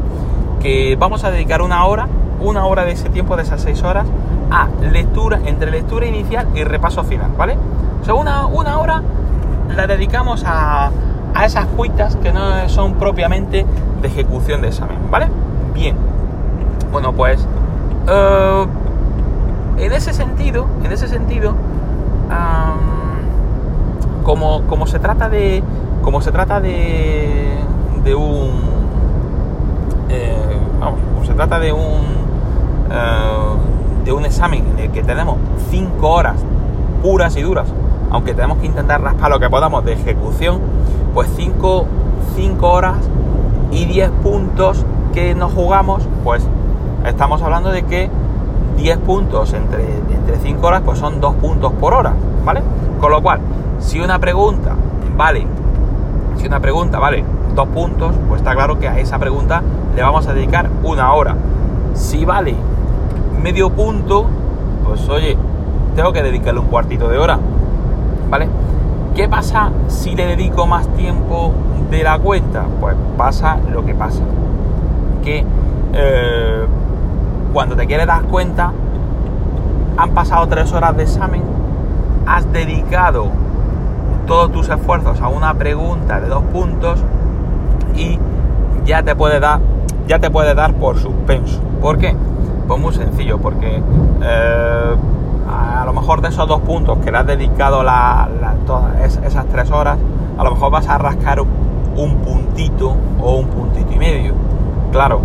Que 0.65 0.97
vamos 0.99 1.25
a 1.25 1.31
dedicar 1.31 1.61
una 1.61 1.85
hora, 1.85 2.09
una 2.41 2.65
hora 2.65 2.87
de 2.87 2.93
ese 2.93 3.11
tiempo, 3.11 3.37
de 3.37 3.43
esas 3.43 3.61
seis 3.61 3.83
horas, 3.83 4.07
a 4.51 4.69
lectura, 4.81 5.39
entre 5.45 5.71
lectura 5.71 6.07
inicial 6.07 6.49
y 6.55 6.65
repaso 6.65 7.05
final, 7.05 7.33
¿vale? 7.37 7.59
O 8.01 8.05
sea, 8.07 8.15
una, 8.15 8.47
una 8.47 8.79
hora 8.79 9.03
la 9.77 9.87
dedicamos 9.87 10.43
a, 10.47 10.91
a 11.35 11.45
esas 11.45 11.67
cuitas 11.67 12.17
que 12.17 12.33
no 12.33 12.67
son 12.71 12.95
propiamente 12.95 13.67
de 14.01 14.09
ejecución 14.09 14.63
de 14.63 14.69
examen, 14.69 14.97
¿vale? 15.11 15.27
Bien. 15.75 15.97
Bueno, 16.91 17.13
pues 17.13 17.47
eh, 18.09 18.67
en 19.77 19.93
ese 19.93 20.15
sentido, 20.15 20.67
en 20.83 20.93
ese 20.93 21.09
sentido, 21.09 21.55
como, 24.23 24.63
como 24.63 24.87
se 24.87 24.99
trata 24.99 25.29
de, 25.29 25.63
como 26.01 26.23
se 26.23 26.33
trata 26.33 26.59
de, 26.63 27.59
de 28.03 28.15
un 28.15 28.74
se 31.25 31.35
trata 31.35 31.59
de 31.59 31.73
un, 31.73 32.03
eh, 32.91 34.05
de 34.05 34.13
un 34.13 34.25
examen 34.25 34.65
en 34.67 34.79
el 34.79 34.91
que 34.91 35.03
tenemos 35.03 35.37
5 35.71 36.09
horas 36.09 36.37
puras 37.03 37.37
y 37.37 37.43
duras, 37.43 37.69
aunque 38.11 38.35
tenemos 38.35 38.59
que 38.59 38.67
intentar 38.67 39.03
raspar 39.03 39.31
lo 39.31 39.41
que 39.41 39.51
podamos 39.51 39.85
de 39.85 39.93
ejecución, 39.93 40.61
pues 41.13 41.29
5 41.37 41.87
horas 42.63 42.97
y 43.71 43.85
10 43.85 44.11
puntos 44.23 44.85
que 45.13 45.35
nos 45.35 45.53
jugamos, 45.53 46.07
pues 46.23 46.47
estamos 47.05 47.43
hablando 47.43 47.71
de 47.71 47.83
que 47.83 48.11
10 48.77 48.99
puntos 48.99 49.53
entre, 49.53 49.85
entre 49.85 50.39
5 50.39 50.67
horas, 50.67 50.83
pues 50.85 50.99
son 50.99 51.21
2 51.21 51.35
puntos 51.37 51.73
por 51.73 51.95
hora, 51.95 52.15
¿vale? 52.45 52.63
Con 53.01 53.11
lo 53.11 53.23
cual, 53.23 53.41
si 53.81 54.01
una 54.01 54.19
pregunta 54.19 54.75
vale, 55.17 55.47
si 56.37 56.47
una 56.47 56.61
pregunta 56.61 56.99
vale 56.99 57.25
dos 57.55 57.69
puntos, 57.69 58.15
pues 58.29 58.41
está 58.41 58.55
claro 58.55 58.79
que 58.79 58.89
a 58.89 58.99
esa 58.99 59.19
pregunta 59.19 59.63
le 59.95 60.03
vamos 60.03 60.27
a 60.27 60.35
dedicar 60.35 60.69
una 60.83 61.13
hora. 61.13 61.35
Si 61.95 62.25
vale 62.25 62.55
medio 63.43 63.71
punto, 63.71 64.27
pues 64.85 65.09
oye, 65.09 65.37
tengo 65.95 66.13
que 66.13 66.23
dedicarle 66.23 66.61
un 66.61 66.67
cuartito 66.67 67.09
de 67.09 67.19
hora. 67.19 67.39
¿Vale? 68.31 68.49
¿Qué 69.15 69.29
pasa 69.29 69.71
si 69.87 70.15
le 70.15 70.27
dedico 70.27 70.67
más 70.67 70.89
tiempo 70.97 71.53
de 71.91 72.03
la 72.03 72.19
cuenta? 72.19 72.65
Pues 72.81 72.97
pasa 73.17 73.59
lo 73.73 73.85
que 73.85 73.95
pasa. 73.95 74.23
Que 75.23 75.45
eh, 75.93 76.67
cuando 77.53 77.77
te 77.77 77.87
quieres 77.87 78.07
dar 78.07 78.23
cuenta, 78.23 78.73
han 79.97 80.11
pasado 80.11 80.49
tres 80.49 80.73
horas 80.73 80.97
de 80.97 81.05
examen, 81.05 81.43
has 82.27 82.51
dedicado 82.53 83.29
todos 84.27 84.51
tus 84.51 84.69
esfuerzos 84.69 85.21
a 85.21 85.29
una 85.29 85.55
pregunta 85.55 86.21
de 86.21 86.29
dos 86.29 86.43
puntos 86.45 87.01
y 87.95 88.19
ya 88.85 89.03
te 89.03 89.15
puede 89.15 89.39
dar, 89.39 89.61
ya 90.07 90.19
te 90.19 90.31
puede 90.31 90.55
dar 90.55 90.75
por 90.75 90.99
suspenso. 90.99 91.61
¿Por 91.81 91.99
qué? 91.99 92.15
Pues 92.67 92.81
muy 92.81 92.95
sencillo, 92.95 93.39
porque 93.39 93.83
eh, 94.23 94.95
a 95.49 95.85
lo 95.85 95.93
mejor 95.93 96.21
de 96.21 96.29
esos 96.29 96.49
dos 96.49 96.61
puntos 96.61 96.99
que 96.99 97.11
le 97.11 97.19
has 97.19 97.27
dedicado 97.27 97.83
la, 97.83 98.29
todas 98.67 99.19
esas 99.25 99.47
tres 99.47 99.71
horas, 99.71 99.99
a 100.39 100.45
lo 100.45 100.53
mejor 100.53 100.71
vas 100.71 100.89
a 100.89 100.99
rascar 100.99 101.41
un 101.41 102.17
puntito 102.25 102.95
o 103.21 103.37
un 103.37 103.47
puntito 103.49 103.93
y 103.93 103.99
medio. 103.99 104.35
Claro, 104.93 105.21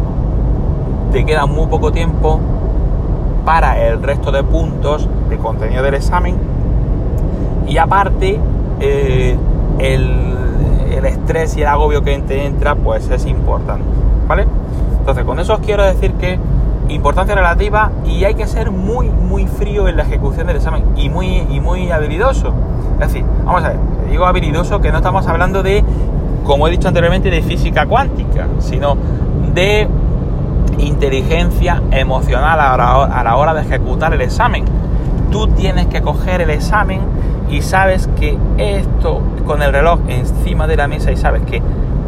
te 1.12 1.26
queda 1.26 1.46
muy 1.46 1.68
poco 1.68 1.92
tiempo 1.92 2.40
para 3.46 3.80
el 3.88 4.02
resto 4.04 4.32
de 4.32 4.44
puntos 4.44 5.08
de 5.30 5.38
contenido 5.38 5.82
del 5.82 5.96
examen 5.96 6.38
y 7.68 7.78
aparte 7.78 8.40
eh, 8.80 9.38
el 9.80 10.30
el 11.00 11.06
estrés 11.06 11.56
y 11.58 11.62
el 11.62 11.68
agobio 11.68 12.04
que 12.04 12.18
te 12.20 12.46
entra, 12.46 12.76
pues 12.76 13.10
es 13.10 13.26
importante, 13.26 13.86
Entonces, 14.38 15.24
con 15.26 15.40
eso 15.40 15.56
os 15.56 15.60
quiero 15.60 15.84
decir 15.84 16.14
que 16.14 16.38
importancia 16.90 17.36
relativa 17.36 17.92
y 18.06 18.24
hay 18.24 18.36
que 18.36 18.48
ser 18.48 18.72
muy, 18.72 19.10
muy 19.10 19.48
frío 19.48 19.88
en 19.88 19.98
la 19.98 20.04
ejecución 20.04 20.48
del 20.48 20.58
examen 20.58 20.84
y 20.96 21.10
muy, 21.10 21.42
muy 21.62 21.92
habilidoso. 21.92 22.54
Es 22.94 23.08
decir, 23.08 23.26
vamos 23.46 23.64
a 23.64 23.70
ver, 23.70 23.78
digo 24.10 24.26
habilidoso 24.26 24.82
que 24.82 24.92
no 24.92 24.98
estamos 24.98 25.26
hablando 25.28 25.64
de, 25.64 25.84
como 26.44 26.68
he 26.68 26.72
dicho 26.72 26.88
anteriormente, 26.88 27.30
de 27.30 27.42
física 27.42 27.86
cuántica, 27.86 28.48
sino 28.60 28.98
de 29.54 29.88
inteligencia 30.80 31.82
emocional 31.92 32.60
a 32.60 32.78
la, 32.78 33.04
a 33.06 33.24
la 33.24 33.36
hora 33.36 33.54
de 33.54 33.62
ejecutar 33.62 34.14
el 34.14 34.22
examen. 34.22 34.66
Tú 35.32 35.48
tienes 35.48 35.88
que 35.88 36.02
coger 36.02 36.42
el 36.42 36.50
examen 36.50 37.02
y 37.50 37.62
sabes 37.62 38.10
que 38.20 38.38
esto 38.58 39.22
con 39.46 39.62
el 39.62 39.72
reloj 39.72 40.00
encima 40.08 40.68
de 40.68 40.76
la 40.76 40.88
mesa 40.88 41.12
y 41.12 41.18
sabes 41.18 41.44
que 41.44 41.62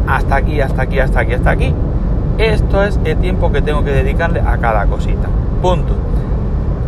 hasta 0.06 0.36
aquí, 0.36 0.60
hasta 0.60 0.82
aquí, 0.82 0.98
hasta 0.98 1.20
aquí, 1.20 1.32
hasta 1.34 1.50
aquí, 1.50 1.74
esto 2.38 2.82
es 2.82 2.98
el 3.04 3.18
tiempo 3.18 3.52
que 3.52 3.62
tengo 3.62 3.84
que 3.84 3.90
dedicarle 3.90 4.40
a 4.40 4.58
cada 4.58 4.86
cosita. 4.86 5.28
Punto. 5.60 5.94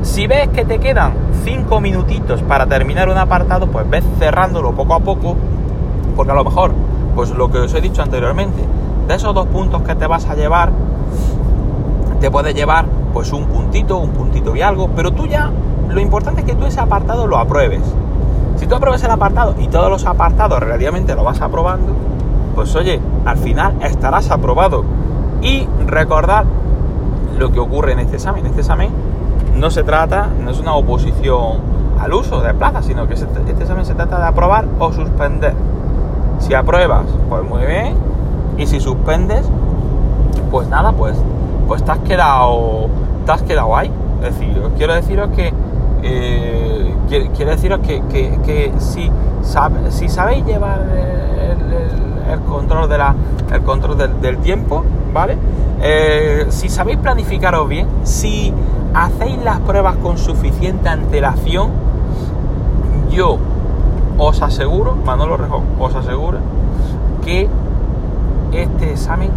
Si 0.02 0.26
ves 0.26 0.48
que 0.48 0.64
te 0.64 0.78
quedan 0.78 1.12
5 1.44 1.80
minutitos 1.80 2.42
para 2.42 2.66
terminar 2.66 3.08
un 3.08 3.16
apartado, 3.16 3.66
pues 3.66 3.88
ves 3.88 4.04
cerrándolo 4.18 4.72
poco 4.72 4.94
a 4.94 5.00
poco, 5.00 5.36
porque 6.16 6.32
a 6.32 6.34
lo 6.34 6.44
mejor, 6.44 6.72
pues 7.14 7.30
lo 7.30 7.50
que 7.50 7.58
os 7.58 7.74
he 7.74 7.80
dicho 7.80 8.02
anteriormente, 8.02 8.62
de 9.08 9.14
esos 9.14 9.34
dos 9.34 9.46
puntos 9.46 9.82
que 9.82 9.94
te 9.94 10.06
vas 10.06 10.26
a 10.26 10.34
llevar, 10.34 10.70
te 12.20 12.30
puede 12.30 12.54
llevar 12.54 12.86
pues 13.12 13.32
un 13.32 13.46
puntito, 13.46 13.98
un 13.98 14.10
puntito 14.10 14.56
y 14.56 14.62
algo, 14.62 14.88
pero 14.94 15.12
tú 15.12 15.26
ya, 15.26 15.50
lo 15.88 16.00
importante 16.00 16.40
es 16.40 16.46
que 16.46 16.54
tú 16.54 16.66
ese 16.66 16.80
apartado 16.80 17.26
lo 17.26 17.38
apruebes. 17.38 17.82
Si 18.56 18.66
tú 18.66 18.74
apruebes 18.76 19.02
el 19.04 19.10
apartado 19.10 19.54
y 19.58 19.68
todos 19.68 19.90
los 19.90 20.06
apartados 20.06 20.60
relativamente 20.60 21.14
lo 21.14 21.24
vas 21.24 21.40
aprobando, 21.40 21.92
pues 22.54 22.74
oye, 22.76 23.00
al 23.24 23.36
final 23.36 23.74
estarás 23.82 24.30
aprobado. 24.30 24.84
Y 25.44 25.68
recordar 25.86 26.44
lo 27.38 27.52
que 27.52 27.60
ocurre 27.60 27.92
en 27.92 28.00
este 28.00 28.16
examen. 28.16 28.46
Este 28.46 28.62
examen 28.62 28.90
no 29.56 29.70
se 29.70 29.84
trata, 29.84 30.28
no 30.40 30.50
es 30.50 30.58
una 30.58 30.74
oposición 30.74 31.58
al 32.00 32.12
uso 32.12 32.40
de 32.40 32.54
plaza, 32.54 32.82
sino 32.82 33.06
que 33.06 33.14
este 33.14 33.26
examen 33.52 33.84
se 33.84 33.94
trata 33.94 34.18
de 34.18 34.26
aprobar 34.26 34.64
o 34.78 34.92
suspender. 34.92 35.54
Si 36.38 36.54
apruebas, 36.54 37.06
pues 37.28 37.44
muy 37.44 37.64
bien. 37.66 37.94
Y 38.56 38.66
si 38.66 38.80
suspendes, 38.80 39.48
pues 40.50 40.68
nada, 40.68 40.92
pues, 40.92 41.16
pues 41.68 41.84
te 41.84 41.92
has 41.92 41.98
quedado, 41.98 42.88
te 43.26 43.32
has 43.32 43.42
quedado 43.42 43.76
ahí. 43.76 43.90
Es 44.22 44.38
decir, 44.38 44.60
quiero 44.76 44.94
deciros 44.94 45.28
que 45.30 45.52
eh, 46.02 46.94
quiero, 47.08 47.50
deciros 47.50 47.80
que, 47.80 48.02
que, 48.10 48.72
si, 48.78 49.10
si 49.90 50.08
sabéis 50.08 50.44
llevar 50.44 50.80
el, 50.82 52.13
control, 52.46 52.88
de 52.88 52.98
la, 52.98 53.14
el 53.52 53.62
control 53.62 54.20
del, 54.20 54.38
tiempo, 54.38 54.84
¿vale? 55.12 55.36
Eh, 55.80 56.46
si 56.48 56.68
sabéis 56.68 56.98
planificaros 56.98 57.68
bien, 57.68 57.88
si 58.04 58.52
hacéis 58.94 59.42
las 59.42 59.60
pruebas 59.60 59.96
con 59.96 60.18
suficiente 60.18 60.88
antelación, 60.88 61.70
yo 63.10 63.38
os 64.18 64.42
aseguro, 64.42 64.96
Manolo 65.04 65.36
Rejón, 65.36 65.64
os 65.78 65.94
aseguro 65.94 66.38
que 67.24 67.48
este 68.52 68.92
examen 68.92 69.30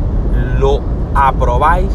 lo 0.59 0.79
aprobáis 1.15 1.89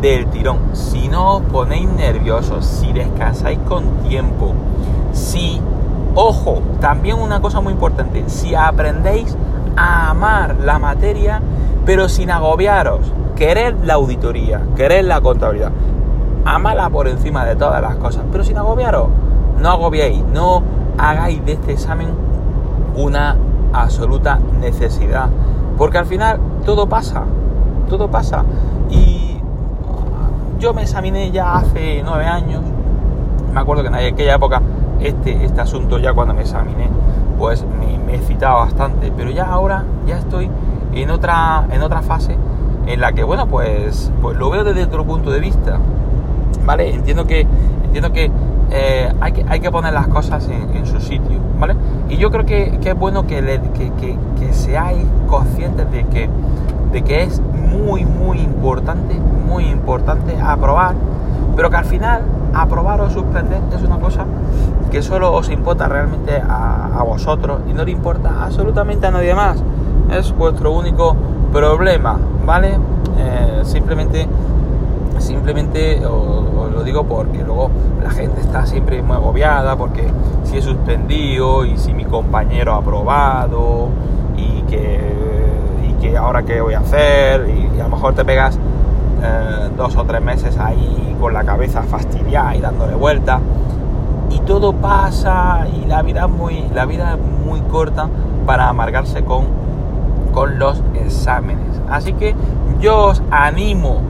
del 0.00 0.26
tirón. 0.26 0.58
Si 0.72 1.08
no 1.08 1.36
os 1.36 1.42
ponéis 1.42 1.88
nerviosos, 1.88 2.64
si 2.64 2.92
descansáis 2.92 3.58
con 3.68 3.84
tiempo, 4.08 4.54
si, 5.12 5.60
ojo, 6.14 6.62
también 6.80 7.18
una 7.18 7.40
cosa 7.40 7.60
muy 7.60 7.72
importante, 7.72 8.24
si 8.28 8.54
aprendéis 8.54 9.36
a 9.78 10.10
amar 10.10 10.56
la 10.64 10.80
materia, 10.80 11.40
pero 11.86 12.08
sin 12.08 12.32
agobiaros, 12.32 13.12
querer 13.36 13.76
la 13.84 13.94
auditoría, 13.94 14.60
querer 14.74 15.04
la 15.04 15.20
contabilidad, 15.20 15.70
amala 16.44 16.90
por 16.90 17.06
encima 17.06 17.44
de 17.44 17.54
todas 17.54 17.80
las 17.80 17.94
cosas, 17.96 18.24
pero 18.32 18.42
sin 18.42 18.58
agobiaros, 18.58 19.06
no 19.60 19.70
agobiéis, 19.70 20.24
no 20.24 20.64
hagáis 20.98 21.44
de 21.44 21.52
este 21.52 21.72
examen 21.72 22.08
una 22.96 23.36
absoluta 23.72 24.40
necesidad, 24.60 25.28
porque 25.76 25.98
al 25.98 26.06
final 26.06 26.40
todo 26.66 26.88
pasa, 26.88 27.22
todo 27.88 28.08
pasa. 28.08 28.44
Y 28.90 29.40
yo 30.58 30.74
me 30.74 30.82
examiné 30.82 31.30
ya 31.30 31.54
hace 31.54 32.02
nueve 32.04 32.26
años. 32.26 32.62
Me 33.54 33.60
acuerdo 33.60 33.82
que 33.82 33.88
en 33.88 33.94
aquella 33.94 34.34
época 34.34 34.60
este, 34.98 35.44
este 35.44 35.60
asunto 35.60 35.98
ya 35.98 36.12
cuando 36.12 36.34
me 36.34 36.40
examiné 36.40 36.88
pues 37.38 37.64
me, 37.64 37.98
me 37.98 38.16
excitaba 38.16 38.64
bastante. 38.64 39.12
Pero 39.16 39.30
ya 39.30 39.46
ahora 39.46 39.84
ya 40.06 40.18
estoy 40.18 40.50
en 40.92 41.10
otra, 41.10 41.66
en 41.70 41.82
otra 41.82 42.02
fase 42.02 42.36
en 42.86 43.00
la 43.00 43.12
que, 43.12 43.22
bueno, 43.22 43.46
pues, 43.46 44.10
pues 44.20 44.36
lo 44.36 44.50
veo 44.50 44.64
desde 44.64 44.82
otro 44.84 45.04
punto 45.04 45.30
de 45.30 45.40
vista. 45.40 45.78
¿Vale? 46.64 46.94
Entiendo 46.94 47.26
que, 47.26 47.46
entiendo 47.84 48.12
que, 48.12 48.30
eh, 48.70 49.12
hay, 49.20 49.32
que 49.32 49.44
hay 49.48 49.60
que 49.60 49.70
poner 49.70 49.92
las 49.92 50.08
cosas 50.08 50.48
en, 50.48 50.86
su 50.86 51.00
sitio. 51.00 51.38
¿Vale? 51.58 51.74
Y 52.08 52.16
yo 52.16 52.30
creo 52.30 52.44
que, 52.46 52.78
es 52.82 52.94
bueno 52.98 53.26
que, 53.26 53.42
que, 53.74 53.92
que, 53.92 54.18
que 54.38 54.52
seáis 54.52 55.04
conscientes 55.28 55.90
de 55.90 56.04
que, 56.06 56.30
de 56.92 57.02
que 57.02 57.22
es 57.24 57.40
muy, 57.40 58.04
muy 58.04 58.38
importante, 58.38 59.14
muy 59.14 59.66
importante 59.66 60.36
aprobar, 60.40 60.94
pero 61.56 61.68
que 61.70 61.76
al 61.76 61.84
final 61.84 62.22
aprobar 62.54 63.00
o 63.00 63.10
suspender 63.10 63.60
es 63.74 63.82
una 63.82 63.98
cosa 63.98 64.24
que 64.90 65.02
solo 65.02 65.32
os 65.32 65.50
importa 65.50 65.88
realmente 65.88 66.42
a, 66.42 67.02
vosotros 67.06 67.60
y 67.68 67.72
no 67.72 67.84
le 67.84 67.92
importa 67.92 68.44
absolutamente 68.44 69.06
a 69.06 69.10
nadie 69.10 69.34
más. 69.34 69.62
Es 70.10 70.34
vuestro 70.36 70.72
único 70.72 71.16
problema, 71.52 72.18
¿vale? 72.44 72.78
Eh, 73.18 73.60
simplemente, 73.64 74.26
simplemente 75.18 76.04
os, 76.04 76.72
lo 76.72 76.82
digo 76.82 77.04
porque 77.04 77.42
luego 77.44 77.70
la 78.02 78.10
gente 78.10 78.40
está 78.40 78.66
siempre 78.66 79.00
muy 79.02 79.16
agobiada 79.16 79.76
porque 79.76 80.06
si 80.44 80.58
he 80.58 80.62
suspendido 80.62 81.64
y 81.64 81.78
si 81.78 81.94
mi 81.94 82.04
compañero 82.04 82.74
ha 82.74 82.78
aprobado 82.78 83.88
y 84.36 84.62
que 84.62 85.08
que 86.00 86.16
ahora 86.16 86.42
qué 86.42 86.60
voy 86.60 86.74
a 86.74 86.80
hacer 86.80 87.48
y, 87.48 87.80
a 87.80 87.84
lo 87.84 87.90
mejor 87.90 88.14
te 88.14 88.24
pegas 88.24 88.58
eh, 89.22 89.70
dos 89.76 89.96
o 89.96 90.04
tres 90.04 90.22
meses 90.22 90.58
ahí 90.58 91.16
con 91.20 91.32
la 91.32 91.44
cabeza 91.44 91.82
fastidiada 91.82 92.56
y 92.56 92.60
dándole 92.60 92.94
vuelta 92.94 93.40
y 94.30 94.40
todo 94.40 94.72
pasa 94.74 95.66
y 95.68 95.86
la 95.86 96.02
vida 96.02 96.24
es 96.24 96.30
muy, 96.30 96.64
la 96.74 96.84
vida 96.84 97.16
muy 97.44 97.60
corta 97.62 98.08
para 98.46 98.68
amargarse 98.68 99.24
con, 99.24 99.46
con 100.32 100.58
los 100.58 100.82
exámenes. 100.94 101.80
Así 101.90 102.12
que 102.12 102.34
yo 102.80 103.06
os 103.06 103.22
animo 103.30 104.00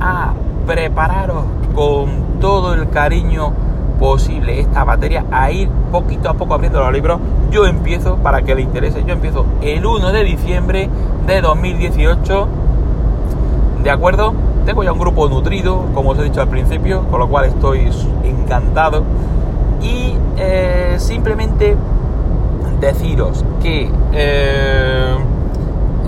a 0.00 0.32
prepararos 0.66 1.44
con 1.74 2.38
todo 2.40 2.74
el 2.74 2.88
cariño 2.88 3.52
posible 3.98 4.60
esta 4.60 4.84
materia, 4.84 5.24
a 5.30 5.50
ir 5.50 5.68
poquito 5.90 6.28
a 6.28 6.34
poco 6.34 6.54
abriendo 6.54 6.80
los 6.80 6.92
libros. 6.92 7.20
Yo 7.50 7.66
empiezo, 7.66 8.16
para 8.16 8.42
que 8.42 8.54
le 8.54 8.62
interese, 8.62 9.04
yo 9.04 9.12
empiezo 9.14 9.46
el 9.62 9.86
1 9.86 10.12
de 10.12 10.24
diciembre 10.24 10.90
de 11.26 11.40
2018. 11.40 12.48
¿De 13.82 13.90
acuerdo? 13.90 14.34
Tengo 14.66 14.82
ya 14.82 14.92
un 14.92 14.98
grupo 14.98 15.28
nutrido, 15.28 15.84
como 15.94 16.10
os 16.10 16.18
he 16.18 16.24
dicho 16.24 16.42
al 16.42 16.48
principio, 16.48 17.04
con 17.08 17.20
lo 17.20 17.28
cual 17.28 17.44
estoy 17.44 17.88
encantado. 18.24 19.04
Y 19.80 20.16
eh, 20.36 20.96
simplemente 20.98 21.76
deciros 22.80 23.44
que, 23.62 23.88
eh, 24.12 25.16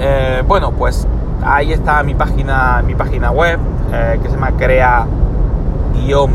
eh, 0.01 0.43
bueno, 0.49 0.73
pues 0.73 1.07
ahí 1.41 1.73
está 1.73 2.03
mi 2.03 2.17
página, 2.17 2.83
mi 2.85 2.97
página 2.97 3.31
web, 3.31 3.61
que 4.21 4.29
se 4.29 4.35
llama 4.35 4.51
Crea 4.57 5.07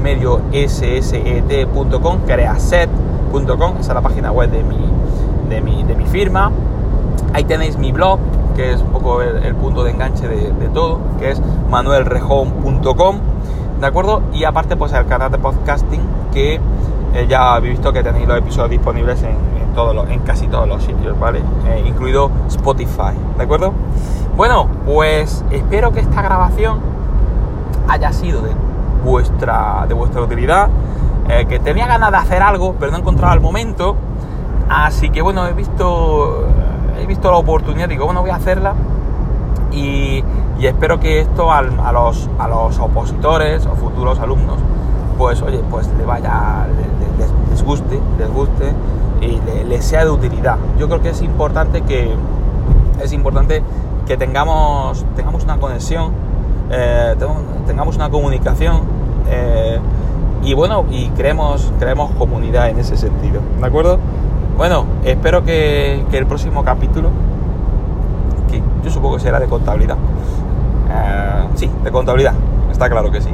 medio 0.01 0.39
sset.com, 0.53 2.19
creaset.com, 2.25 3.77
esa 3.79 3.91
es 3.91 3.95
la 3.95 4.01
página 4.01 4.31
web 4.31 4.49
de 4.49 4.63
mi, 4.63 4.77
de 5.49 5.59
mi, 5.59 5.83
de 5.83 5.95
mi 5.95 6.05
firma. 6.05 6.51
Ahí 7.33 7.43
tenéis 7.43 7.77
mi 7.77 7.91
blog, 7.91 8.19
que 8.55 8.73
es 8.73 8.81
un 8.81 8.89
poco 8.89 9.21
el, 9.21 9.55
punto 9.55 9.83
de 9.83 9.91
enganche 9.91 10.27
de, 10.27 10.67
todo, 10.73 10.99
que 11.19 11.31
es 11.31 11.41
manuelrejón.com, 11.69 13.17
¿de 13.79 13.87
acuerdo? 13.87 14.21
Y 14.33 14.43
aparte, 14.43 14.75
pues 14.75 14.93
el 14.93 15.05
canal 15.05 15.31
de 15.31 15.37
podcasting, 15.37 16.01
que 16.31 16.59
eh, 17.13 17.27
ya 17.27 17.55
habéis 17.55 17.73
visto 17.73 17.93
que 17.93 18.03
tenéis 18.03 18.27
los 18.27 18.37
episodios 18.37 18.71
disponibles 18.71 19.21
en, 19.23 19.37
todos 19.75 20.07
en 20.09 20.19
casi 20.19 20.47
todos 20.47 20.67
los 20.67 20.83
sitios, 20.83 21.19
¿vale? 21.19 21.39
Eh, 21.67 21.83
incluido 21.85 22.29
Spotify, 22.47 23.15
¿de 23.37 23.43
acuerdo? 23.43 23.73
Bueno, 24.35 24.67
pues 24.85 25.43
espero 25.51 25.91
que 25.91 25.99
esta 25.99 26.21
grabación 26.21 26.79
haya 27.87 28.11
sido 28.13 28.41
de 28.41 28.51
vuestra, 29.03 29.85
de 29.87 29.93
vuestra 29.93 30.21
utilidad, 30.21 30.69
eh, 31.29 31.45
que 31.47 31.59
tenía 31.59 31.87
ganas 31.87 32.11
de 32.11 32.17
hacer 32.17 32.41
algo, 32.41 32.75
pero 32.79 32.91
no 32.91 32.97
encontraba 32.99 33.33
el 33.33 33.41
momento, 33.41 33.95
así 34.69 35.09
que 35.09 35.21
bueno, 35.21 35.47
he 35.47 35.53
visto 35.53 36.47
he 37.03 37.07
visto 37.07 37.31
la 37.31 37.37
oportunidad, 37.37 37.89
digo, 37.89 38.05
bueno, 38.05 38.21
voy 38.21 38.31
a 38.31 38.35
hacerla 38.35 38.73
y, 39.71 40.23
espero 40.61 40.97
que 40.97 41.19
esto 41.19 41.51
a, 41.51 41.61
los, 41.61 42.29
a 42.39 42.47
los 42.47 42.79
opositores 42.79 43.65
o 43.65 43.75
futuros 43.75 44.19
alumnos, 44.19 44.59
pues 45.17 45.41
oye, 45.41 45.61
pues 45.69 45.89
le 45.97 46.05
vaya, 46.05 46.67
les, 47.49 47.63
guste, 47.63 47.99
les 48.17 48.31
guste 48.31 48.71
y 49.19 49.41
les 49.67 49.83
sea 49.83 50.05
de 50.05 50.11
utilidad. 50.11 50.57
Yo 50.79 50.87
creo 50.87 51.01
que 51.01 51.09
es 51.09 51.21
importante 51.21 51.81
que 51.81 52.15
es 53.01 53.11
importante 53.11 53.61
que 54.07 54.15
tengamos, 54.15 55.05
tengamos 55.17 55.43
una 55.43 55.57
conexión 55.57 56.13
eh, 56.75 57.15
tengamos 57.67 57.95
una 57.97 58.09
comunicación 58.09 58.81
eh, 59.29 59.79
y 60.43 60.53
bueno, 60.53 60.85
y 60.89 61.09
creemos, 61.09 61.71
creemos 61.77 62.11
comunidad 62.11 62.69
en 62.69 62.79
ese 62.79 62.97
sentido, 62.97 63.41
¿de 63.59 63.65
acuerdo? 63.65 63.99
Bueno, 64.57 64.85
espero 65.03 65.43
que, 65.43 66.03
el 66.11 66.25
próximo 66.27 66.63
capítulo, 66.63 67.09
que 68.49 68.61
yo 68.83 68.91
supongo 68.91 69.15
que 69.15 69.23
será 69.23 69.39
de 69.39 69.47
contabilidad, 69.47 69.97
eh, 70.89 71.47
sí, 71.55 71.69
de 71.83 71.91
contabilidad, 71.91 72.33
está 72.71 72.89
claro 72.89 73.11
que 73.11 73.21
sí. 73.21 73.29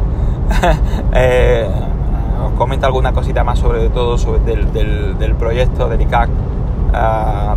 os 2.45 2.53
comenta 2.57 2.87
alguna 2.87 3.11
cosita 3.11 3.43
más 3.43 3.59
sobre 3.59 3.89
todo 3.89 4.17
sobre 4.17 4.39
del, 4.39 5.35
proyecto 5.37 5.89
del 5.89 6.01
ICAC, 6.01 6.29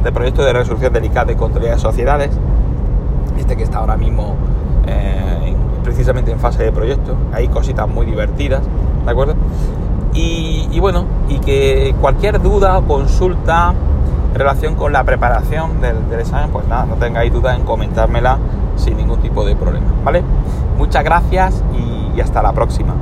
del 0.03 0.13
proyecto 0.13 0.45
de 0.45 0.53
resolución 0.53 0.93
del 0.93 1.05
ICAC 1.05 1.29
de 1.29 1.37
contabilidad 1.37 1.77
de 1.77 1.81
sociedades, 1.81 2.31
este 3.39 3.57
que 3.57 3.63
está 3.63 3.79
ahora 3.79 3.97
mismo 3.97 4.35
precisamente 5.85 6.33
en 6.33 6.41
fase 6.41 6.65
de 6.65 6.73
proyecto. 6.73 7.15
Hay 7.33 7.49
cositas 7.49 7.89
muy 7.89 8.07
divertidas, 8.07 8.63
¿de 9.05 9.11
acuerdo? 9.11 9.35
Y, 10.15 10.79
bueno, 10.81 11.07
y 11.29 11.39
que 11.39 11.95
cualquier 12.01 12.41
duda 12.43 12.77
o 12.79 12.83
consulta 12.83 13.73
en 14.33 14.39
relación 14.39 14.75
con 14.75 14.93
la 14.93 15.05
preparación 15.05 15.81
del, 15.81 15.97
examen, 16.19 16.51
pues 16.51 16.67
nada, 16.69 16.85
no 16.85 16.97
tengáis 16.97 17.33
duda 17.33 17.55
en 17.55 17.63
comentármela 17.65 18.39
sin 18.77 18.97
ningún 18.97 19.21
tipo 19.21 19.45
de 19.45 19.57
problema, 19.57 19.87
¿vale? 20.05 20.23
Muchas 20.77 21.05
gracias 21.05 21.63
y 22.15 22.21
hasta 22.21 22.43
la 22.43 22.53
próxima. 22.53 22.95